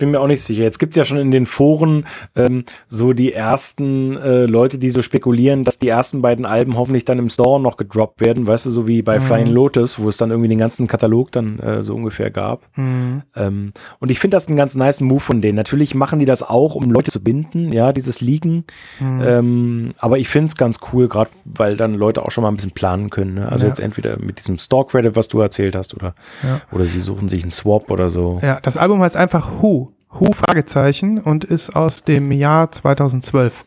[0.00, 0.62] bin mir auch nicht sicher.
[0.62, 5.02] Jetzt gibt's ja schon in den Foren ähm, so die ersten äh, Leute, die so
[5.02, 8.70] spekulieren, dass die ersten beiden Alben hoffentlich dann im Store noch gedroppt werden, weißt du,
[8.70, 11.94] so wie bei Flying Lotus, wo es dann irgendwie den ganzen Katalog dann äh, so
[11.94, 12.62] ungefähr gab.
[12.76, 13.22] Mhm.
[13.36, 15.56] Ähm, und ich finde das einen ganz nice Move von denen.
[15.56, 18.64] Natürlich machen die das auch, um Leute zu binden, ja, dieses Leaken.
[18.98, 19.22] Mhm.
[19.24, 22.56] Ähm, aber ich finde es ganz cool, gerade weil dann Leute auch schon mal ein
[22.56, 23.34] bisschen planen können.
[23.34, 23.52] Ne?
[23.52, 23.68] Also Ja.
[23.68, 26.62] jetzt entweder mit diesem Store-Credit, was du erzählt hast, oder, Ja.
[26.72, 28.40] oder sie suchen sich einen Swap oder so.
[28.42, 29.89] Ja, das Album heißt einfach Who.
[30.12, 33.64] Who Fragezeichen und ist aus dem Jahr 2012.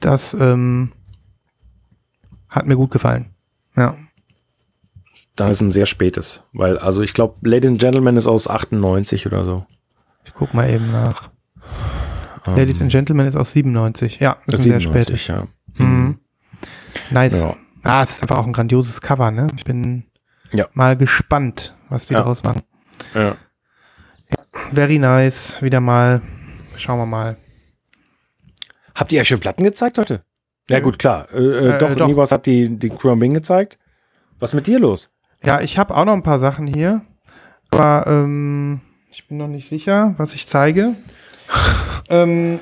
[0.00, 0.92] Das ähm,
[2.48, 3.34] hat mir gut gefallen.
[3.76, 3.96] Ja.
[5.36, 9.26] Dann ist ein sehr spätes, weil, also ich glaube, Ladies and Gentlemen ist aus 98
[9.26, 9.66] oder so.
[10.24, 11.30] Ich guck mal eben nach.
[12.46, 14.18] Ähm, Ladies and Gentlemen ist aus 97.
[14.18, 15.26] Ja, ist ein sehr spätes.
[15.26, 15.46] ja.
[15.76, 16.18] Mhm.
[17.10, 17.40] Nice.
[17.42, 17.56] Ja.
[17.82, 19.46] Ah, es ist einfach auch ein grandioses Cover, ne?
[19.56, 20.04] Ich bin
[20.52, 20.66] Ja.
[20.72, 22.62] mal gespannt, was die daraus machen.
[23.14, 23.36] ja.
[24.70, 25.60] Very nice.
[25.60, 26.20] Wieder mal.
[26.76, 27.36] Schauen wir mal.
[28.94, 30.22] Habt ihr ja schon Platten gezeigt heute?
[30.68, 31.28] Ja, gut, klar.
[31.32, 32.06] Äh, äh, Äh, doch, doch.
[32.06, 33.78] Nibos hat die, die Chrome Bing gezeigt.
[34.38, 35.10] Was ist mit dir los?
[35.44, 37.02] Ja, ich habe auch noch ein paar Sachen hier.
[37.70, 38.80] Aber ähm,
[39.10, 40.94] ich bin noch nicht sicher, was ich zeige.
[42.08, 42.58] ähm,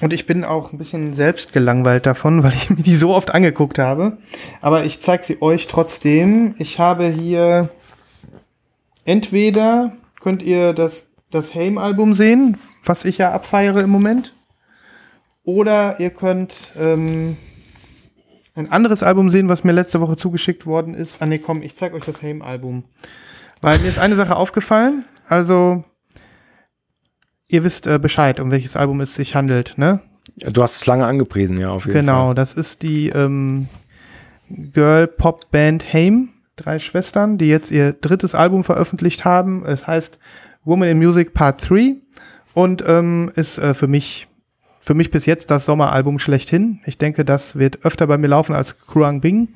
[0.00, 3.32] und ich bin auch ein bisschen selbst gelangweilt davon, weil ich mir die so oft
[3.32, 4.18] angeguckt habe.
[4.60, 6.54] Aber ich zeige sie euch trotzdem.
[6.58, 7.70] Ich habe hier
[9.04, 14.34] entweder könnt ihr das, das Haim-Album sehen, was ich ja abfeiere im Moment.
[15.42, 17.36] Oder ihr könnt ähm,
[18.54, 21.20] ein anderes Album sehen, was mir letzte Woche zugeschickt worden ist.
[21.20, 22.84] Ah nee, komm, ich zeig euch das Haim-Album.
[23.60, 25.04] Weil mir ist eine Sache aufgefallen.
[25.28, 25.84] Also,
[27.48, 30.00] ihr wisst äh, Bescheid, um welches Album es sich handelt, ne?
[30.36, 32.34] Du hast es lange angepriesen, ja, auf jeden Genau, Fall.
[32.34, 33.68] das ist die ähm,
[34.48, 36.30] Girl-Pop-Band Haim,
[36.62, 39.64] drei Schwestern, die jetzt ihr drittes Album veröffentlicht haben.
[39.64, 40.18] Es heißt
[40.64, 41.96] Woman in Music Part 3
[42.54, 44.28] und ähm, ist äh, für mich
[44.82, 46.80] für mich bis jetzt das Sommeralbum schlechthin.
[46.84, 49.50] Ich denke, das wird öfter bei mir laufen als Kruang Bing.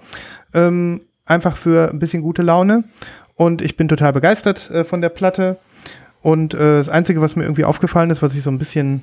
[0.53, 2.85] Ähm, einfach für ein bisschen gute Laune.
[3.35, 5.59] Und ich bin total begeistert äh, von der Platte.
[6.23, 9.03] Und äh, das Einzige, was mir irgendwie aufgefallen ist, was ich so ein bisschen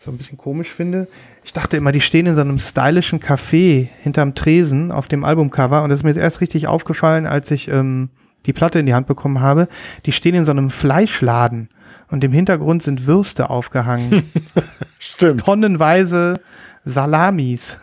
[0.00, 1.08] so ein bisschen komisch finde.
[1.44, 5.82] Ich dachte immer, die stehen in so einem stylischen Café hinterm Tresen auf dem Albumcover
[5.82, 8.10] und das ist mir jetzt erst richtig aufgefallen, als ich ähm,
[8.46, 9.68] die Platte in die Hand bekommen habe.
[10.06, 11.68] Die stehen in so einem Fleischladen
[12.10, 14.30] und im Hintergrund sind Würste aufgehangen.
[14.98, 15.44] Stimmt.
[15.44, 16.40] Tonnenweise
[16.84, 17.78] Salamis.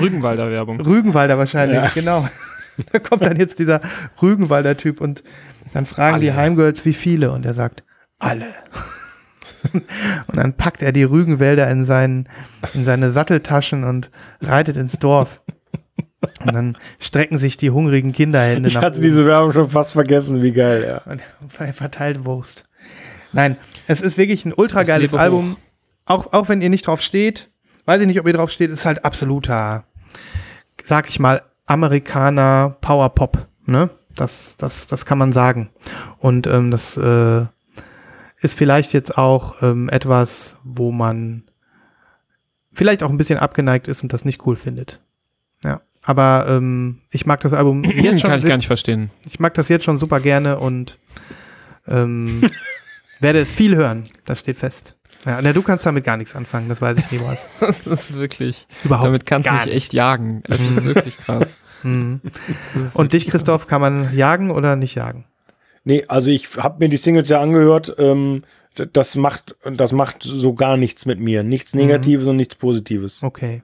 [0.00, 0.80] Rügenwalder Werbung.
[0.80, 1.88] Rügenwalder wahrscheinlich, Ja.
[1.94, 2.28] genau.
[2.90, 3.82] Da kommt dann jetzt dieser
[4.22, 5.22] Rügenwalder Typ und
[5.74, 7.30] dann fragen die Heimgirls, wie viele?
[7.30, 7.84] Und er sagt,
[8.18, 8.46] alle.
[10.26, 12.28] und dann packt er die Rügenwälder in, seinen,
[12.74, 14.10] in seine Satteltaschen und
[14.40, 15.42] reitet ins Dorf.
[16.44, 19.92] Und dann strecken sich die hungrigen Kinderhände Ich nach hatte oben diese Werbung schon fast
[19.92, 21.12] vergessen, wie geil, ja.
[21.12, 22.64] und ver- verteilt Wurst.
[23.32, 23.56] Nein,
[23.86, 25.18] es ist wirklich ein ultra geiles hoch.
[25.18, 25.56] Album.
[26.04, 27.50] Auch, auch wenn ihr nicht drauf steht,
[27.86, 29.84] weiß ich nicht, ob ihr drauf steht, ist halt absoluter,
[30.82, 33.46] sag ich mal, Amerikaner Power Pop.
[33.66, 33.90] Ne?
[34.14, 35.70] Das, das, das kann man sagen.
[36.18, 37.46] Und ähm, das äh,
[38.42, 41.44] ist vielleicht jetzt auch ähm, etwas, wo man
[42.72, 45.00] vielleicht auch ein bisschen abgeneigt ist und das nicht cool findet.
[45.64, 45.80] Ja.
[46.02, 49.10] Aber ähm, ich mag das Album jetzt schon Kann ich gar nicht verstehen.
[49.24, 50.98] ich mag das jetzt schon super gerne und
[51.86, 52.42] ähm,
[53.20, 54.08] werde es viel hören.
[54.24, 54.96] Das steht fest.
[55.24, 57.48] Ja, na, du kannst damit gar nichts anfangen, das weiß ich, Nibras.
[57.60, 58.66] Das ist wirklich.
[58.82, 60.42] Überhaupt damit kannst du mich echt jagen.
[60.48, 61.58] Es ist wirklich krass.
[61.84, 62.20] Mhm.
[62.22, 65.24] Das ist Und dich, Christoph, kann man jagen oder nicht jagen?
[65.84, 67.94] Nee, also ich habe mir die Singles ja angehört.
[67.98, 68.42] Ähm,
[68.92, 71.42] das macht, das macht so gar nichts mit mir.
[71.42, 73.22] Nichts Negatives und nichts Positives.
[73.22, 73.62] Okay.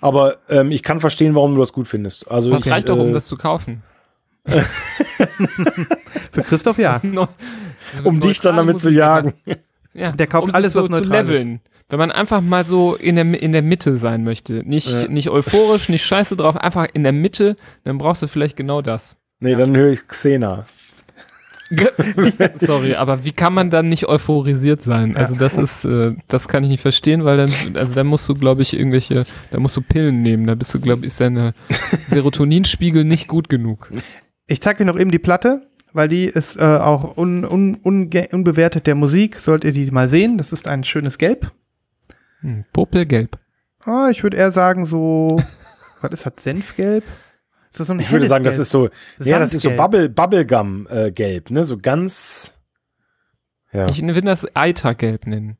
[0.00, 2.30] Aber ähm, ich kann verstehen, warum du das gut findest.
[2.30, 3.82] Also Das ich, reicht doch, um äh, das zu kaufen.
[6.32, 7.00] Für Christoph ja.
[7.02, 7.26] Neu-
[8.04, 9.34] um dich dann damit zu jagen.
[9.98, 11.28] Ja, Der kauft um alles, so was zu neutral ist.
[11.30, 11.60] leveln.
[11.88, 14.56] Wenn man einfach mal so in der, in der Mitte sein möchte.
[14.68, 15.08] Nicht, Ja.
[15.08, 19.16] nicht euphorisch, nicht scheiße drauf, einfach in der Mitte, dann brauchst du vielleicht genau das.
[19.40, 20.66] Nee, dann höre ich Xena.
[22.56, 25.16] Sorry, aber wie kann man dann nicht euphorisiert sein?
[25.16, 28.34] Also das ist, äh, das kann ich nicht verstehen, weil dann, also dann musst du,
[28.34, 30.46] glaube ich, irgendwelche, da musst du Pillen nehmen.
[30.46, 31.54] Da bist du, glaube ich, ist deine
[32.06, 33.90] Serotoninspiegel nicht gut genug.
[34.46, 38.32] Ich zeige euch noch eben die Platte, weil die ist äh, auch un, un, unge-
[38.32, 39.38] unbewertet der Musik.
[39.40, 40.38] Sollt ihr die mal sehen.
[40.38, 41.50] Das ist ein schönes Gelb.
[42.42, 43.38] Hm, Popelgelb.
[43.84, 45.42] Ah, ich würde eher sagen so,
[46.00, 47.04] was ist das, Senfgelb?
[47.76, 48.62] Das so ein Ich würde sagen, das Gelb?
[48.62, 48.88] ist so,
[49.22, 49.70] ja, das ist so.
[49.70, 51.64] Bubble, Bubblegum äh, ne?
[51.64, 52.54] So ganz.
[53.72, 53.88] Ja.
[53.88, 55.58] Ich will das Eitergelb nennen.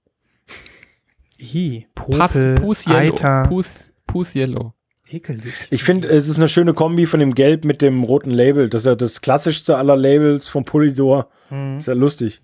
[1.41, 2.99] Hi, Popel, Pus Yellow.
[2.99, 4.73] Eiter, Pus, Pus Yellow.
[5.11, 5.53] ekelig.
[5.71, 8.71] Ich finde, es ist eine schöne Kombi von dem Gelb mit dem roten Label.
[8.71, 11.29] Das ist ja das klassischste aller Labels von Polydor.
[11.51, 11.79] Mhm.
[11.79, 12.43] Ist ja lustig.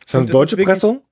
[0.00, 1.02] Ist das eine deutsche Pressung?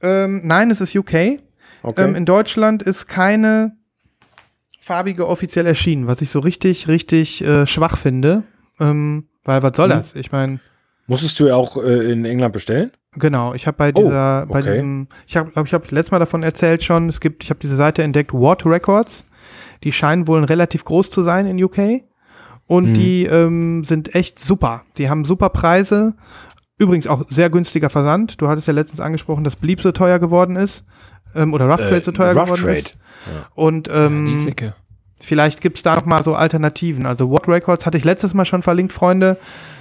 [0.00, 1.40] Ähm, nein, es ist UK.
[1.82, 2.02] Okay.
[2.02, 3.76] Ähm, in Deutschland ist keine
[4.84, 8.42] farbige offiziell erschienen, was ich so richtig, richtig äh, schwach finde.
[8.80, 9.96] Ähm, weil was soll Hm.
[9.96, 10.14] das?
[10.14, 10.60] Ich meine,
[11.06, 12.90] Musstest du ja auch äh, in England bestellen?
[13.16, 14.70] genau, ich habe bei Oh, dieser, bei okay.
[14.72, 17.60] diesem, ich habe, glaube ich, habe letztes Mal davon erzählt schon, es gibt, ich habe
[17.60, 19.24] diese Seite entdeckt, Ward Records.
[19.84, 22.02] Die scheinen wohl relativ groß zu sein in UK.
[22.66, 22.94] Und Hm.
[22.94, 24.82] die ähm, sind echt super.
[24.96, 26.14] Die haben super Preise.
[26.78, 28.40] Übrigens auch sehr günstiger Versand.
[28.40, 30.84] Du hattest ja letztens angesprochen, dass Bleep so teuer geworden ist.
[31.34, 32.78] Ähm, oder Rough Trade so teuer Äh, Rough geworden Trade.
[32.78, 32.94] ist.
[33.54, 34.74] Und ähm, Die Sicke.
[35.20, 37.06] Vielleicht gibt es da noch mal so Alternativen.
[37.06, 39.38] Also What Records hatte ich letztes Mal schon verlinkt, Freunde.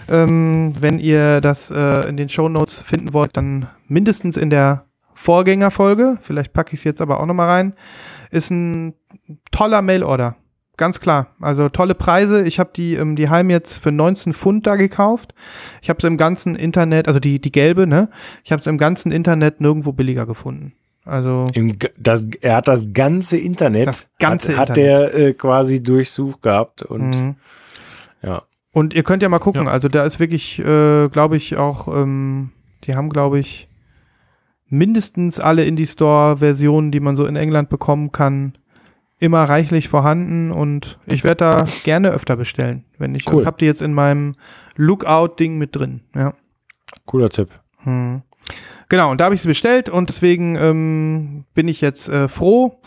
[0.10, 4.86] Ähm, wenn ihr das äh, in den Show Notes finden wollt, dann mindestens in der
[5.14, 7.74] Vorgängerfolge, vielleicht packe ich es jetzt aber auch noch mal rein,
[8.32, 8.94] ist ein
[9.52, 10.36] toller Mailorder.
[10.76, 11.28] Ganz klar.
[11.40, 12.48] Also tolle Preise.
[12.48, 15.34] Ich habe die, ähm, die Heim jetzt für 19 Pfund da gekauft.
[15.82, 18.10] Ich habe es im ganzen Internet, also die, die gelbe, ne?
[18.44, 20.74] Ich habe es im ganzen Internet nirgendwo billiger gefunden.
[21.06, 25.14] Also Im, das, er hat das ganze Internet, Das ganze hat, hat Internet.
[25.14, 27.36] der äh, quasi durchsucht gehabt und mhm.
[28.22, 28.44] ja.
[28.72, 29.72] Und ihr könnt ja mal gucken, Ja.
[29.72, 32.52] also da ist wirklich, äh, glaube ich, auch, ähm,
[32.86, 33.68] die haben, glaube ich,
[34.68, 38.54] mindestens alle Indie-Store-Versionen, die man so in England bekommen kann,
[39.20, 43.42] immer reichlich vorhanden und ich werde da gerne öfter bestellen, wenn ich, Cool.
[43.42, 44.36] ich habe die jetzt in meinem
[44.76, 46.34] Lookout-Ding mit drin, ja.
[47.06, 47.50] Cooler Tipp.
[47.84, 48.22] Hm.
[48.94, 52.80] Genau, und da habe ich sie bestellt und deswegen ähm, bin ich jetzt äh, froh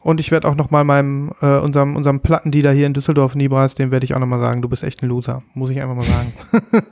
[0.00, 3.74] Und ich werde auch noch mal meinem, äh, unserem, unserem Plattendealer hier in Düsseldorf, Nibras,
[3.74, 5.42] dem werde ich auch noch mal sagen, du bist echt ein Loser.
[5.52, 6.32] Muss ich einfach mal sagen.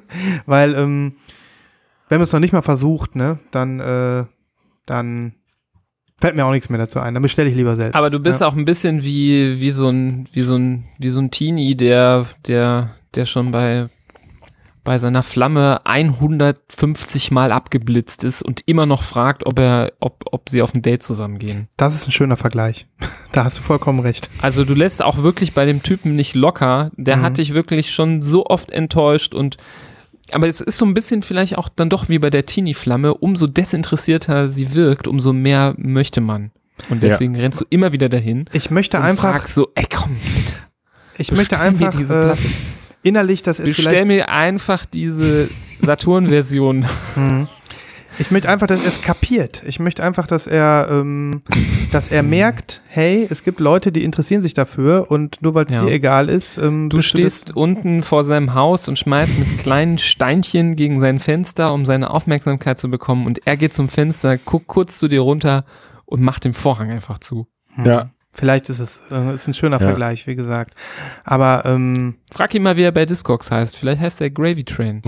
[0.45, 1.15] Weil, ähm,
[2.11, 4.25] wenn man es noch nicht mal versucht, ne, dann, äh,
[4.85, 5.33] dann
[6.21, 7.15] fällt mir auch nichts mehr dazu ein.
[7.15, 7.95] Dann bestelle ich lieber selbst.
[7.95, 8.49] Aber du bist ja.
[8.49, 12.27] auch ein bisschen wie, wie so ein, wie so ein, wie so ein Teenie, der,
[12.47, 13.89] der, der schon bei,
[14.89, 20.49] bei seiner Flamme 150 Mal abgeblitzt ist und immer noch fragt, ob er, ob, ob
[20.49, 21.69] sie auf ein Date zusammengehen.
[21.77, 22.87] Das ist ein schöner Vergleich.
[23.33, 24.31] da hast du vollkommen recht.
[24.41, 26.91] Also du lässt auch wirklich bei dem Typen nicht locker.
[26.97, 27.23] Der Mhm.
[27.23, 29.59] hat dich wirklich schon so oft enttäuscht und
[30.33, 33.47] aber es ist so ein bisschen vielleicht auch dann doch wie bei der Teenie-Flamme, umso
[33.47, 36.51] desinteressierter sie wirkt, umso mehr möchte man.
[36.89, 37.11] Und Ja.
[37.11, 40.55] deswegen rennst du immer wieder dahin Ich möchte und einfach, fragst so, ey komm, bitte,
[41.19, 42.43] ich möchte einfach diese äh, Platte.
[43.09, 45.49] Innerlich, dass es bestell mir einfach diese
[45.81, 46.87] Saturn-Version.
[48.19, 49.63] ich möchte einfach, dass er es kapiert.
[49.67, 51.43] Ich möchte einfach, dass er, ähm,
[51.93, 55.75] dass er merkt, hey, es gibt Leute, die interessieren sich dafür und nur weil es
[55.75, 55.85] Ja.
[55.85, 59.99] dir egal ist, ähm, Du bist stehst unten vor seinem Haus und schmeißt mit kleinen
[59.99, 63.27] Steinchen gegen sein Fenster, um seine Aufmerksamkeit zu bekommen.
[63.27, 65.65] Und er geht zum Fenster, guckt kurz zu dir runter
[66.05, 67.47] und macht den Vorhang einfach zu.
[67.85, 68.11] Ja.
[68.33, 69.87] Vielleicht ist es äh, ist ein schöner Ja.
[69.89, 70.75] Vergleich, wie gesagt.
[71.25, 73.77] Aber ähm, Frag ihn mal, wie er bei Discogs heißt.
[73.77, 75.03] Vielleicht heißt er Gravy Train.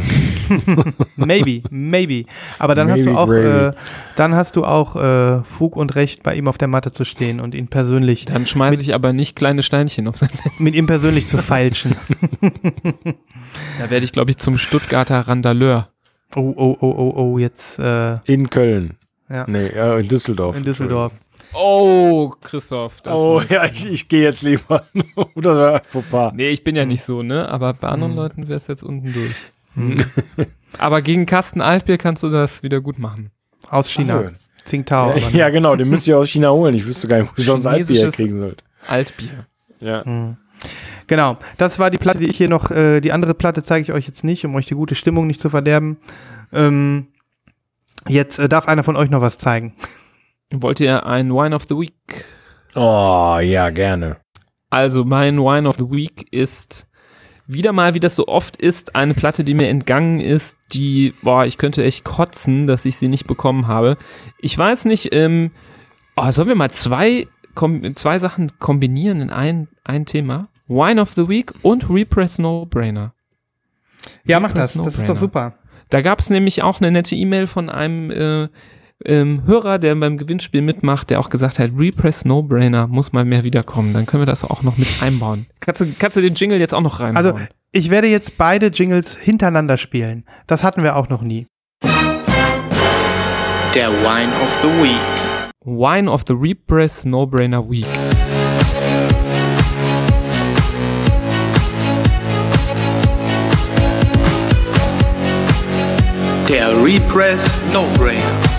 [1.17, 2.25] maybe, maybe.
[2.59, 3.73] Aber dann hast Maybe du auch, äh,
[4.17, 7.41] dann hast du auch äh, Fug und Recht, bei ihm auf der Matte zu stehen
[7.41, 10.63] und ihn persönlich, Dann schmeiße ich aber nicht kleine Steinchen auf sein Fenster.
[10.63, 11.95] mit ihm persönlich zu feilschen.
[13.79, 15.91] Da werde ich, glaube ich, zum Stuttgarter Randaleur.
[16.35, 18.97] Oh, oh, oh, oh, oh, jetzt äh, In Köln.
[19.29, 19.45] Ja.
[19.47, 20.57] Nee, ja, in Düsseldorf.
[20.57, 21.13] in Düsseldorf.
[21.53, 23.01] Oh, Christoph.
[23.01, 24.85] Das Oh, ja, ich, ich gehe jetzt lieber.
[25.35, 26.33] Oder Fauxpas.
[26.35, 27.49] Nee, ich bin ja nicht so, ne?
[27.49, 29.35] Aber bei anderen Leuten wäre es jetzt unten durch.
[30.79, 33.31] Aber gegen Kasten Altbier kannst du das wieder gut machen.
[33.69, 34.33] Aus China.
[34.33, 35.17] Ach Tsingtao.
[35.17, 36.75] Ja, ja, genau, den müsst ihr aus China holen.
[36.75, 38.65] Ich wüsste gar nicht, wo ich sonst Altbier kriegen sollte.
[38.87, 39.47] Altbier.
[39.81, 40.37] Ja.
[41.07, 43.93] Genau, das war die Platte, die ich hier noch, äh, die andere Platte zeige ich
[43.93, 45.97] euch jetzt nicht, um euch die gute Stimmung nicht zu verderben.
[46.53, 47.09] Ähm,
[48.07, 49.75] jetzt äh, darf einer von euch noch was zeigen.
[50.53, 52.25] Wollt ihr ein Wine of the Week?
[52.75, 54.17] Oh, ja, gerne.
[54.69, 56.89] Also mein Wine of the Week ist
[57.47, 61.45] wieder mal, wie das so oft ist, eine Platte, die mir entgangen ist, die, boah,
[61.45, 63.97] ich könnte echt kotzen, dass ich sie nicht bekommen habe.
[64.39, 65.51] Ich weiß nicht, ähm,
[66.17, 70.49] oh, sollen wir mal zwei, kom zwei Sachen kombinieren in ein, ein Thema?
[70.69, 73.15] Wine of the Week und Repress No Brainer.
[74.25, 75.55] Ja, mach das, No das ist doch super.
[75.89, 78.49] Da gab es nämlich auch eine nette E-Mail von einem äh,
[79.05, 83.25] ähm, Hörer, der beim Gewinnspiel mitmacht, der auch gesagt hat, Repress No Brainer muss mal
[83.25, 83.95] mehr wiederkommen.
[83.95, 85.47] Dann können wir das auch noch mit einbauen.
[85.61, 87.27] Kannst du, kannst du den Jingle jetzt auch noch reinbauen?
[87.27, 87.39] Also,
[87.73, 90.25] ich werde jetzt beide Jingles hintereinander spielen.
[90.47, 91.47] Das hatten wir auch noch nie.
[93.75, 94.97] Der Wine of the Week.
[95.65, 97.87] Wine of the Repress No Brainer Week.
[106.49, 108.50] Der Repress No Brainer.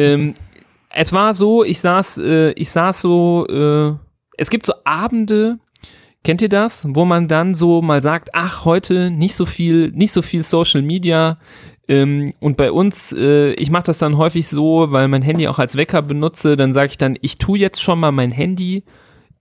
[0.00, 0.34] Ähm,
[0.88, 3.94] es war so, ich saß, äh, ich saß so, äh,
[4.38, 5.58] es gibt so Abende,
[6.24, 10.12] kennt ihr das, wo man dann so mal sagt, ach, heute nicht so viel, nicht
[10.12, 11.38] so viel Social Media.
[11.86, 15.58] Ähm, und bei uns, äh, ich mache das dann häufig so, weil mein Handy auch
[15.58, 18.84] als Wecker benutze, dann sage ich dann, ich tue jetzt schon mal mein Handy,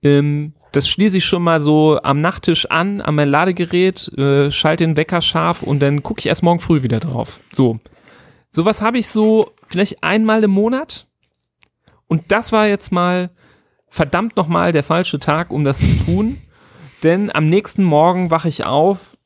[0.03, 4.85] ähm, das schließe ich schon mal so am Nachttisch an, an mein Ladegerät, äh, schalte
[4.85, 7.39] den Wecker scharf und dann gucke ich erst morgen früh wieder drauf.
[7.51, 7.79] So.
[8.51, 11.07] Sowas habe ich so vielleicht einmal im Monat.
[12.07, 13.29] Und das war jetzt mal
[13.87, 16.37] verdammt nochmal der falsche Tag, um das zu tun.
[17.03, 19.17] Denn am nächsten Morgen wache ich auf,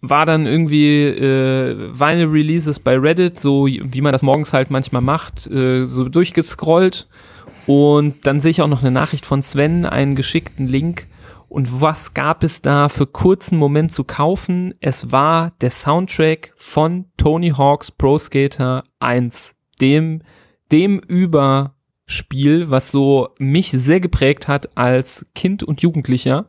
[0.00, 5.02] war dann irgendwie äh, Vinyl Releases bei Reddit, so wie man das morgens halt manchmal
[5.02, 7.08] macht, äh, so durchgescrollt.
[7.66, 11.06] Und dann sehe ich auch noch eine Nachricht von Sven, einen geschickten Link.
[11.48, 14.74] Und was gab es da für kurzen Moment zu kaufen?
[14.80, 20.22] Es war der Soundtrack von Tony Hawk's Pro Skater 1, dem,
[20.70, 26.46] dem Überspiel, was so mich sehr geprägt hat als Kind und Jugendlicher.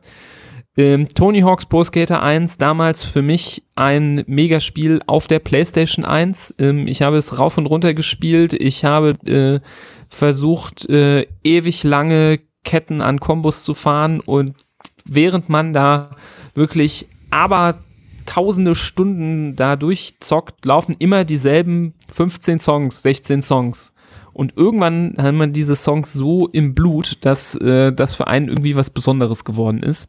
[0.76, 6.56] Ähm, Tony Hawk's Pro Skater 1, damals für mich ein Megaspiel auf der PlayStation 1.
[6.58, 8.52] Ähm, ich habe es rauf und runter gespielt.
[8.54, 9.60] Ich habe äh,
[10.08, 14.56] versucht, äh, ewig lange Ketten an Kombos zu fahren und
[15.04, 16.16] während man da
[16.54, 17.78] wirklich aber
[18.26, 23.92] tausende Stunden da durchzockt, laufen immer dieselben 15 Songs, 16 Songs.
[24.32, 28.74] Und irgendwann hat man diese Songs so im Blut, dass äh, das für einen irgendwie
[28.74, 30.08] was Besonderes geworden ist.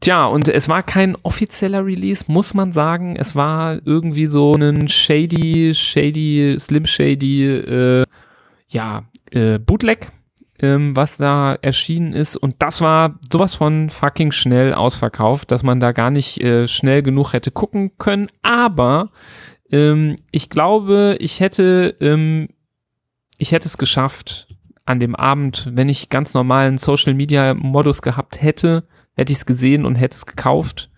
[0.00, 3.16] Tja, und es war kein offizieller Release, muss man sagen.
[3.16, 8.04] Es war irgendwie so ein shady, shady, slim shady, äh,
[8.68, 10.08] ja, äh, Bootleg,
[10.60, 12.36] ähm, was da erschienen ist.
[12.36, 17.02] Und das war sowas von fucking schnell ausverkauft, dass man da gar nicht äh, schnell
[17.02, 18.28] genug hätte gucken können.
[18.42, 19.10] Aber
[19.70, 22.48] ähm, ich glaube, ich hätte, ähm,
[23.36, 24.48] ich hätte es geschafft
[24.84, 29.46] an dem Abend, wenn ich ganz normalen Social Media Modus gehabt hätte, hätte ich es
[29.46, 30.90] gesehen und hätte es gekauft.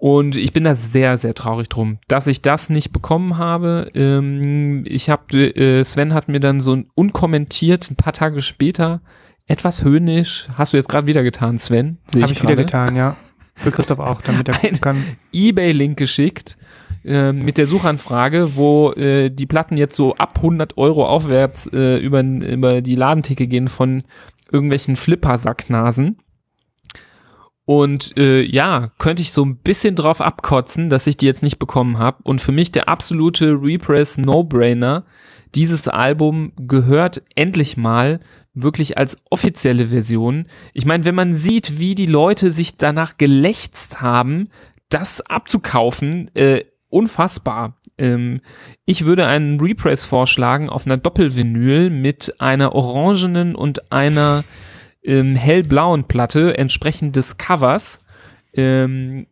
[0.00, 3.90] Und ich bin da sehr, sehr traurig drum, dass ich das nicht bekommen habe.
[3.94, 9.02] Ähm, ich habe, äh, Sven hat mir dann so unkommentiert ein paar Tage später
[9.46, 11.98] etwas höhnisch, hast du jetzt gerade wieder getan, Sven?
[12.14, 13.16] Habe ich wieder gerade, getan, ja.
[13.56, 15.04] Für Christoph auch, damit er gucken kann.
[15.32, 16.56] Ebay-Link geschickt
[17.04, 21.98] äh, mit der Suchanfrage, wo äh, die Platten jetzt so ab 100 Euro aufwärts äh,
[21.98, 24.04] über, über die Ladentheke gehen von
[24.50, 26.16] irgendwelchen Flipper-Sacknasen.
[27.70, 31.60] Und äh, ja, könnte ich so ein bisschen drauf abkotzen, dass ich die jetzt nicht
[31.60, 32.16] bekommen habe.
[32.24, 35.04] Und für mich der absolute Repress No-Brainer.
[35.54, 38.18] Dieses Album gehört endlich mal
[38.54, 40.46] wirklich als offizielle Version.
[40.74, 44.48] Ich meine, wenn man sieht, wie die Leute sich danach gelächzt haben,
[44.88, 47.76] das abzukaufen, äh, unfassbar.
[47.98, 48.40] Ähm,
[48.84, 54.42] ich würde einen Repress vorschlagen auf einer Doppelvinyl mit einer orangenen und einer
[55.02, 57.98] ähm, hellblauen Platte entsprechend des Covers.
[58.54, 59.26] Ähm,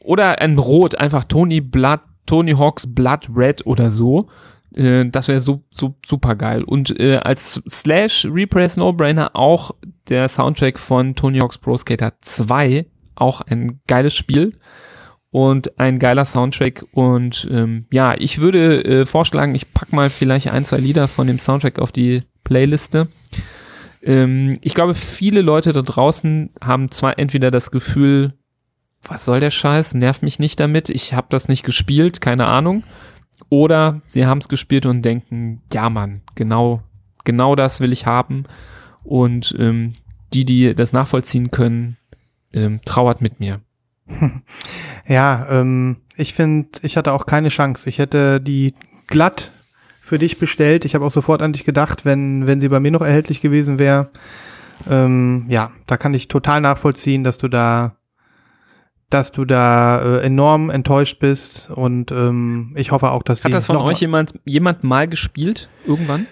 [0.00, 4.28] oder ein Rot, einfach Tony Blood, Tony Hawks Blood Red oder so.
[4.74, 6.62] Äh, das wäre so, so super geil.
[6.64, 9.72] Und äh, als Slash Repress No-Brainer auch
[10.08, 12.86] der Soundtrack von Tony Hawk's Pro Skater 2.
[13.14, 14.58] Auch ein geiles Spiel
[15.30, 16.84] und ein geiler Soundtrack.
[16.92, 21.26] Und ähm, ja, ich würde äh, vorschlagen, ich pack mal vielleicht ein, zwei Lieder von
[21.26, 23.08] dem Soundtrack auf die Playliste.
[24.02, 28.34] Ähm, ich glaube, viele Leute da draußen haben zwar entweder das Gefühl,
[29.02, 32.84] was soll der Scheiß, nervt mich nicht damit, ich habe das nicht gespielt, keine Ahnung.
[33.48, 36.82] Oder sie haben es gespielt und denken, ja Mann, genau,
[37.24, 38.44] genau das will ich haben.
[39.04, 39.92] Und ähm,
[40.32, 41.96] die, die das nachvollziehen können,
[42.52, 43.60] ähm, trauert mit mir.
[45.08, 47.88] Ja, ähm, ich finde, ich hatte auch keine Chance.
[47.88, 48.72] Ich hätte die
[49.08, 49.50] glatt
[50.12, 50.84] für dich bestellt.
[50.84, 53.78] Ich habe auch sofort an dich gedacht, wenn, wenn sie bei mir noch erhältlich gewesen
[53.78, 54.10] wäre.
[54.86, 57.96] Ähm, ja, da kann ich total nachvollziehen, dass du da,
[59.08, 63.52] dass du da äh, enorm enttäuscht bist und ähm, ich hoffe auch, dass Hat die
[63.52, 65.70] das von noch euch jemand, jemand mal gespielt?
[65.86, 66.26] Irgendwann?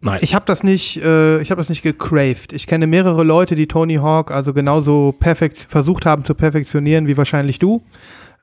[0.00, 0.20] Nein.
[0.22, 2.52] Ich habe das nicht, äh, ich habe das nicht gecraved.
[2.52, 7.16] Ich kenne mehrere Leute, die Tony Hawk also genauso perfekt versucht haben zu perfektionieren wie
[7.16, 7.82] wahrscheinlich du.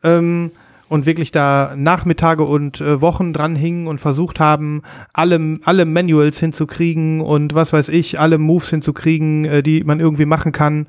[0.04, 0.52] Ähm,
[0.88, 4.82] und wirklich da Nachmittage und äh, Wochen dran hingen und versucht haben,
[5.14, 10.26] alle, alle Manuals hinzukriegen und was weiß ich, alle Moves hinzukriegen, äh, die man irgendwie
[10.26, 10.88] machen kann.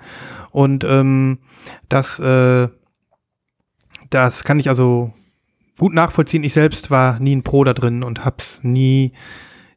[0.50, 1.38] Und ähm,
[1.88, 2.68] das, äh,
[4.10, 5.12] das kann ich also
[5.78, 6.44] gut nachvollziehen.
[6.44, 9.12] Ich selbst war nie ein Pro da drin und hab's nie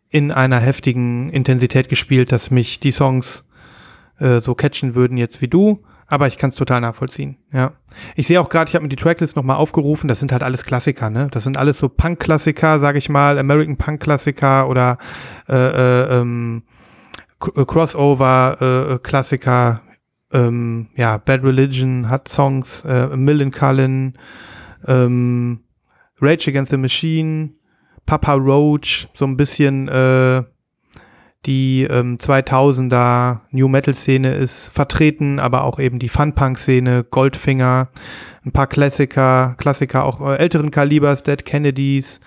[0.09, 3.45] in einer heftigen Intensität gespielt, dass mich die Songs
[4.19, 5.83] äh, so catchen würden jetzt wie du.
[6.11, 7.73] Aber ich kann es total nachvollziehen, ja.
[8.15, 10.65] Ich sehe auch gerade, ich habe mir die Tracklist nochmal aufgerufen, das sind halt alles
[10.65, 11.27] Klassiker, ne?
[11.31, 14.97] Das sind alles so Punk-Klassiker, sage ich mal, American Punk-Klassiker oder
[15.47, 16.63] äh, äh, ähm,
[17.39, 19.81] K- äh, Crossover-Klassiker.
[20.31, 24.17] ähm, ja, Bad Religion hat Songs, äh, Millen Cullen,
[24.87, 25.63] ähm,
[26.21, 27.51] Rage Against the Machine,
[28.05, 30.43] Papa Roach, so ein bisschen äh,
[31.45, 37.05] die ähm, 2000er New Metal Szene ist vertreten, aber auch eben die Fun Punk Szene,
[37.09, 37.89] Goldfinger,
[38.45, 42.19] ein paar Klassiker, Klassiker auch äh, älteren Kalibers, Dead Kennedys,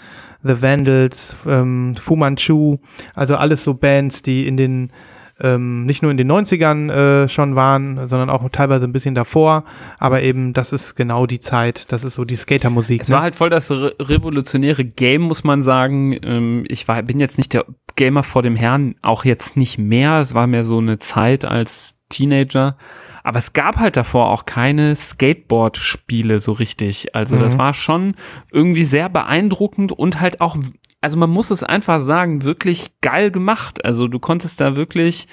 [0.43, 2.78] The Vandals, ähm, Fu Manchu,
[3.14, 4.93] also alles so Bands, die in den
[5.40, 6.90] ähm, nicht nur in den 90ern
[7.24, 9.64] äh, schon waren, sondern auch teilweise ein bisschen davor,
[9.98, 13.02] aber eben das ist genau die Zeit, das ist so die Skatermusik.
[13.02, 13.16] Es ne?
[13.16, 16.16] war halt voll das re revolutionäre Game, muss man sagen.
[16.24, 17.64] Ähm, ich war, bin jetzt nicht der
[17.97, 20.20] Gamer vor dem Herrn, auch jetzt nicht mehr.
[20.20, 22.77] Es war mehr so eine Zeit als Teenager.
[23.24, 27.14] Aber es gab halt davor auch keine Skateboard-Spiele so richtig.
[27.14, 27.59] Also das Mhm.
[27.59, 28.14] war schon
[28.51, 30.56] irgendwie sehr beeindruckend und halt auch,
[31.01, 33.85] also man muss es einfach sagen, wirklich geil gemacht.
[33.85, 35.28] Also du konntest da wirklich,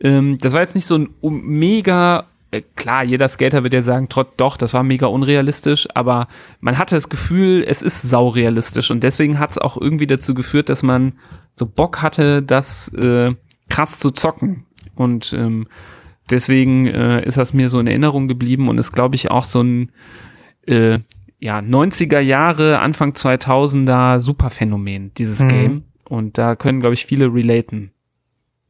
[0.00, 2.26] ähm, das war jetzt nicht so ein mega
[2.76, 6.28] klar, jeder Skater wird ja sagen, trotz doch, das war mega unrealistisch, aber
[6.60, 10.68] man hatte das Gefühl, es ist saurealistisch und deswegen hat es auch irgendwie dazu geführt,
[10.68, 11.12] dass man
[11.54, 13.34] so Bock hatte, das äh,
[13.68, 14.64] krass zu zocken.
[14.94, 15.68] Und ähm,
[16.30, 19.60] deswegen äh, ist das mir so in Erinnerung geblieben und ist, glaube ich, auch so
[19.60, 19.92] ein
[20.66, 20.98] äh,
[21.40, 25.48] ja, 90er Jahre, Anfang 2000er Superphänomen, dieses Mhm.
[25.48, 25.82] Game.
[26.08, 27.92] Und da können, glaube ich, viele relaten.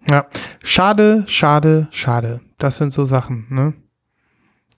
[0.06, 0.26] Ja,
[0.62, 2.40] schade, schade, schade.
[2.58, 3.74] Das sind so Sachen, ne?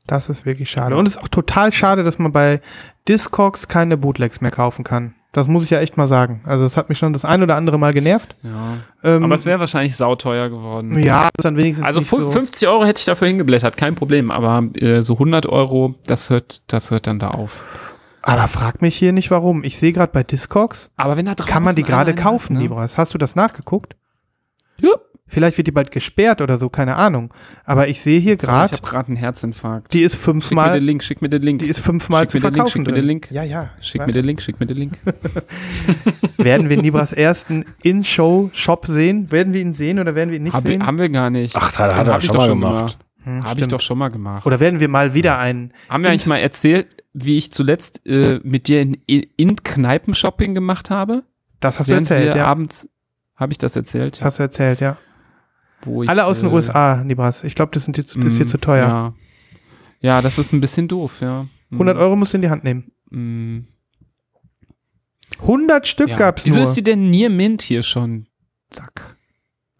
[0.07, 0.97] Das ist wirklich schade.
[0.97, 2.61] Und es ist auch total schade, dass man bei
[3.07, 5.15] Discogs keine Bootlegs mehr kaufen kann.
[5.33, 6.41] Das muss ich ja echt mal sagen.
[6.45, 8.35] Also es hat mich schon das ein oder andere Mal genervt.
[8.43, 8.79] Ja.
[9.05, 10.99] Ähm, Aber es wäre wahrscheinlich sauteuer geworden.
[10.99, 12.29] ja, ist dann wenigstens Also so.
[12.29, 14.33] 50 Euro hätte ich dafür hingeblättert, kein Problem.
[14.33, 17.95] Aber äh, so 100 Euro, das hört, das hört dann da auf.
[18.23, 19.63] Aber frag mich hier nicht warum.
[19.63, 22.61] Ich sehe gerade bei Discogs, Aber wenn da draußen kann man die gerade kaufen, ne?
[22.63, 22.99] Libras.
[22.99, 23.95] Hast du das nachgeguckt?
[24.81, 24.91] Ja.
[25.33, 27.33] Vielleicht wird die bald gesperrt oder so, keine Ahnung.
[27.65, 29.93] Aber ich sehe hier gerade, Ich habe gerade einen Herzinfarkt.
[29.93, 31.61] die ist Schick mir den fünfmal, Link, schick mir den Link.
[31.61, 32.95] die ist fünfmal Schick zu mir den Link, verkaufen schick mir drin.
[32.97, 33.29] den Link.
[33.31, 33.71] Ja, ja.
[33.81, 34.99] Schick mir den Link, schick mir den Link.
[36.37, 39.31] Werden wir Libras ersten In-Show-Shop sehen?
[39.31, 40.85] Werden wir ihn sehen oder werden wir ihn nicht Hab, sehen?
[40.85, 41.55] haben wir gar nicht.
[41.57, 42.99] Ach, hat, hat er hab schon mal gemacht.
[43.23, 44.47] Hm, Habe ich doch schon mal gemacht.
[44.47, 48.41] Oder werden wir mal wieder einen Haben wir eigentlich mal erzählt, wie ich zuletzt äh,
[48.43, 51.25] mit dir in, in Kneipen-Shopping gemacht habe?
[51.61, 52.47] Das hast du Während erzählt, wir ja.
[52.47, 52.89] abends,
[53.37, 54.17] habe ich das erzählt?
[54.17, 54.97] Das hast du erzählt, ja.
[55.83, 57.45] Wo ich, Alle aus den äh, USA, Libras.
[57.45, 58.87] Ich glaube, das, sind jetzt- das ist hier mm, zu teuer.
[58.87, 59.15] Ja.
[60.01, 61.45] ja, das ist ein bisschen doof, ja.
[61.71, 62.93] Mm, 100 Euro musst du in die Hand nehmen.
[63.11, 63.61] mm,
[65.41, 66.17] 100 Stück ja.
[66.17, 66.69] gab's Wieso nur.
[66.69, 68.27] ist die denn Near Mint hier schon?
[68.71, 69.17] Zack.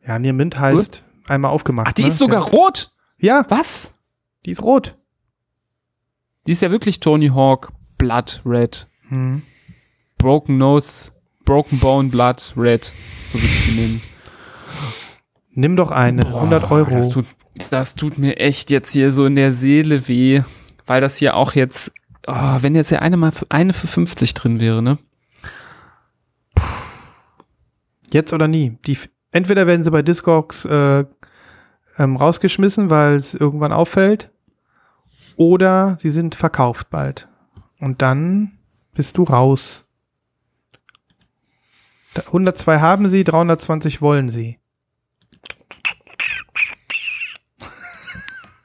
[0.07, 1.89] ja, Near Mint heißt einmal aufgemacht.
[1.89, 2.09] Ach, die ne?
[2.09, 2.93] ist sogar rot.
[3.19, 3.93] Ja, Was?
[4.47, 4.97] die ist rot.
[6.47, 8.89] Die ist ja wirklich Tony Hawk Blood Red.
[9.09, 9.43] Hm.
[10.17, 11.13] Broken Nose,
[11.45, 12.93] Broken Bone Blood Red.
[13.31, 14.03] So würde ich die nehmen.
[15.53, 16.27] Nimm doch eine.
[16.27, 16.91] 100 Euro.
[16.91, 17.27] Das tut,
[17.71, 20.43] das tut mir echt jetzt hier so in der Seele weh,
[20.87, 21.93] weil das hier auch jetzt,
[22.27, 24.99] oh, wenn jetzt ja eine mal für, eine für 50 drin wäre, ne?
[28.13, 28.79] Jetzt oder nie.
[28.87, 28.99] Die,
[29.33, 31.05] entweder werden sie bei Discogs äh,
[31.99, 34.31] ähm, rausgeschmissen, weil es irgendwann auffällt,
[35.37, 37.29] oder sie sind verkauft bald.
[37.79, 38.59] Und dann
[38.95, 39.85] bist du raus.
[42.15, 44.59] Da- 102 haben sie, 320 wollen sie.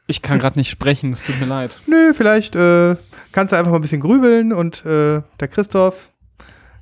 [0.08, 1.80] Ich kann gerade nicht sprechen, es tut mir leid.
[1.88, 2.96] Nö, vielleicht äh,
[3.32, 6.10] kannst du einfach mal ein bisschen grübeln und äh, der Christoph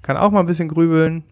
[0.02, 1.24] kann auch mal ein bisschen grübeln.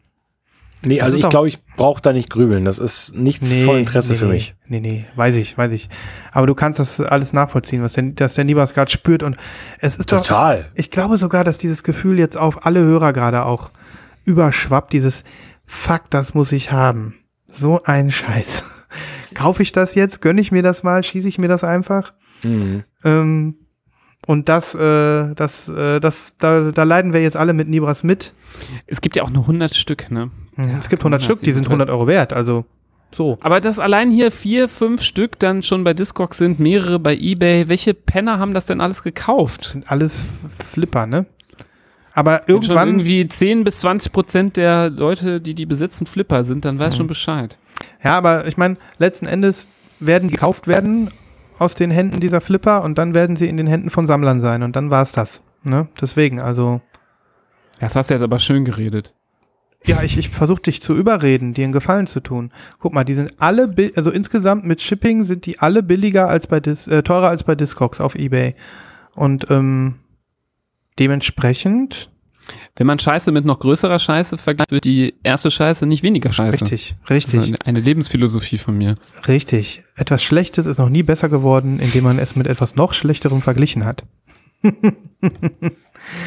[0.84, 2.66] Nee, Das also ich glaube, ich brauche da nicht grübeln.
[2.66, 4.56] Das ist nichts von Interesse nee, für nee, mich.
[4.68, 5.90] Nee, nee, weiß ich, weiß ich.
[6.32, 9.22] Aber du kannst das alles nachvollziehen, was der, dass der Nibas gerade spürt.
[9.22, 9.38] Und
[9.80, 10.72] es ist doch, Total.
[10.74, 13.72] ich glaube sogar, dass dieses Gefühl jetzt auf alle Hörer gerade auch
[14.24, 14.94] überschwappt.
[14.94, 15.24] Dieses
[15.68, 17.16] Fuck, das muss ich haben.
[17.48, 18.64] So ein Scheiß.
[19.34, 20.22] Kaufe ich das jetzt?
[20.22, 21.04] Gönne ich mir das mal?
[21.04, 22.14] Schieße ich mir das einfach?
[22.44, 22.84] Mhm.
[23.04, 23.56] Ähm,
[24.28, 28.34] und das, äh, das, äh, das, da, da leiden wir jetzt alle mit Nibras mit.
[28.86, 30.30] Es gibt ja auch nur 100 Stück, ne?
[30.56, 30.76] Mhm.
[30.80, 31.74] es gibt 100 das Stück, die sind toll.
[31.74, 32.34] 100 Euro wert.
[32.34, 32.66] Also
[33.14, 33.38] so.
[33.42, 37.68] Aber dass allein hier vier, fünf Stück dann schon bei Discogs sind, mehrere bei Ebay,
[37.68, 39.66] welche Penner haben das denn alles gekauft?
[39.66, 40.26] sind alles
[40.60, 41.26] Flipper, ne?
[42.14, 46.44] Aber Wenn schon irgendwann, irgendwie 10 bis 20 Prozent der Leute, die die besitzen, Flipper
[46.44, 47.58] sind, dann weiß schon Bescheid.
[48.04, 49.68] Ja, aber ich meine, letzten Endes
[50.00, 51.10] werden die gekauft werden
[51.60, 54.64] aus den Händen dieser Flipper und dann werden sie in den Händen von Sammlern sein
[54.64, 55.42] und dann war es das.
[55.64, 55.88] Ne?
[56.02, 56.82] Deswegen, also,
[57.80, 59.14] Das hast du jetzt aber schön geredet.
[59.86, 62.52] ja, ich, ich versuche dich zu überreden, dir einen Gefallen zu tun.
[62.80, 66.60] Guck mal, die sind alle, also insgesamt mit Shipping sind die alle billiger als bei
[66.60, 68.56] Dis, äh, teurer als bei Discogs auf Ebay.
[69.16, 69.96] Und ähm,
[71.00, 72.11] dementsprechend,
[72.76, 76.62] Wenn man Scheiße mit noch größerer Scheiße vergleicht, wird die erste Scheiße nicht weniger Scheiße.
[76.64, 77.52] richtig, Das richtig.
[77.52, 78.96] ist eine, Lebensphilosophie von mir.
[79.28, 79.84] Richtig.
[79.96, 83.86] Etwas Schlechtes ist noch nie besser geworden, indem man es mit etwas noch Schlechterem verglichen
[83.86, 84.04] hat.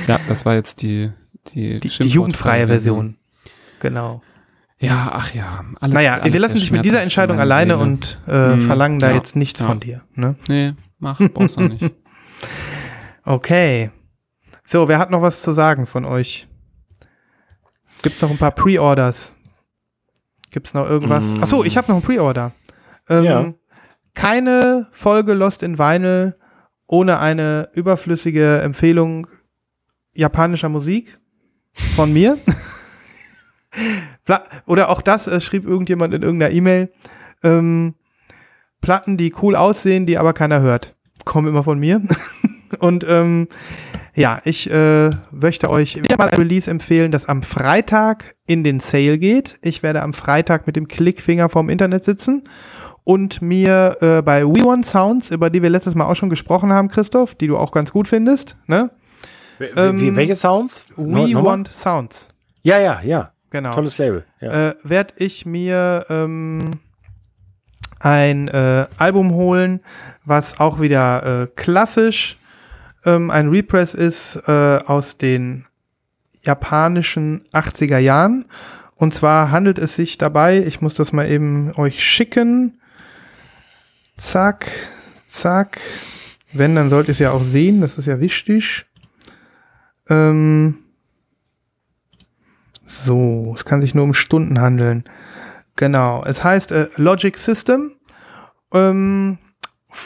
[0.07, 1.11] Ja, das war jetzt die
[1.49, 3.17] die, Die, die jugendfreie Version.
[3.81, 4.23] Genau.
[4.79, 5.65] Ja, ach ja.
[5.81, 7.83] Alles, Naja, alles wir lassen dich mit dieser Entscheidung alleine Seele.
[7.85, 8.67] und äh, Mhm.
[8.67, 9.17] verlangen da Ja.
[9.17, 9.67] jetzt nichts Ja.
[9.67, 10.03] von dir.
[10.15, 10.37] Ne?
[10.49, 11.85] Nee, mach, brauchst du nicht.
[13.27, 13.91] Okay.
[14.75, 16.49] So, wer hat noch was zu sagen von euch?
[18.03, 19.33] Gibt's noch ein paar Pre-Orders?
[20.51, 21.23] Gibt's noch irgendwas?
[21.27, 21.39] Mm.
[21.43, 22.51] Ach so, ich habe noch ein Pre-Order.
[23.09, 23.55] Ähm, Ja.
[24.15, 26.35] Keine Folge Lost in Vinyl
[26.89, 29.29] ohne eine überflüssige Empfehlung
[30.13, 31.21] japanischer Musik
[31.95, 32.37] von mir.
[34.67, 36.93] Oder auch das äh, schrieb irgendjemand in irgendeiner E-Mail.
[37.45, 37.95] Ähm,
[38.81, 40.97] Platten, die cool aussehen, die aber keiner hört.
[41.25, 42.03] Kommen immer von mir.
[42.81, 43.47] Und ähm,
[44.15, 48.81] ja, ich äh, möchte euch wieder mal ein Release empfehlen, das am Freitag in den
[48.81, 49.59] Sale geht.
[49.63, 52.43] Ich werde am Freitag mit dem Klickfinger vorm Internet sitzen
[53.03, 56.73] und mir äh, bei We Want Sounds, über die wir letztes Mal auch schon gesprochen
[56.73, 58.91] haben, Christoph, die du auch ganz gut findest, ne?
[59.59, 60.83] Wie, Ähm, welche Sounds?
[60.97, 61.45] No- We nochmal?
[61.45, 62.29] Want Sounds,
[62.63, 63.33] Ja, ja, ja.
[63.51, 63.73] genau.
[63.73, 64.25] Tolles Label.
[64.41, 64.71] Ja.
[64.71, 66.73] äh, werde ich mir ähm,
[68.01, 69.81] ein äh, Album holen,
[70.25, 72.39] was auch wieder äh, klassisch
[73.05, 75.67] ähm, ein Repress ist äh, aus den
[76.43, 78.47] japanischen 80er Jahren.
[78.97, 82.79] Und zwar handelt es sich dabei, ich muss das mal eben euch schicken.
[84.17, 84.71] Zack,
[85.27, 85.81] zack.
[86.53, 88.87] Wenn, dann sollt ihr es ja auch sehen, das ist ja wichtig.
[90.09, 90.79] Ähm,
[92.87, 95.05] so, es kann sich nur um Stunden handeln.
[95.77, 97.93] Genau, es heißt äh, Logic System
[98.73, 99.39] ähm,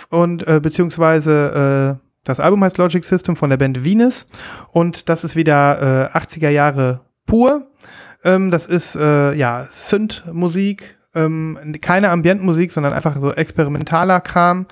[0.08, 4.26] und äh, beziehungsweise äh, das Album heißt Logic System von der Band Venus
[4.70, 7.66] und das ist wieder äh, 80er Jahre pur.
[8.22, 14.66] Ähm, das ist äh, ja Synth-Musik, ähm, keine Ambientmusik, sondern einfach so experimentaler Kram.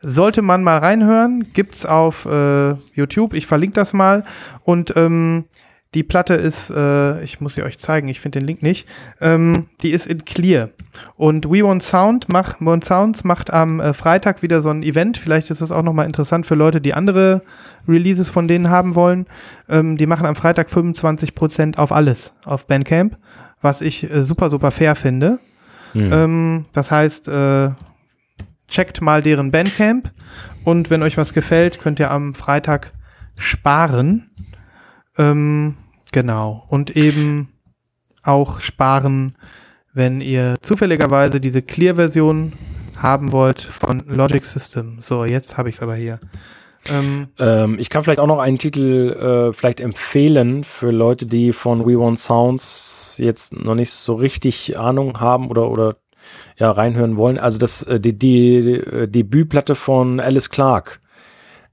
[0.00, 3.34] Sollte man mal reinhören, gibt's auf äh, YouTube.
[3.34, 4.24] Ich verlinke das mal.
[4.64, 5.44] Und ähm,
[5.94, 8.86] die Platte ist, äh, ich muss sie euch zeigen, ich finde den Link nicht.
[9.20, 10.70] Ähm, die ist in Clear.
[11.16, 15.16] Und We Want Sound macht, Want Sounds macht am äh, Freitag wieder so ein Event.
[15.16, 17.42] Vielleicht ist es auch nochmal interessant für Leute, die andere
[17.88, 19.26] Releases von denen haben wollen.
[19.68, 23.16] Ähm, die machen am Freitag 25% auf alles, auf Bandcamp,
[23.62, 25.38] was ich äh, super, super fair finde.
[25.94, 27.70] Ähm, das heißt, äh,
[28.68, 30.10] checkt mal deren Bandcamp
[30.64, 32.90] und wenn euch was gefällt, könnt ihr am Freitag
[33.38, 34.30] sparen.
[35.18, 35.76] Ähm,
[36.12, 36.64] genau.
[36.68, 37.48] Und eben
[38.22, 39.36] auch sparen,
[39.92, 42.52] wenn ihr zufälligerweise diese Clear-Version
[42.96, 44.98] haben wollt von Logic System.
[45.02, 46.18] So, jetzt habe ich es aber hier.
[46.88, 51.52] Ähm, Ähm, ich kann vielleicht auch noch einen Titel äh, vielleicht empfehlen für Leute, die
[51.52, 55.96] von We Want Sounds jetzt noch nicht so richtig Ahnung haben oder oder
[56.58, 57.38] ja reinhören wollen.
[57.38, 61.00] Also das äh, die, die äh, Debütplatte von Alice Clark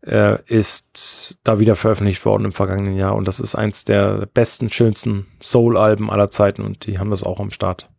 [0.05, 4.69] äh, ist da wieder veröffentlicht worden im vergangenen Jahr und das ist eins der besten,
[4.69, 7.89] schönsten Soul-Alben aller Zeiten und die haben das auch am Start.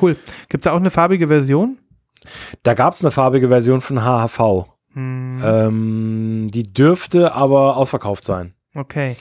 [0.00, 0.16] cool.
[0.48, 1.78] Gibt es da auch eine farbige Version?
[2.62, 4.66] Da gab es eine farbige Version von HHV.
[4.94, 8.54] Hm, Ähm, die dürfte aber ausverkauft sein.
[8.74, 9.16] okay.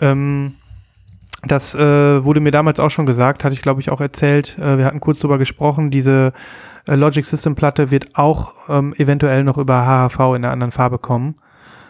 [0.00, 0.54] Ähm,
[1.44, 4.56] das äh, wurde mir damals auch schon gesagt, hatte ich glaube ich auch erzählt.
[4.58, 5.90] Äh, wir hatten kurz drüber gesprochen.
[5.90, 6.32] Diese
[6.86, 10.98] äh, Logic System Platte wird auch ähm, eventuell noch über HHV in einer anderen Farbe
[10.98, 11.36] kommen.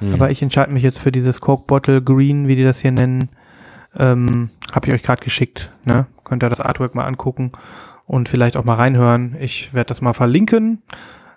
[0.02, 0.14] Hm.
[0.14, 3.28] Aber ich entscheide mich jetzt für dieses Coke Bottle Green, wie die das hier nennen.
[3.96, 5.70] Ähm, Habe ich euch gerade geschickt.
[5.84, 6.06] Ne?
[6.24, 7.52] Könnt ihr das Artwork mal angucken
[8.06, 9.36] und vielleicht auch mal reinhören.
[9.38, 10.82] Ich werde das mal verlinken.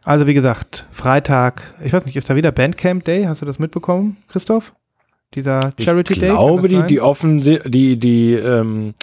[0.03, 3.25] Also wie gesagt, Freitag, ich weiß nicht, ist da wieder Bandcamp Day?
[3.25, 4.73] Hast du das mitbekommen, Christoph?
[5.33, 6.29] Dieser Charity ich Day?
[6.29, 8.93] Kann glaube, die, die offen, die, die, ähm,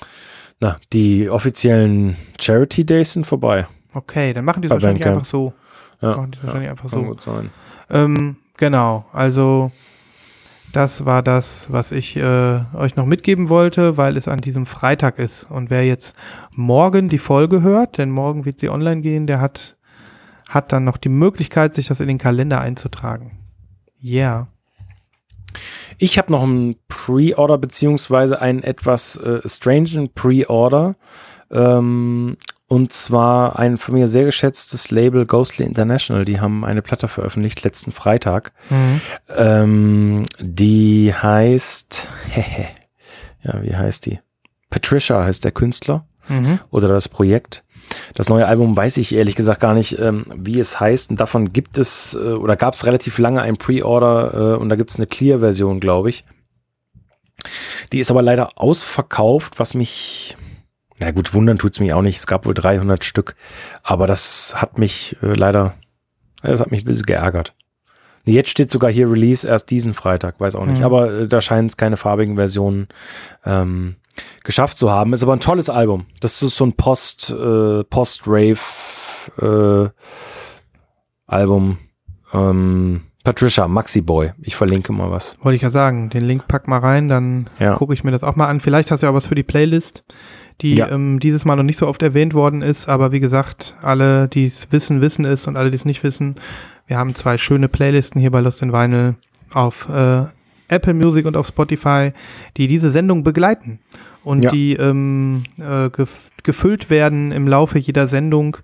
[0.61, 3.67] na, die offiziellen Charity Days sind vorbei.
[3.95, 5.17] Okay, dann machen die es wahrscheinlich Bandcamp.
[5.19, 5.53] einfach so.
[6.01, 7.03] Ja, Machen die es wahrscheinlich einfach so.
[7.03, 7.51] gut sein.
[7.91, 9.73] Ähm, genau, also
[10.73, 15.19] das war das, was ich äh, euch noch mitgeben wollte, weil es an diesem Freitag
[15.19, 15.51] ist.
[15.51, 16.17] Und wer jetzt
[16.57, 19.77] morgen die Folge hört, denn morgen wird sie online gehen, der hat,
[20.49, 23.39] hat dann noch die Möglichkeit, sich das in den Kalender einzutragen.
[24.03, 24.49] Yeah.
[25.99, 30.95] Ich habe noch einen Pre-Order beziehungsweise einen etwas äh, strangen Pre-Order.
[31.51, 32.39] Ähm,
[32.73, 36.25] und zwar ein von mir sehr geschätztes Label Ghostly International.
[36.25, 38.53] Die haben eine Platte veröffentlicht letzten Freitag.
[39.37, 42.69] Ähm, die heißt, hehe,
[43.43, 44.21] ja, wie heißt die?
[44.71, 46.61] Patricia heißt der Künstler Mhm.
[46.71, 47.65] oder das Projekt.
[48.15, 51.11] Das neue Album weiß ich ehrlich gesagt gar nicht, ähm, wie es heißt.
[51.11, 54.77] Und davon gibt es äh, oder gab es relativ lange ein Pre-Order äh, und da
[54.77, 56.25] gibt es eine Clear-Version, glaube ich.
[57.93, 60.37] Die ist aber leider ausverkauft, was mich,
[61.03, 62.19] na gut, wundern tut's mich auch nicht.
[62.19, 63.35] Es gab wohl 300 Stück,
[63.83, 65.75] aber das hat mich äh, leider,
[66.43, 67.55] das hat mich ein bisschen geärgert.
[68.25, 70.79] Jetzt steht sogar hier Release erst diesen Freitag, weiß auch nicht.
[70.79, 70.85] Mhm.
[70.85, 72.87] Aber äh, da scheinen es keine farbigen Versionen
[73.45, 73.97] ähm,
[74.45, 75.13] geschafft zu haben.
[75.13, 76.07] Ist aber ein tolles Album.
[76.21, 78.61] Das ist so ein Post, äh, Post-Rave
[79.41, 79.89] äh,
[81.27, 81.79] Album.
[82.33, 84.33] Ähm, Patricia, Maxi Boy.
[84.41, 85.37] Ich verlinke mal was.
[85.43, 87.75] Wollte ich ja sagen, den Link pack mal rein, dann Ja.
[87.75, 88.61] gucke ich mir das auch mal an.
[88.61, 90.05] Vielleicht hast du ja was für die Playlist,
[90.63, 90.89] die Ja.
[90.91, 94.47] ähm, dieses Mal noch nicht so oft erwähnt worden ist, aber wie gesagt, alle, die
[94.47, 96.37] es wissen, wissen es und alle, die es nicht wissen,
[96.87, 99.15] wir haben zwei schöne Playlisten hier bei Lost in Vinyl
[99.53, 100.25] auf äh,
[100.69, 102.13] Apple Music und auf Spotify,
[102.57, 103.79] die diese Sendung begleiten
[104.25, 104.51] und Ja.
[104.51, 108.57] die ähm, äh, gef gefüllt werden im Laufe jeder Sendung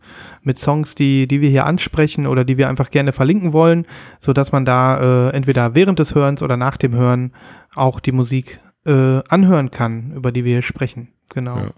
[0.43, 3.87] mit Songs, die, die wir hier ansprechen oder die wir einfach gerne verlinken wollen,
[4.21, 7.33] so dass man da äh, entweder während des Hörens oder nach dem Hören
[7.77, 11.09] auch die Musik äh, anhören kann, über die wir hier sprechen.
[11.35, 11.57] Genau.
[11.57, 11.71] Ja.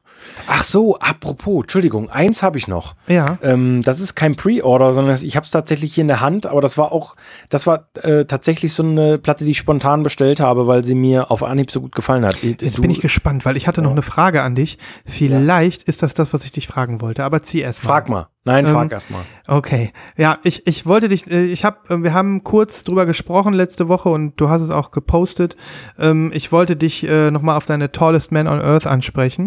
[0.46, 2.94] Ach so, apropos, Entschuldigung, eins habe ich noch.
[3.08, 3.38] Ja.
[3.42, 6.60] Ähm, das ist kein Pre-Order, sondern ich habe es tatsächlich hier in der Hand, aber
[6.60, 7.16] das war auch,
[7.48, 11.30] das war äh, tatsächlich so eine Platte, die ich spontan bestellt habe, weil sie mir
[11.30, 12.42] auf Anhieb so gut gefallen hat.
[12.42, 14.78] Jetzt Du- bin ich gespannt, weil ich hatte noch eine Frage an dich.
[15.06, 17.88] Vielleicht ist das das, was ich dich fragen wollte, aber zieh erst mal.
[17.90, 18.26] Frag mal.
[18.44, 19.22] Nein, Ähm, frag erst mal.
[19.48, 19.92] Okay.
[20.16, 24.08] Ja, ich, ich wollte dich, äh, ich habe, wir haben kurz drüber gesprochen letzte Woche
[24.08, 25.56] und du hast es auch gepostet.
[25.98, 29.39] Ähm, ich wollte dich äh, nochmal auf deine Tallest Man on Earth ansprechen.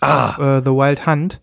[0.00, 0.30] Ah.
[0.30, 1.40] Auf, äh, The Wild Hunt.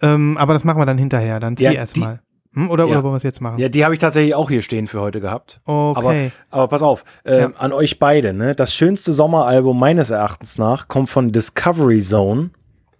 [0.00, 1.40] Ähm, aber das machen wir dann hinterher.
[1.40, 2.20] Dann zieh Ja, erst die- mal.
[2.54, 2.90] Hm, oder, Ja.
[2.92, 3.58] oder wollen wir es jetzt machen?
[3.58, 5.60] Ja, die habe ich tatsächlich auch hier stehen für heute gehabt.
[5.66, 6.30] Okay.
[6.50, 7.50] Aber, aber pass auf, äh, Ja.
[7.58, 8.54] an euch beide, ne?
[8.54, 12.50] Das schönste Sommeralbum meines Erachtens nach kommt von Discovery Zone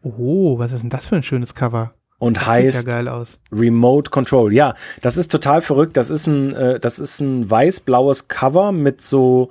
[0.03, 1.93] Oh, was ist denn das für ein schönes Cover?
[2.19, 3.25] Und Das heißt sieht ja.
[3.53, 4.53] Remote Control.
[4.53, 5.97] Ja, das ist total verrückt.
[5.97, 9.51] Das ist ein, äh, das ist ein weiß-blaues Cover mit so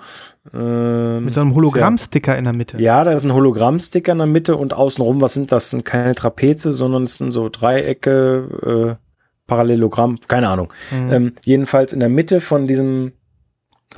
[0.53, 2.81] ähm, Mit so einem Hologrammsticker in der Mitte.
[2.81, 5.65] Ja, da ist ein Hologrammsticker in der Mitte und außenrum, was sind das?
[5.65, 9.03] Das sind keine Trapeze, sondern es sind so Dreiecke, äh,
[9.47, 10.71] Parallelogramm, keine Ahnung.
[10.91, 11.11] Mhm.
[11.11, 13.13] Ähm, jedenfalls in der Mitte von diesem.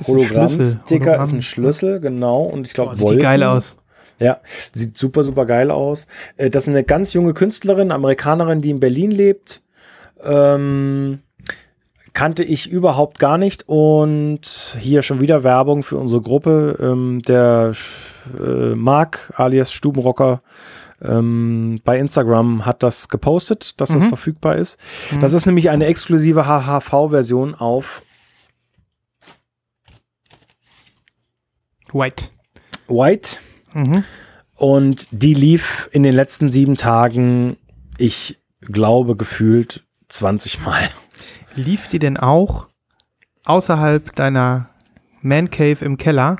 [0.06, 2.44] Hologrammsticker ist ein Schlüssel, genau.
[2.44, 3.76] Und ich glaube, sieht die geil aus.
[4.20, 4.38] Ja,
[4.72, 6.06] sieht super, super geil aus.
[6.36, 9.62] Äh, Das ist eine ganz junge Künstlerin, Amerikanerin, die in Berlin lebt.
[10.22, 11.20] Ähm,
[12.12, 13.64] kannte ich überhaupt gar nicht.
[13.68, 16.76] Und hier schon wieder Werbung für unsere Gruppe.
[16.80, 17.72] Ähm, der
[18.38, 20.42] äh, Marc alias Stubenrocker
[21.02, 24.08] ähm, bei Instagram hat das gepostet, dass das Mhm.
[24.08, 24.76] verfügbar ist.
[25.22, 28.02] Das ist nämlich eine exklusive HHV-Version auf
[31.92, 32.24] White.
[32.86, 33.38] White.
[33.74, 34.04] Mhm.
[34.54, 37.56] Und die lief in den letzten sieben Tagen,
[37.98, 40.88] ich glaube, gefühlt 20 Mal.
[41.54, 42.68] Lief die denn auch
[43.44, 44.68] außerhalb deiner
[45.22, 46.36] Man Cave im Keller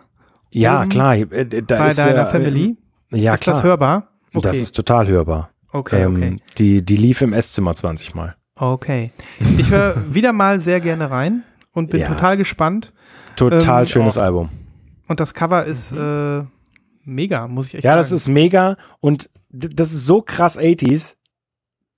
[0.52, 1.14] Ja, klar.
[1.16, 2.76] äh, Da bei ist, deiner äh, Family?
[3.10, 3.56] Ja, ist klar.
[3.56, 4.08] das hörbar?
[4.34, 4.40] Okay.
[4.42, 5.50] Das ist total hörbar.
[5.72, 6.36] okay, Ähm, okay.
[6.58, 8.36] die, die lief im Esszimmer 20 Mal.
[8.56, 9.12] Okay.
[9.58, 11.42] Ich höre wieder mal sehr gerne rein
[11.72, 12.08] und bin Ja.
[12.08, 12.92] total gespannt.
[13.36, 14.20] Total Ähm, schönes oh.
[14.20, 14.50] Album.
[15.08, 16.42] Und das Cover ist äh,
[17.10, 18.00] mega, muss ich echt Ja, sagen.
[18.00, 21.16] das ist mega und das ist so krass 80s, d-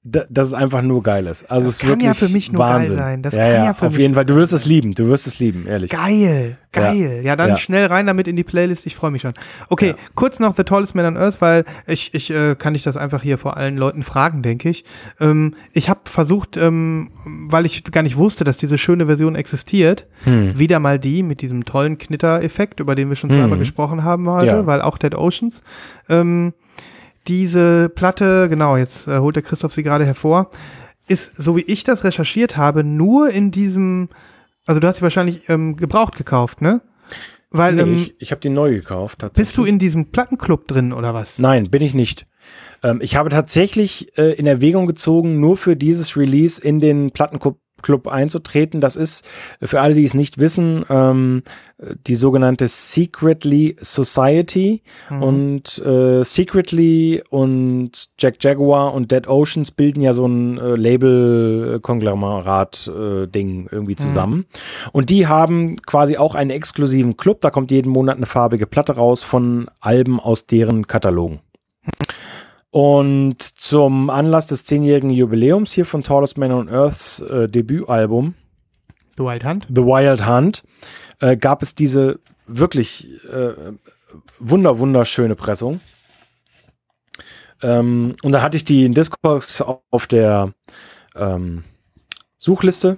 [0.04, 1.48] dass es einfach nur geil ist.
[1.48, 2.96] Also Das es kann ja für mich nur geil Wahnsinn.
[2.96, 3.22] sein.
[3.22, 4.24] Das ja, kann ja, ja für auf mich- jeden Fall.
[4.24, 4.92] Du wirst es lieben.
[4.94, 5.92] Du wirst es lieben, ehrlich.
[5.92, 7.20] Geil, geil.
[7.22, 7.56] Ja, dann Ja.
[7.56, 8.84] schnell rein damit in die Playlist.
[8.86, 9.32] Ich freue mich schon.
[9.68, 9.94] Okay, Ja.
[10.16, 13.22] kurz noch The Tallest Man on Earth, weil ich, ich äh, kann ich das einfach
[13.22, 14.84] hier vor allen Leuten fragen, denke ich.
[15.20, 20.08] Ähm, ich habe versucht, ähm, weil ich gar nicht wusste, dass diese schöne Version existiert,
[20.24, 20.58] Hm.
[20.58, 23.60] wieder mal die mit diesem tollen Knitter-Effekt, über den wir schon zweimal Mhm.
[23.60, 24.66] gesprochen haben heute, Ja.
[24.66, 25.62] weil auch Dead Oceans.
[26.08, 26.54] Ähm,
[27.28, 30.50] diese Platte, genau, jetzt äh, holt der Christoph sie gerade hervor,
[31.08, 34.08] ist, so wie ich das recherchiert habe, nur in diesem,
[34.66, 36.80] also du hast sie wahrscheinlich ähm, gebraucht gekauft, ne?
[37.50, 39.18] Weil, Nee, ähm, ich ich habe die neu gekauft.
[39.18, 39.48] Tatsächlich.
[39.48, 41.38] bist du in diesem Plattenclub drin oder was?
[41.38, 42.26] Nein, bin ich nicht.
[42.82, 47.58] Ähm, ich habe tatsächlich äh, in Erwägung gezogen, nur für dieses Release in den Plattenclub
[47.82, 48.80] Club einzutreten.
[48.80, 49.24] Das ist
[49.60, 51.42] äh, für alle, die es nicht wissen, ähm,
[51.78, 54.82] äh, die sogenannte Secretly Society.
[55.10, 63.68] Und äh, Secretly und Jack Jaguar und Dead Oceans bilden ja so ein äh, Label-Konglomerat-Ding
[63.70, 64.46] irgendwie zusammen.
[64.92, 67.40] Und die haben quasi auch einen exklusiven Club.
[67.40, 71.40] Da kommt jeden Monat eine farbige Platte raus von Alben aus deren Katalogen.
[72.72, 78.34] Und zum Anlass des zehnjährigen Jubiläums hier von Tallest Man on Earths äh, Debütalbum
[79.14, 79.66] Du Wildhand?
[79.68, 80.62] The Wild Hunt
[81.20, 83.52] äh, gab es diese wirklich äh,
[84.38, 85.82] wunder wunderschöne Pressung.
[87.60, 90.54] Ähm, und da hatte ich die in Discogs auf der
[91.14, 91.64] ähm,
[92.38, 92.96] Suchliste.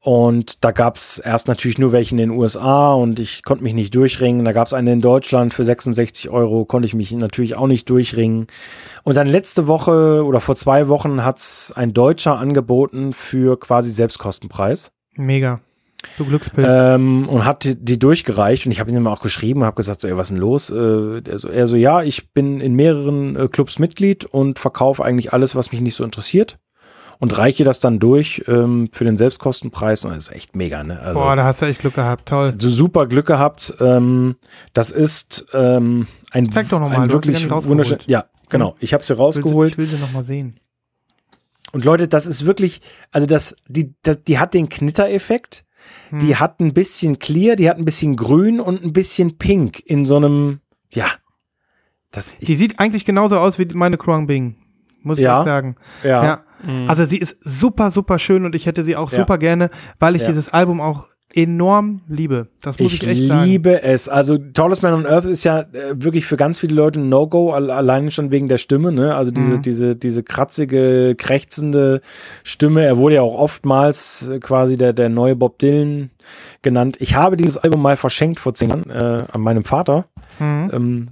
[0.00, 3.74] Und da gab es erst natürlich nur welche in den USA und ich konnte mich
[3.74, 4.44] nicht durchringen.
[4.44, 7.90] Da gab es eine in Deutschland für 66 Euro, konnte ich mich natürlich auch nicht
[7.90, 8.46] durchringen.
[9.02, 13.90] Und dann letzte Woche oder vor zwei Wochen hat es ein Deutscher angeboten für quasi
[13.90, 14.92] Selbstkostenpreis.
[15.16, 15.60] Mega.
[16.16, 16.68] Du Glückspilz.
[16.70, 20.00] Ähm, und hat die, die durchgereicht und ich habe ihm auch geschrieben und habe gesagt,
[20.00, 20.70] so, ey, was ist denn los?
[20.70, 25.04] Äh, der so, er so, ja, ich bin in mehreren äh, Clubs Mitglied und verkaufe
[25.04, 26.56] eigentlich alles, was mich nicht so interessiert
[27.18, 31.00] und reiche das dann durch ähm, für den Selbstkostenpreis und das ist echt mega, ne?
[31.00, 32.26] Also, Boah, da hast du echt Glück gehabt.
[32.28, 32.54] Toll.
[32.58, 33.74] so super Glück gehabt.
[33.80, 34.36] Ähm,
[34.72, 37.98] das ist ähm, ein, Zeig doch noch mal, ein sie wirklich wunderschön.
[38.06, 38.76] Ja, genau.
[38.80, 39.72] Ich habe sie Ich will sie- rausgeholt.
[39.72, 40.60] Ich will sie nochmal sehen.
[41.72, 42.80] Und Leute, das ist wirklich,
[43.12, 45.64] also das, die, das, die hat den Knitter-Effekt.
[46.10, 46.20] Hm.
[46.20, 50.06] Die hat ein bisschen clear, die hat ein bisschen grün und ein bisschen pink in
[50.06, 50.60] so einem,
[50.92, 51.06] ja.
[52.10, 54.56] Das, Die sieht eigentlich genauso aus wie meine Kruang Bing.
[55.02, 55.38] Muss ich Ja.
[55.40, 55.76] echt sagen.
[56.02, 56.40] ja, Ja.
[56.88, 59.18] Also sie ist super, super schön und ich hätte sie auch Ja.
[59.20, 59.70] super gerne,
[60.00, 60.28] weil ich Ja.
[60.28, 62.48] dieses Album auch enorm liebe.
[62.62, 63.44] Das muss ich, ich echt sagen.
[63.48, 64.08] liebe es.
[64.08, 67.52] Also Tallest Man on Earth ist ja äh, wirklich für ganz viele Leute ein No-Go,
[67.52, 68.92] al- alleine schon wegen der Stimme.
[68.92, 69.14] Ne?
[69.14, 69.62] Also diese, Mhm.
[69.62, 72.00] diese, diese kratzige, krächzende
[72.44, 72.82] Stimme.
[72.84, 76.10] Er wurde ja auch oftmals äh, quasi der, der neue Bob Dylan
[76.62, 76.96] genannt.
[76.98, 80.06] Ich habe dieses Album mal verschenkt vor zehn Jahren äh, an meinem Vater.
[80.38, 80.70] Mhm.
[80.72, 81.08] Ähm,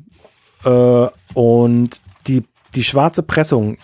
[0.64, 2.43] äh, und die,
[2.74, 3.77] die schwarze Pressung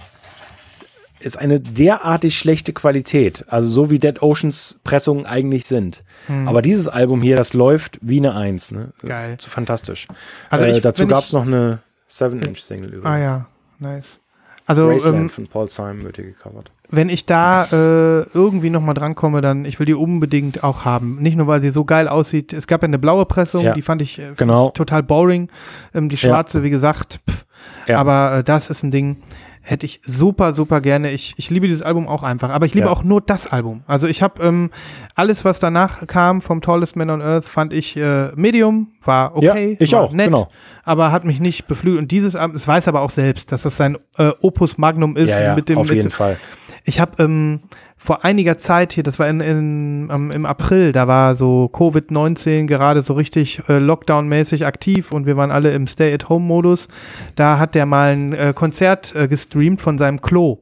[1.22, 3.44] ist eine derartig schlechte Qualität.
[3.48, 6.00] Also so wie Dead Oceans Pressungen eigentlich sind.
[6.28, 6.48] Mhm.
[6.48, 8.70] Aber dieses Album hier, das läuft wie eine Eins.
[8.72, 8.92] Ne?
[9.02, 9.36] Das Geil.
[9.38, 10.08] ist fantastisch.
[10.50, 11.80] Also äh, ich- dazu wenn gab es noch eine
[12.10, 13.06] 7-Inch-Single übrigens.
[13.06, 13.46] Ah ja,
[13.78, 14.18] nice.
[14.66, 16.70] Also Graceland ähm, von Paul Simon wird hier gecovert.
[16.88, 21.16] wenn ich da äh, irgendwie nochmal drankomme, dann, ich will die unbedingt auch haben.
[21.20, 22.52] Nicht nur, weil sie so geil aussieht.
[22.52, 23.72] Es gab ja eine blaue Pressung, Ja.
[23.74, 24.66] die fand ich, äh, fand Genau.
[24.68, 25.48] ich total boring.
[25.94, 26.20] Ähm, die Ja.
[26.20, 27.44] schwarze, wie gesagt, pff.
[27.88, 27.98] Ja.
[27.98, 29.16] aber äh, das ist ein Ding,
[29.62, 31.10] hätte ich super, super gerne.
[31.12, 32.93] Ich, ich liebe dieses Album auch einfach, aber ich liebe Ja.
[32.93, 33.82] auch nur das Album.
[33.86, 34.70] Also ich habe ähm,
[35.14, 39.70] alles, was danach kam vom Tallest Man on Earth, fand ich äh, Medium, war okay,
[39.72, 40.48] Ja, ich war auch, nett, genau.
[40.84, 42.02] aber hat mich nicht beflügelt.
[42.02, 45.30] Und dieses Album, es weiß aber auch selbst, dass das sein äh, Opus Magnum ist
[45.30, 46.39] Ja, ja, mit dem auf mit jeden Fall.
[46.84, 47.60] ich habe ähm,
[48.04, 52.66] vor einiger Zeit hier, das war in, in, am- im April, da war so Covid-19
[52.66, 56.88] gerade so richtig äh, Lockdown-mäßig aktiv und wir waren alle im Stay-at-Home-Modus.
[57.36, 60.58] Da hat der mal ein äh, Konzert äh, gestreamt von seinem Klo.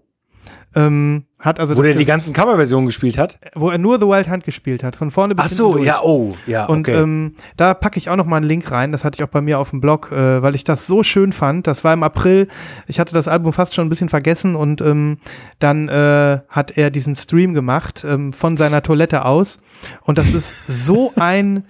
[0.74, 3.38] Ähm, hat also Wo der die ganzen Coverversionen gespielt hat?
[3.54, 5.84] wo er nur The Wild Hunt gespielt hat, von vorne bis Ach so, durch.
[5.86, 7.00] ja, oh, ja, Und okay.
[7.00, 8.92] ähm, da packe ich auch noch mal einen Link rein.
[8.92, 11.32] Das hatte ich auch bei mir auf dem Blog, äh, weil ich das so schön
[11.32, 11.66] fand.
[11.66, 12.46] Das war im April.
[12.86, 15.16] Ich hatte das Album fast schon ein bisschen vergessen und ähm,
[15.58, 19.58] dann äh, hat er diesen Stream gemacht ähm, von seiner Toilette aus.
[20.02, 21.64] Und das ist so ein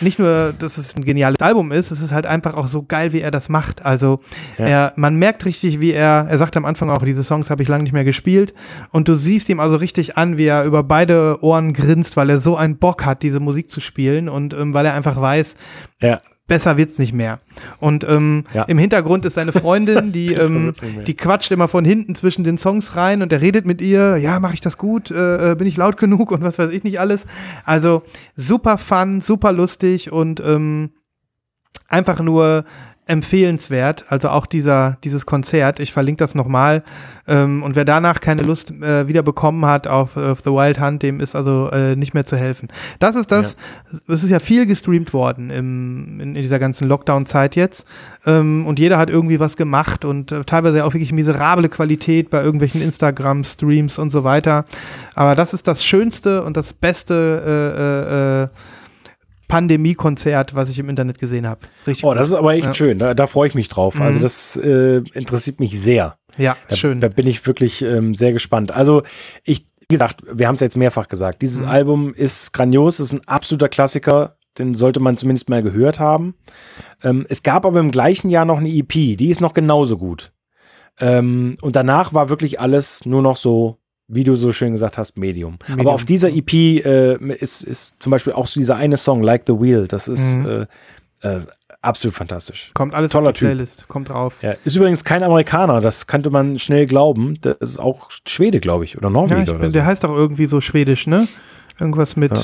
[0.00, 3.12] nicht nur, dass es ein geniales Album ist, es ist halt einfach auch so geil,
[3.12, 3.84] wie er das macht.
[3.84, 4.20] Also
[4.58, 4.66] Ja.
[4.66, 7.68] er, man merkt richtig, wie er, er sagt am Anfang auch, diese Songs habe ich
[7.68, 8.54] lange nicht mehr gespielt.
[8.90, 12.40] Und du siehst ihm also richtig an, wie er über beide Ohren grinst, weil er
[12.40, 15.54] so einen Bock hat, diese Musik zu spielen und ähm, weil er einfach weiß,
[16.00, 16.20] ja.
[16.48, 17.38] Besser wird's nicht mehr.
[17.78, 18.64] Und ähm, Ja.
[18.64, 20.72] im Hintergrund ist seine Freundin, die, ähm,
[21.06, 24.40] die quatscht immer von hinten zwischen den Songs rein und er redet mit ihr, ja,
[24.40, 26.98] mache ich das gut, äh, äh, bin ich laut genug und was weiß ich nicht
[26.98, 27.26] alles.
[27.64, 28.02] Also
[28.34, 30.90] super fun, super lustig und ähm,
[31.88, 32.64] einfach nur
[33.08, 34.04] empfehlenswert.
[34.08, 35.80] Also auch dieser, dieses Konzert.
[35.80, 36.84] Ich verlinke das nochmal.
[37.26, 41.02] Ähm, und wer danach keine Lust äh, wieder bekommen hat auf, auf The Wild Hunt,
[41.02, 42.68] dem ist also äh, nicht mehr zu helfen.
[42.98, 43.56] Das ist das.
[44.06, 47.86] Es ist ja viel gestreamt worden im, in, in dieser ganzen Lockdown-Zeit jetzt.
[48.26, 52.42] Ähm, und jeder hat irgendwie was gemacht und äh, teilweise auch wirklich miserable Qualität bei
[52.42, 54.66] irgendwelchen Instagram-Streams und so weiter.
[55.14, 57.14] Aber das ist das Schönste und das beste
[57.46, 58.48] äh, äh, äh,
[59.48, 61.60] Pandemie-Konzert, was ich im Internet gesehen habe.
[61.86, 62.04] Richtig.
[62.04, 62.74] Oh, das ist aber echt Ja.
[62.74, 62.98] schön.
[62.98, 63.94] Da, da freue ich mich drauf.
[63.94, 64.02] Mhm.
[64.02, 66.16] Also das äh, interessiert mich sehr.
[66.36, 67.00] ja, Da, schön.
[67.00, 68.70] da bin ich wirklich ähm, sehr gespannt.
[68.70, 69.02] Also
[69.44, 71.42] ich, wie gesagt, wir haben es jetzt mehrfach gesagt.
[71.42, 71.68] Dieses Mhm.
[71.68, 74.36] Album ist grandios, ist ein absoluter Klassiker.
[74.58, 76.34] Den sollte man zumindest mal gehört haben.
[77.02, 80.32] Ähm, es gab aber im gleichen Jahr noch eine EP, die ist noch genauso gut.
[81.00, 85.18] Ähm, und danach war wirklich alles nur noch so, wie du so schön gesagt hast,
[85.18, 85.58] Medium.
[85.68, 85.80] Medium.
[85.80, 89.42] Aber auf dieser EP äh, ist, ist zum Beispiel auch so dieser eine Song, Like
[89.46, 90.66] the Wheel, das ist Mhm.
[91.22, 91.40] äh, äh,
[91.82, 92.70] absolut fantastisch.
[92.74, 93.48] Kommt alles toller auf die Typ.
[93.48, 93.86] Playlist.
[93.88, 94.42] Kommt drauf.
[94.42, 97.38] Ja, ist übrigens kein Amerikaner, das könnte man schnell glauben.
[97.42, 99.72] Das ist auch Schwede, glaube ich, oder Norweger Ja, ich oder so.
[99.72, 101.28] der heißt auch irgendwie so schwedisch, ne?
[101.78, 102.42] Irgendwas mit Ja.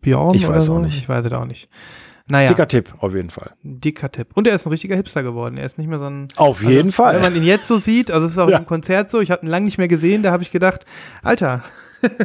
[0.00, 0.76] Björn Ich oder weiß so?
[0.76, 0.98] auch nicht.
[0.98, 1.68] Ich weiß es auch nicht.
[2.28, 3.52] Naja, Dicker Tipp, auf jeden Fall.
[3.62, 4.28] dicker Tipp.
[4.34, 5.56] Und er ist ein richtiger Hipster geworden.
[5.58, 6.26] Er ist nicht mehr so ein.
[6.36, 7.14] Auf Also, jeden Fall.
[7.14, 8.58] Wenn man ihn jetzt so sieht, also es ist auch Ja.
[8.58, 10.84] im Konzert so, ich habe ihn lange nicht mehr gesehen, da habe ich gedacht,
[11.22, 11.62] Alter,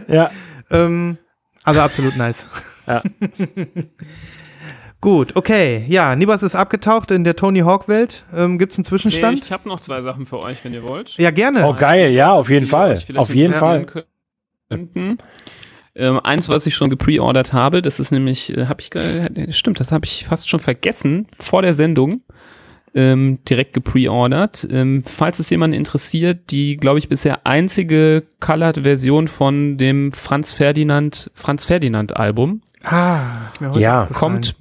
[0.07, 0.31] Ja,
[0.71, 1.17] ähm,
[1.63, 2.47] also absolut nice.
[2.87, 3.03] Ja.
[5.01, 5.83] Gut, okay.
[5.87, 8.23] Ja, Nibas ist abgetaucht in der Tony Hawk-Welt.
[8.35, 9.43] Ähm, Gibt es einen Zwischenstand?
[9.45, 11.17] ich habe noch zwei Sachen für euch, wenn ihr wollt.
[11.17, 11.65] ja, gerne.
[11.67, 12.99] oh geil, ja, auf jeden die Fall.
[13.15, 13.85] Auf jeden Fall.
[14.69, 15.17] Könnten.
[15.95, 19.51] Ähm, eins, was ich schon gepreordert habe, das ist nämlich, äh, habe ich, ge- äh,
[19.51, 22.21] stimmt, das habe ich fast schon vergessen vor der Sendung.
[22.93, 24.67] Ähm, direkt gepreordert.
[24.69, 31.31] Ähm, falls es jemanden interessiert, die, glaube ich, bisher einzige Colored-Version von dem Franz Ferdinand,
[31.33, 34.55] Franz Ferdinand Album Ah, ist mir heute Ja, kommt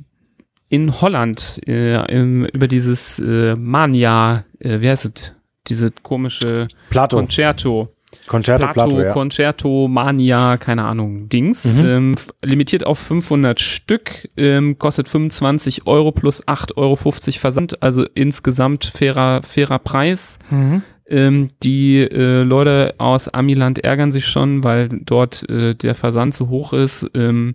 [0.69, 5.33] in Holland äh, im, über dieses äh, Mania, äh, wie heißt es?
[5.67, 7.17] Diese komische Plato.
[7.17, 7.93] Concerto.
[8.27, 9.13] Concerto Plato, Plato, ja.
[9.13, 11.73] Concerto, Mania, keine Ahnung, Dings.
[11.73, 11.85] Mhm.
[11.85, 12.15] Ähm,
[12.45, 19.43] limitiert auf 500 Stück, ähm, kostet 25 Euro plus 8,50 Euro Versand, also insgesamt fairer,
[19.43, 20.39] fairer Preis.
[20.51, 20.83] Mhm.
[21.09, 26.49] Ähm, die äh, Leute aus Amiland ärgern sich schon, weil dort äh, der Versand zu
[26.49, 27.11] hoch ist.
[27.15, 27.55] Ähm,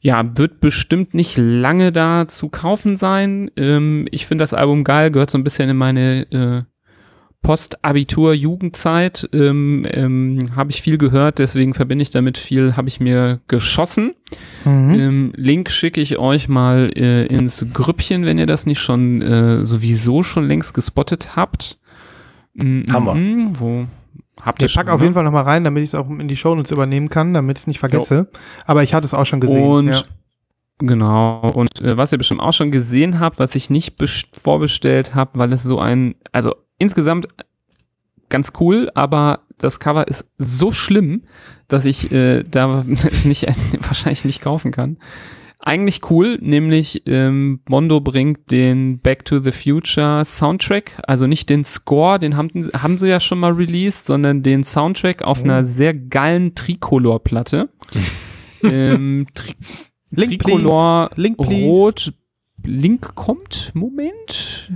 [0.00, 3.50] ja, wird bestimmt nicht lange da zu kaufen sein.
[3.56, 6.62] Ähm, ich finde das Album geil, gehört so ein bisschen in meine äh,
[7.46, 9.28] Post-Abitur-Jugendzeit.
[9.32, 14.14] Ähm, ähm, habe ich viel gehört, deswegen verbinde ich damit viel, habe ich mir geschossen.
[14.64, 14.94] Mhm.
[14.94, 19.64] Ähm, Link schicke ich euch mal äh, ins Grüppchen, wenn ihr das nicht schon äh,
[19.64, 21.78] sowieso schon längst gespottet habt.
[22.54, 23.86] Mhm, mhm, Wo
[24.40, 25.04] habt ihr Ich pack schon, auf ne?
[25.06, 27.62] jeden Fall nochmal rein, damit ich es auch in die Shownotes übernehmen kann, damit ich
[27.62, 28.28] es nicht vergesse.
[28.64, 29.64] Aber ich hatte es auch schon gesehen.
[29.64, 30.02] Und ja.
[30.78, 35.14] genau, und äh, was ihr bestimmt auch schon gesehen habt, was ich nicht best- vorbestellt
[35.14, 37.28] habe, weil es so ein, also insgesamt
[38.28, 41.22] ganz cool, aber das Cover ist so schlimm,
[41.68, 43.46] dass ich äh, da es nicht
[43.86, 44.98] wahrscheinlich nicht kaufen kann.
[45.58, 51.64] eigentlich cool, nämlich ähm, Mondo bringt den Back to the Future Soundtrack, also nicht den
[51.64, 55.94] Score, den haben, haben sie ja schon mal released, sondern den Soundtrack auf einer sehr
[55.94, 57.70] geilen Tricolor-Platte.
[58.62, 59.54] ähm, Tri
[60.10, 61.20] Link, Tricolor please.
[61.20, 61.66] Link, please.
[61.66, 62.12] Rot.
[62.66, 63.70] Link kommt?
[63.74, 64.70] Moment.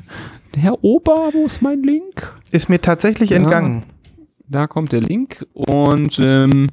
[0.56, 2.34] Herr Ober, wo ist mein Link?
[2.50, 3.36] Ist mir tatsächlich Ja.
[3.36, 3.84] entgangen.
[4.48, 5.46] Da kommt der Link.
[5.52, 6.68] Und ähm,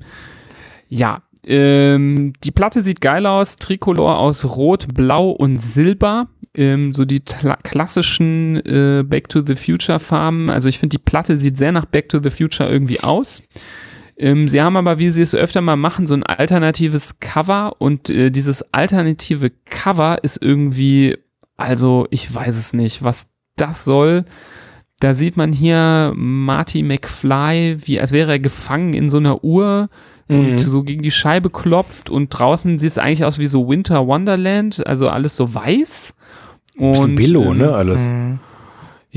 [0.87, 3.55] ja, ähm, die Platte sieht geil aus.
[3.57, 6.27] Tricolor aus Rot, Blau und Silber.
[6.55, 10.49] Ähm, so die kla- klassischen äh, Back to the Future Farben.
[10.49, 13.43] Also ich finde, die Platte sieht sehr nach Back to the Future irgendwie aus.
[14.19, 18.09] Ähm, sie haben aber, wie sie es öfter mal machen, so ein alternatives Cover und
[18.09, 21.17] äh, dieses alternative Cover ist irgendwie,
[21.55, 24.25] also ich weiß es nicht, was das soll.
[24.99, 29.89] Da sieht man hier Marty McFly, wie als wäre er gefangen in so einer Uhr
[30.27, 30.57] und Mhm.
[30.59, 34.85] so gegen die Scheibe klopft und draußen sieht es eigentlich aus wie so Winter Wonderland,
[34.85, 36.13] also alles so weiß.
[36.75, 38.01] Bisschen Und, Billo, ähm, ne, alles.
[38.01, 38.39] Mhm.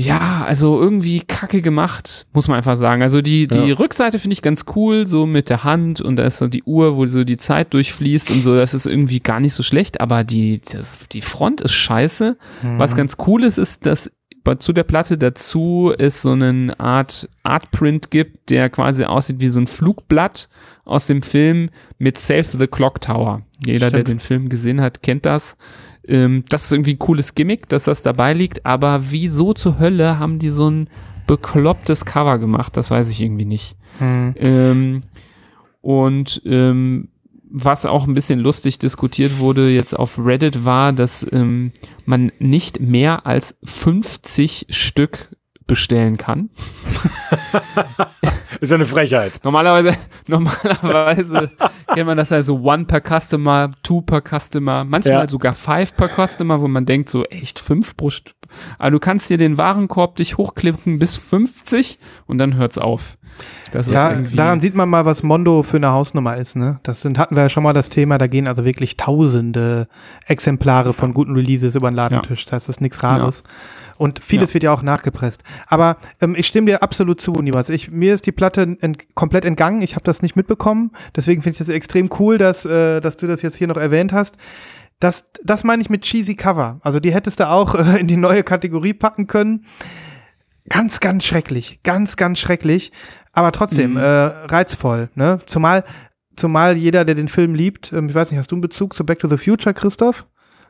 [0.01, 3.01] Ja, also irgendwie kacke gemacht, muss man einfach sagen.
[3.01, 3.75] Also die, die Ja.
[3.75, 6.97] Rückseite finde ich ganz cool, so mit der Hand und da ist so die Uhr,
[6.97, 10.23] wo so die Zeit durchfließt und so, das ist irgendwie gar nicht so schlecht, aber
[10.23, 12.37] die, das, die Front ist scheiße.
[12.77, 14.11] Was ganz cool ist, ist, dass
[14.59, 19.59] zu der Platte dazu es so eine Art Artprint gibt, der quasi aussieht wie so
[19.59, 20.49] ein Flugblatt
[20.83, 21.69] aus dem Film
[21.99, 23.43] mit Save the Clock Tower.
[23.63, 23.93] Jeder, Stimmt.
[23.95, 25.57] der den Film gesehen hat, kennt das.
[26.07, 30.19] Ähm, das ist irgendwie ein cooles Gimmick, dass das dabei liegt, aber wieso zur Hölle
[30.19, 30.89] haben die so ein
[31.27, 32.75] beklopptes Cover gemacht?
[32.75, 33.75] Das weiß ich irgendwie nicht.
[33.99, 34.35] Mhm.
[34.37, 35.01] Ähm,
[35.81, 37.09] und ähm,
[37.51, 41.71] was auch ein bisschen lustig diskutiert wurde jetzt auf Reddit war, dass ähm,
[42.05, 45.29] man nicht mehr als 50 Stück
[45.71, 46.49] bestellen kann.
[48.59, 49.31] Ist ja eine Frechheit.
[49.43, 49.95] Normalerweise,
[50.27, 51.49] normalerweise
[51.93, 55.27] kennt man das also one per Customer, two per Customer, manchmal Ja.
[55.29, 58.35] sogar five per Customer, wo man denkt so echt fünf pro St
[58.79, 63.17] Aber du kannst dir den Warenkorb dich hochklicken bis 50 und dann hört's auf.
[63.71, 66.57] Das ist Ja, irgendwie- daran sieht man mal, was Mondo für eine Hausnummer ist.
[66.57, 66.81] Ne?
[66.83, 69.87] Das sind, hatten wir ja schon mal das Thema, da gehen also wirklich tausende
[70.27, 72.45] Exemplare von guten Releases über den Ladentisch.
[72.45, 73.43] Das ist nichts Rares.
[74.01, 74.53] Und vieles Ja.
[74.55, 75.43] wird ja auch nachgepresst.
[75.67, 77.69] Aber ähm, ich stimme dir absolut zu, Nibas.
[77.69, 79.83] Ich, mir ist die Platte ent komplett entgangen.
[79.83, 80.91] Ich habe das nicht mitbekommen.
[81.15, 84.11] Deswegen finde ich das extrem cool, dass, äh, dass du das jetzt hier noch erwähnt
[84.11, 84.35] hast.
[84.99, 86.79] Das, das meine ich mit cheesy Cover.
[86.81, 89.65] Also die hättest du auch äh, in die neue Kategorie packen können.
[90.69, 91.79] Ganz, ganz schrecklich.
[91.83, 92.91] Ganz, ganz schrecklich.
[93.33, 93.97] Aber trotzdem, Mhm.
[93.97, 95.09] äh, reizvoll.
[95.15, 95.39] Ne?
[95.45, 95.83] Zumal,
[96.35, 99.05] zumal jeder, der den Film liebt, ähm, ich weiß nicht, hast du einen Bezug zu
[99.05, 100.25] Back to the Future, Christoph?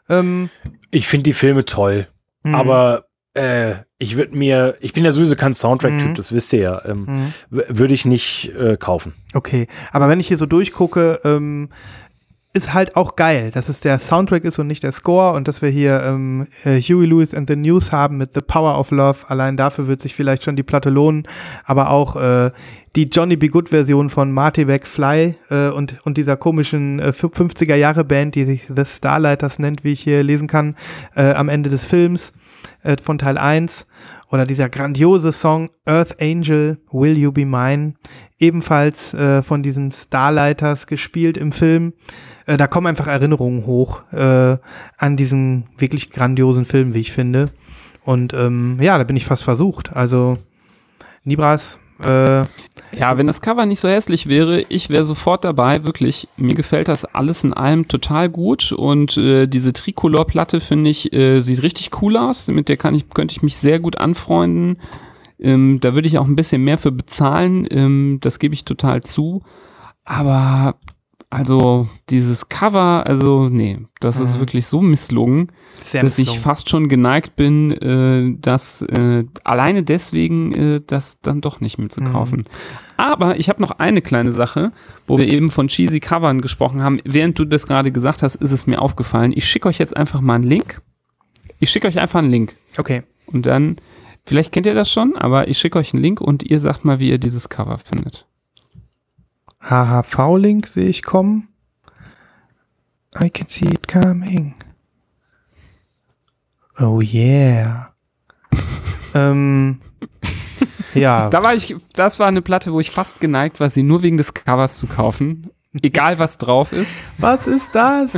[0.10, 0.50] Ähm,
[0.92, 2.08] Ich finde die Filme toll,
[2.44, 6.16] mh, aber äh, ich würde mir, ich bin ja sowieso kein Soundtrack-Typ, Mhm.
[6.16, 7.32] das wisst ihr ja, ähm, mh.
[7.50, 9.14] w- würde ich nicht äh, kaufen.
[9.34, 11.70] Okay, aber wenn ich hier so durchgucke, ähm,
[12.54, 15.62] ist halt auch geil, dass es der Soundtrack ist und nicht der Score und dass
[15.62, 19.20] wir hier ähm, äh, Huey Lewis and the News haben mit The Power of Love.
[19.30, 21.26] Allein dafür wird sich vielleicht schon die Platte lohnen,
[21.64, 22.52] aber auch äh,
[22.98, 23.48] die Johnny B.
[23.48, 28.44] Good Version von Marty McFly äh, und, und dieser komischen äh, 50er Jahre Band, die
[28.44, 30.76] sich The Starlighters nennt, wie ich hier lesen kann,
[31.16, 32.34] äh, am Ende des Films
[32.84, 33.86] äh, von Teil 1.
[34.32, 37.96] Oder dieser grandiose Song Earth Angel, Will You Be Mine,
[38.40, 41.94] ebenfalls äh, von diesen Starlighters gespielt im Film.
[42.46, 44.58] Äh, da kommen einfach Erinnerungen hoch äh,
[44.98, 47.50] an diesen wirklich grandiosen Film, wie ich finde.
[48.04, 49.94] Und ähm, ja, da bin ich fast versucht.
[49.96, 50.38] Also
[51.24, 52.46] Nibras, äh,
[52.94, 56.28] Ja, wenn das Cover nicht so hässlich wäre, ich wäre sofort dabei, wirklich.
[56.36, 61.42] Mir gefällt das alles in allem total gut und äh, diese Tricolor-Platte finde ich, äh,
[61.42, 62.48] sieht richtig cool aus.
[62.48, 64.78] Mit der kann ich, könnte ich mich sehr gut anfreunden.
[65.40, 69.02] Ähm, da würde ich auch ein bisschen mehr für bezahlen, ähm, das gebe ich total
[69.02, 69.42] zu.
[70.04, 70.76] Aber
[71.32, 74.40] also dieses Cover, also nee, das ist Mhm.
[74.40, 75.52] wirklich so misslungen
[75.82, 76.42] sehr dass ich misslungen.
[76.44, 82.40] fast schon geneigt bin, äh, das äh, alleine deswegen äh, das dann doch nicht mitzukaufen.
[82.40, 82.46] Mhm.
[82.98, 84.72] Aber ich habe noch eine kleine Sache,
[85.08, 87.00] wo wir eben von cheesy Covern gesprochen haben.
[87.06, 89.32] Während du das gerade gesagt hast, ist es mir aufgefallen.
[89.36, 90.82] Ich schicke euch jetzt einfach mal einen Link.
[91.60, 93.04] Ich schicke euch einfach einen Link Okay.
[93.26, 93.78] und dann,
[94.26, 97.00] vielleicht kennt ihr das schon, aber ich schicke euch einen Link und ihr sagt mal,
[97.00, 98.28] wie ihr dieses Cover findet.
[99.62, 101.48] HHV-Link sehe ich kommen.
[103.20, 104.56] I can see it coming.
[106.80, 107.94] Oh yeah.
[109.14, 109.82] ähm,
[110.94, 111.30] ja.
[111.30, 114.18] Da war ich, das war eine Platte, wo ich fast geneigt war, sie nur wegen
[114.18, 115.50] des Covers zu kaufen.
[115.82, 117.04] Egal was drauf ist.
[117.18, 118.12] Was ist das?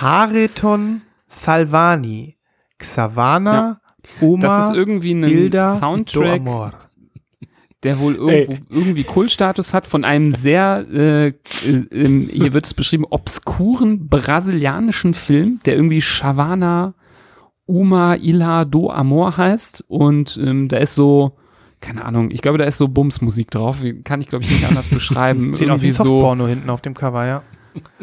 [0.00, 2.36] Hariton Salvani.
[2.78, 3.80] Xavana,
[4.20, 6.42] Uma, Das ist irgendwie ein Soundtrack.
[7.82, 11.34] Der wohl irgendwo, irgendwie Kultstatus hat, von einem sehr, äh, äh,
[11.90, 16.94] ähm, hier wird es beschrieben, obskuren brasilianischen Film, der irgendwie Chavana
[17.66, 19.84] Uma Ila do Amor heißt.
[19.88, 21.36] Und ähm, da ist so,
[21.80, 23.84] keine Ahnung, ich glaube, da ist so Bumsmusik drauf.
[24.04, 25.52] Kann ich, glaube ich, nicht anders beschreiben.
[25.58, 26.04] Wie irgendwie ein so.
[26.04, 27.42] Softporno hinten auf dem Cover, ja.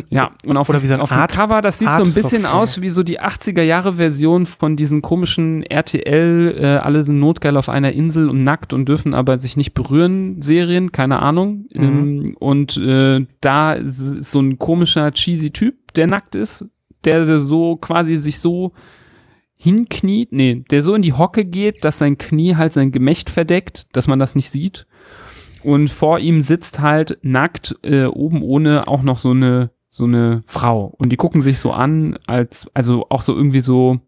[0.10, 2.04] Ja, und auf, Oder wie so ein auf Art- dem Cover, das sieht Art so
[2.04, 2.54] ein bisschen Software.
[2.62, 7.58] aus wie so die 80er Jahre Version von diesen komischen RTL, äh, alle sind notgeil
[7.58, 11.66] auf einer Insel und nackt und dürfen aber sich nicht berühren Serien, keine Ahnung.
[11.74, 11.84] Mhm.
[11.84, 16.66] Ähm, und äh, da ist so ein komischer cheesy Typ, der nackt ist,
[17.06, 18.72] der so quasi sich so
[19.56, 23.96] hinkniet, nee, der so in die Hocke geht, dass sein Knie halt sein Gemächt verdeckt,
[23.96, 24.86] dass man das nicht sieht.
[25.64, 30.42] Und vor ihm sitzt halt nackt äh, oben ohne auch noch so eine so eine
[30.48, 30.94] Frau.
[30.98, 34.00] Und die gucken sich so an, als also auch so irgendwie so,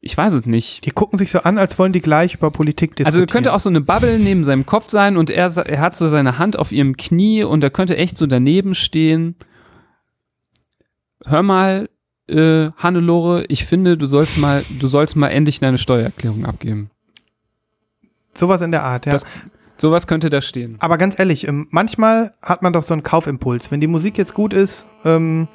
[0.00, 0.86] ich weiß es nicht.
[0.86, 3.22] Die gucken sich so an, als wollen die gleich über Politik diskutieren.
[3.24, 6.08] Also könnte auch so eine Bubble neben seinem Kopf sein und er, er hat so
[6.08, 9.36] seine Hand auf ihrem Knie und er könnte echt so daneben stehen.
[11.26, 11.90] Hör mal,
[12.28, 16.90] äh, Hannelore, ich finde, du sollst mal, du sollst mal endlich deine Steuererklärung abgeben.
[18.34, 19.12] Sowas in der Art, ja.
[19.12, 19.26] Das-
[19.80, 20.76] Sowas könnte da stehen.
[20.80, 23.70] Aber ganz ehrlich, ähm, manchmal hat man doch so einen Kaufimpuls.
[23.70, 25.46] Wenn die Musik jetzt gut ist, ähm,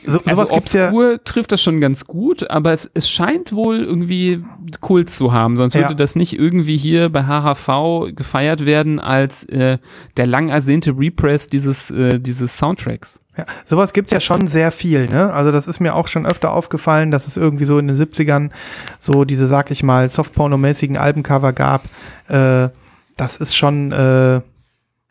[0.08, 0.90] so, sowas also gibt's ja.
[1.24, 4.42] trifft das schon ganz gut, aber es, es scheint wohl irgendwie
[4.80, 5.82] Kult zu haben, sonst Ja.
[5.82, 9.78] würde das nicht irgendwie hier bei HHV gefeiert werden als äh,
[10.16, 13.20] der lang ersehnte Repress dieses, äh, dieses Soundtracks.
[13.36, 15.32] Ja, sowas gibt's ja schon sehr viel, ne?
[15.32, 18.50] Also das ist mir auch schon öfter aufgefallen, dass es irgendwie so in den 70ern
[18.98, 21.84] so diese, sag ich mal, Softporno-mäßigen Albencover gab.
[22.28, 22.70] Äh,
[23.16, 24.40] das ist schon äh,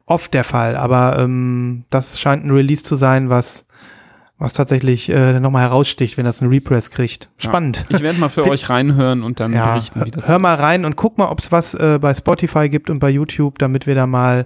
[0.05, 3.65] oft der Fall, aber ähm, das scheint ein Release zu sein, was
[4.39, 7.29] was tatsächlich äh, nochmal heraussticht, wenn das ein Repress kriegt.
[7.37, 7.85] Spannend.
[7.89, 10.61] Ich werde mal für euch reinhören und dann Ja, berichten, wie das hör mal ist.
[10.61, 13.87] rein und guck mal, ob es was äh, bei Spotify gibt und bei YouTube, damit
[13.87, 14.45] wir da mal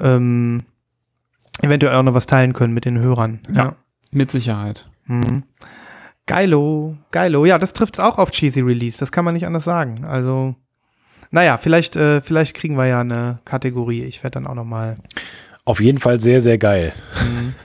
[0.00, 0.64] ähm,
[1.62, 3.40] eventuell auch noch was teilen können mit den Hörern.
[3.54, 3.76] Ja.
[4.10, 4.86] Mit Sicherheit.
[5.06, 5.44] Mhm.
[6.26, 7.44] Geilo, geilo.
[7.44, 10.04] Ja, das trifft es auch auf Cheesy Release, das kann man nicht anders sagen.
[10.04, 10.54] Also,
[11.30, 14.02] naja, vielleicht, äh, vielleicht kriegen wir ja eine Kategorie.
[14.02, 14.96] Ich werde dann auch noch mal.
[15.64, 16.92] Auf jeden Fall sehr, sehr geil.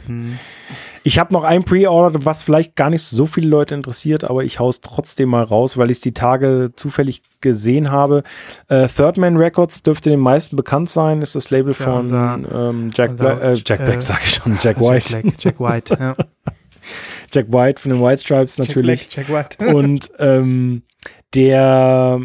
[0.07, 0.37] Mhm.
[1.07, 4.59] Ich habe noch ein Pre-Order, was vielleicht gar nicht so viele Leute interessiert, aber ich
[4.59, 8.23] hau's trotzdem mal raus, weil ich es die Tage zufällig gesehen habe.
[8.69, 12.39] Äh, Third Man Records dürfte den meisten bekannt sein, ist das Label ja von unser-
[12.69, 15.21] ähm, Jack, unser- Bla äh, Jack Black, äh, sag ich schon, Jack Jack White.
[15.21, 16.15] Black, Jack White, ja.
[17.31, 19.07] Jack White von den White Stripes natürlich.
[19.15, 19.75] Jack Black, Jack White.
[19.75, 20.81] Und ähm,
[21.35, 22.19] der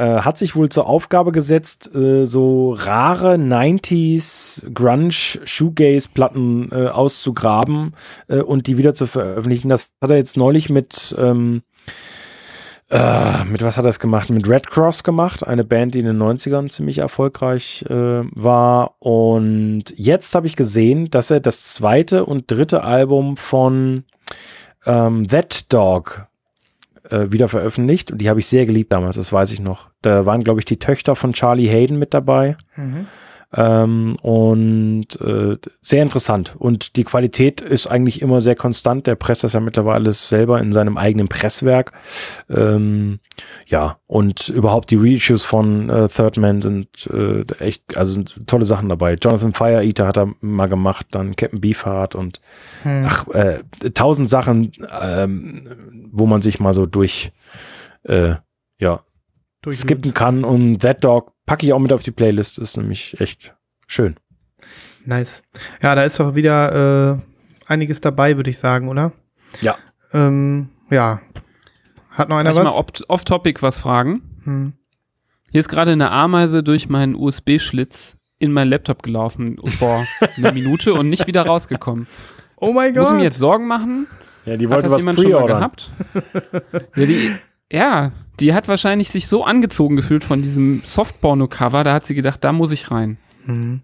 [0.00, 6.86] äh, hat sich wohl zur Aufgabe gesetzt, äh, so rare 90s Grunge Shoegaze Platten äh,
[6.86, 7.94] auszugraben
[8.28, 9.68] äh, und die wieder zu veröffentlichen.
[9.68, 11.62] Das hat er jetzt neulich mit ähm,
[12.88, 14.30] äh, mit was hat er das gemacht?
[14.30, 18.94] Mit Red Cross gemacht, eine Band, die in den 90ern ziemlich erfolgreich äh, war.
[19.00, 24.04] Und jetzt habe ich gesehen, dass er das zweite und dritte Album von
[24.86, 26.26] ähm, That Dog
[27.10, 28.10] äh, wieder veröffentlicht.
[28.10, 29.90] Und die habe ich sehr geliebt damals, das weiß ich noch.
[30.02, 32.56] Da waren, glaube ich, die Töchter von Charlie Hayden mit dabei.
[32.76, 33.06] Mhm.
[33.52, 36.54] Ähm, und äh, sehr interessant.
[36.58, 39.06] Und die Qualität ist eigentlich immer sehr konstant.
[39.06, 41.92] Der presst das ja mittlerweile selber in seinem eigenen Presswerk.
[42.48, 43.18] Ähm,
[43.66, 48.64] ja, und überhaupt die Reissues von äh, Third Man sind äh, echt, also sind tolle
[48.64, 49.14] Sachen dabei.
[49.14, 52.40] Jonathan Fire Eater hat er mal gemacht, dann Captain Beefheart und
[52.82, 53.06] Hm.
[53.06, 53.60] ach, äh,
[53.94, 57.32] tausend Sachen, ähm, wo man sich mal so durch,
[58.04, 58.34] äh,
[58.78, 59.00] ja,
[59.68, 60.44] skippen kann.
[60.44, 62.58] Und That Dog packe ich auch mit auf die Playlist.
[62.58, 63.56] Ist nämlich echt
[63.88, 64.14] schön.
[65.04, 65.42] Nice.
[65.82, 69.10] Ja, da ist doch wieder äh, einiges dabei, würde ich sagen, oder?
[69.60, 69.74] Ja.
[70.12, 71.20] Ähm, ja.
[72.10, 72.74] Hat noch Kann einer ich mal was?
[72.74, 74.22] off- off-topic was fragen?
[74.44, 74.74] Hm.
[75.50, 80.06] Hier ist gerade eine Ameise durch meinen USB-Schlitz in meinen Laptop gelaufen vor
[80.36, 82.06] einer Minute und nicht wieder rausgekommen.
[82.56, 83.18] Oh mein Muss ich Gott.
[83.18, 84.06] mir jetzt Sorgen machen?
[84.46, 85.58] Ja, die Hat wollte das was jemand schon mal pre-ordern.
[85.58, 85.90] gehabt?
[86.94, 87.32] ja, die,
[87.72, 92.42] ja, die hat wahrscheinlich sich so angezogen gefühlt von diesem Softporno-Cover, da hat sie gedacht,
[92.42, 93.18] da muss ich rein.
[93.44, 93.80] Hm.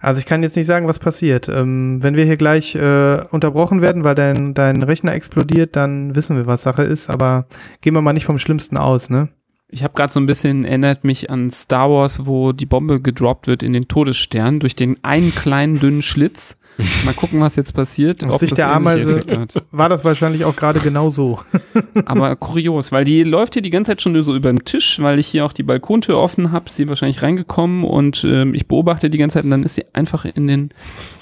[0.00, 1.48] Also ich kann jetzt nicht sagen, was passiert.
[1.48, 6.36] Ähm, wenn wir hier gleich äh, unterbrochen werden, weil dein, dein Rechner explodiert, dann wissen
[6.36, 7.10] wir, was Sache ist.
[7.10, 7.46] Aber
[7.82, 9.28] gehen wir mal nicht vom Schlimmsten aus, ne?
[9.68, 13.46] Ich habe gerade so ein bisschen erinnert mich an Star Wars, wo die Bombe gedroppt
[13.46, 16.56] wird in den Todesstern durch den einen kleinen dünnen Schlitz.
[17.04, 18.24] Mal gucken, was jetzt passiert.
[18.24, 21.40] Aus Sicht der ähnliche Ameise war das wahrscheinlich auch gerade genau so.
[22.04, 25.00] Aber kurios, weil die läuft hier die ganze Zeit schon nur so über den Tisch,
[25.00, 28.66] weil ich hier auch die Balkontür offen habe, ist sie wahrscheinlich reingekommen und ähm, ich
[28.68, 30.70] beobachte die ganze Zeit und dann ist sie einfach in den,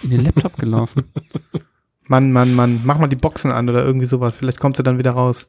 [0.02, 1.04] in den Laptop gelaufen.
[2.08, 4.36] Mann, Mann, Mann, mach mal die Boxen an oder irgendwie sowas.
[4.36, 5.48] Vielleicht kommt sie dann wieder raus.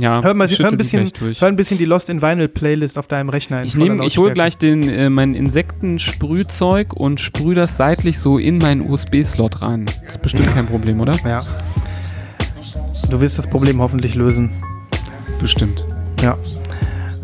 [0.00, 1.06] Ja, Hör, mal, hör, ein die bisschen,
[1.38, 3.58] hör ein bisschen die Lost in Vinyl Playlist auf deinem Rechner.
[3.58, 8.18] in Ich, voller nehm, ich hole gleich den, äh, mein Insektensprühzeug und sprühe das seitlich
[8.18, 9.84] so in meinen USB-Slot rein.
[9.84, 11.14] Das ist bestimmt kein Problem, oder?
[11.26, 11.44] Ja.
[13.10, 14.50] Du wirst das Problem hoffentlich lösen.
[15.38, 15.84] Bestimmt.
[16.22, 16.38] Ja.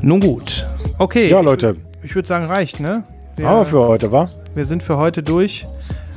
[0.02, 0.66] Nun gut.
[0.98, 1.28] Okay.
[1.28, 3.02] Ja, Leute, Ich würde sagen, reicht, ne?
[3.36, 4.30] Wir, aber für heute, war?
[4.54, 5.66] wir sind für heute durch.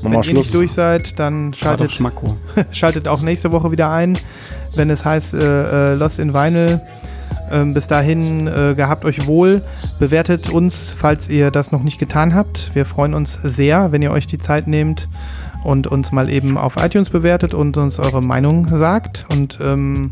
[0.01, 0.45] Machen Wenn ihr Schluss.
[0.45, 1.91] nicht durch seid, dann schaltet,
[2.71, 4.17] schaltet auch nächste Woche wieder ein,
[4.75, 6.81] wenn es heißt äh, äh, Lost in Vinyl.
[7.51, 9.61] Ähm, bis dahin äh, gehabt euch wohl.
[9.99, 12.73] Bewertet uns, falls ihr das noch nicht getan habt.
[12.73, 15.07] Wir freuen uns sehr, wenn ihr euch die Zeit nehmt
[15.63, 19.25] und uns mal eben auf iTunes bewertet und uns eure Meinung sagt.
[19.29, 20.11] Und ähm,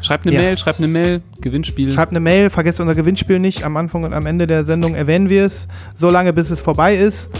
[0.00, 0.42] Schreibt eine Ja.
[0.42, 1.92] Mail, schreibt eine Mail, Gewinnspiel.
[1.92, 3.64] Schreibt eine Mail, vergesst unser Gewinnspiel nicht.
[3.64, 5.68] Am Anfang und am Ende der Sendung erwähnen wir es.
[5.96, 7.30] So lange, bis es vorbei ist.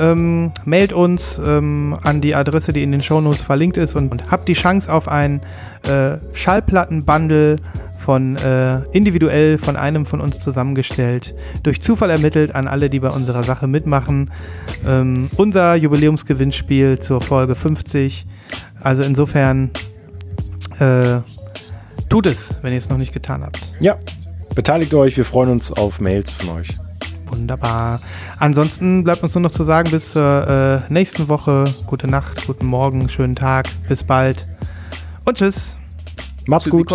[0.00, 4.30] Ähm, mailt uns ähm, an die Adresse, die in den Shownotes verlinkt ist und, und
[4.30, 5.42] habt die Chance auf ein
[5.86, 7.56] äh, Schallplattenbundle
[7.96, 13.10] von äh, individuell von einem von uns zusammengestellt, durch Zufall ermittelt an alle, die bei
[13.10, 14.30] unserer Sache mitmachen.
[14.86, 18.26] Ähm, unser Jubiläumsgewinnspiel zur Folge 50.
[18.82, 19.70] Also insofern
[20.78, 21.18] äh,
[22.08, 23.60] tut es, wenn ihr es noch nicht getan habt.
[23.80, 23.96] Ja,
[24.54, 25.16] beteiligt euch.
[25.16, 26.68] Wir freuen uns auf Mails von euch.
[27.30, 28.00] Wunderbar.
[28.38, 31.72] Ansonsten bleibt uns nur noch zu sagen, bis zur äh, nächsten Woche.
[31.86, 33.68] Gute Nacht, guten Morgen, schönen Tag.
[33.88, 34.46] Bis bald.
[35.24, 35.76] Und tschüss.
[36.46, 36.90] Macht's gut.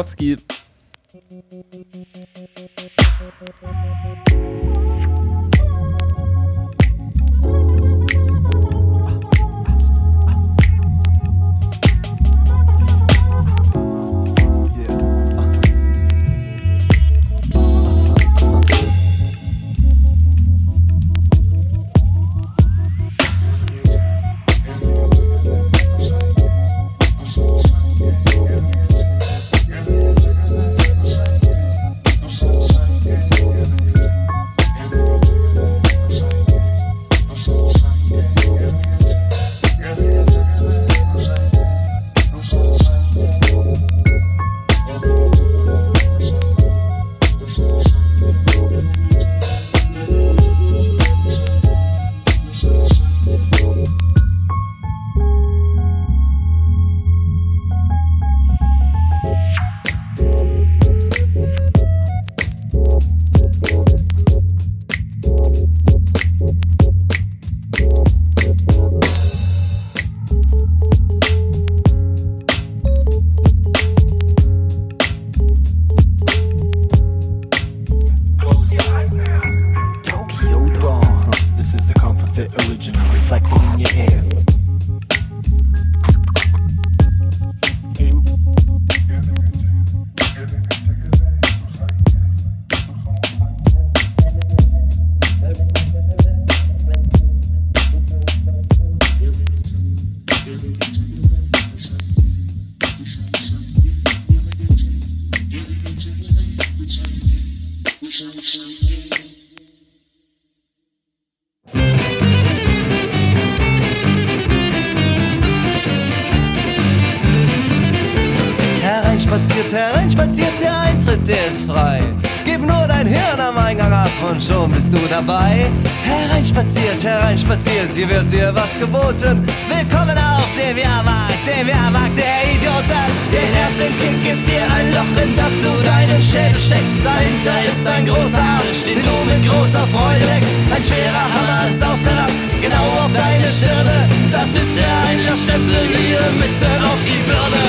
[127.56, 129.44] Hereinspaziert, hier wird dir was geboten.
[129.70, 133.04] Willkommen auf dem Jahrmarkt, dem Jahrmarkt der Idioten.
[133.32, 137.00] Den ersten Kick gibt dir ein Loch, in das du deinen Schädel steckst.
[137.04, 140.52] Dahinter ist ein großer Arsch, den du mit großer Freude leckst.
[140.74, 144.10] Ein schwerer Hammer saust herab, genau auf deine Stirne.
[144.32, 147.66] Das ist der Einlassstempel hier mitten auf die Birne.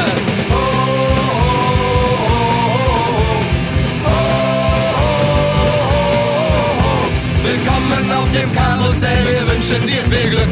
[7.43, 8.53] Willkommen auf dem
[8.97, 10.48] Karussell, wir wünschen dir viel Glück.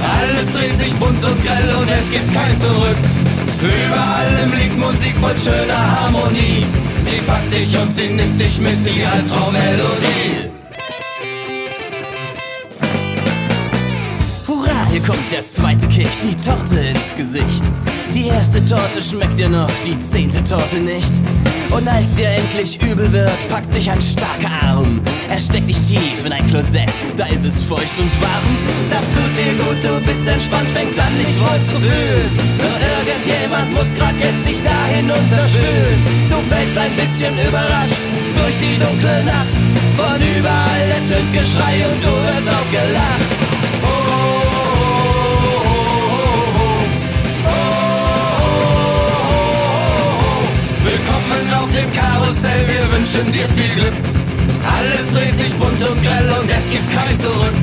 [0.00, 2.96] Alles dreht sich bunt und grell und es gibt kein Zurück.
[3.60, 6.64] Überall im liegt Musik voll schöner Harmonie.
[6.98, 10.50] Sie packt dich und sie nimmt dich mit die Albtraummelodie.
[14.90, 17.64] hier kommt der zweite Kick, die Torte ins Gesicht.
[18.14, 21.12] Die erste Torte schmeckt dir noch, die zehnte Torte nicht.
[21.70, 25.00] Und als dir endlich übel wird, packt dich ein starker Arm.
[25.30, 28.56] Er steckt dich tief in ein Klosett, da ist es feucht und warm.
[28.90, 32.30] Das tut dir gut, du bist entspannt, fängst an, dich wohl zu fühlen.
[32.60, 36.00] Nur irgendjemand muss grad jetzt dich dahin unterspülen.
[36.28, 38.02] Du fällst ein bisschen überrascht
[38.36, 39.56] durch die dunkle Nacht.
[39.96, 43.61] Von überall ertönt Geschrei und du wirst ausgelacht.
[52.42, 53.94] Karussell, wir wünschen dir viel Glück.
[54.66, 57.54] Alles dreht sich bunt und grell und es gibt kein Zurück.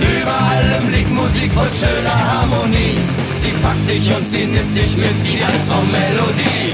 [0.00, 2.96] Über allem liegt Musik voll schöner Harmonie.
[3.38, 6.65] Sie packt dich und sie nimmt dich mit, die Albtraummelodie.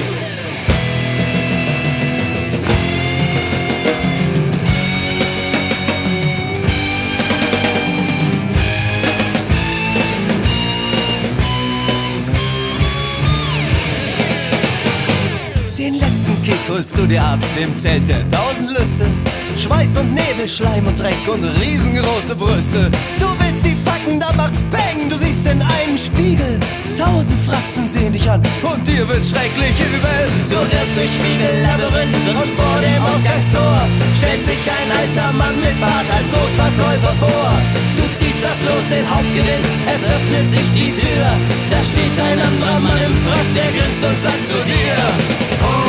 [16.83, 19.07] Holst du dir ab im Zelt der tausend Lüste.
[19.57, 22.91] Schweiß und Nebel, Schleim und Dreck und riesengroße Brüste.
[23.21, 26.59] Du willst sie packen, da macht's Peng, du siehst in einen Spiegel.
[26.99, 30.23] Tausend Fratzen sehen dich an und dir wird schrecklich übel.
[30.51, 33.87] Du irrst durch Spiegellabyrinth und vor dem Ausgangstor
[34.19, 37.53] stellt sich ein alter Mann mit Bart als Losverkäufer vor.
[37.95, 41.27] Du ziehst das Los, den Hauptgewinn, es öffnet sich die Tür.
[41.71, 44.99] Da steht ein anderer Mann im Frack, der grinst und sagt zu dir.
[45.63, 45.82] Hereinspaziert,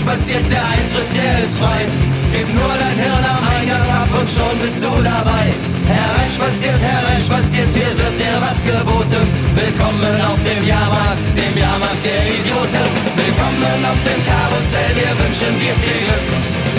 [0.00, 1.84] hereinspaziert, der Eintritt, der ist frei.
[2.32, 5.52] Gib nur dein Hirn am Eingang ab und schon bist du dabei.
[5.84, 9.24] Hereinspaziert, hereinspaziert, hier wird dir was geboten.
[9.54, 12.88] Willkommen auf dem Jahrmarkt, dem Jahrmarkt der Idioten.
[13.16, 16.26] Willkommen auf dem Karussell, wir wünschen dir viel Glück.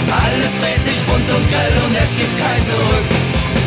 [0.09, 3.07] Alles dreht sich bunt und grell und es gibt kein Zurück.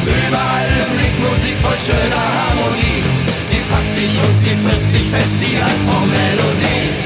[0.02, 3.01] Überall liegt Musik voll schöner Harmonie.
[3.48, 7.03] Sie packt dich und sie frisst sich fest, die Albtraummelodie.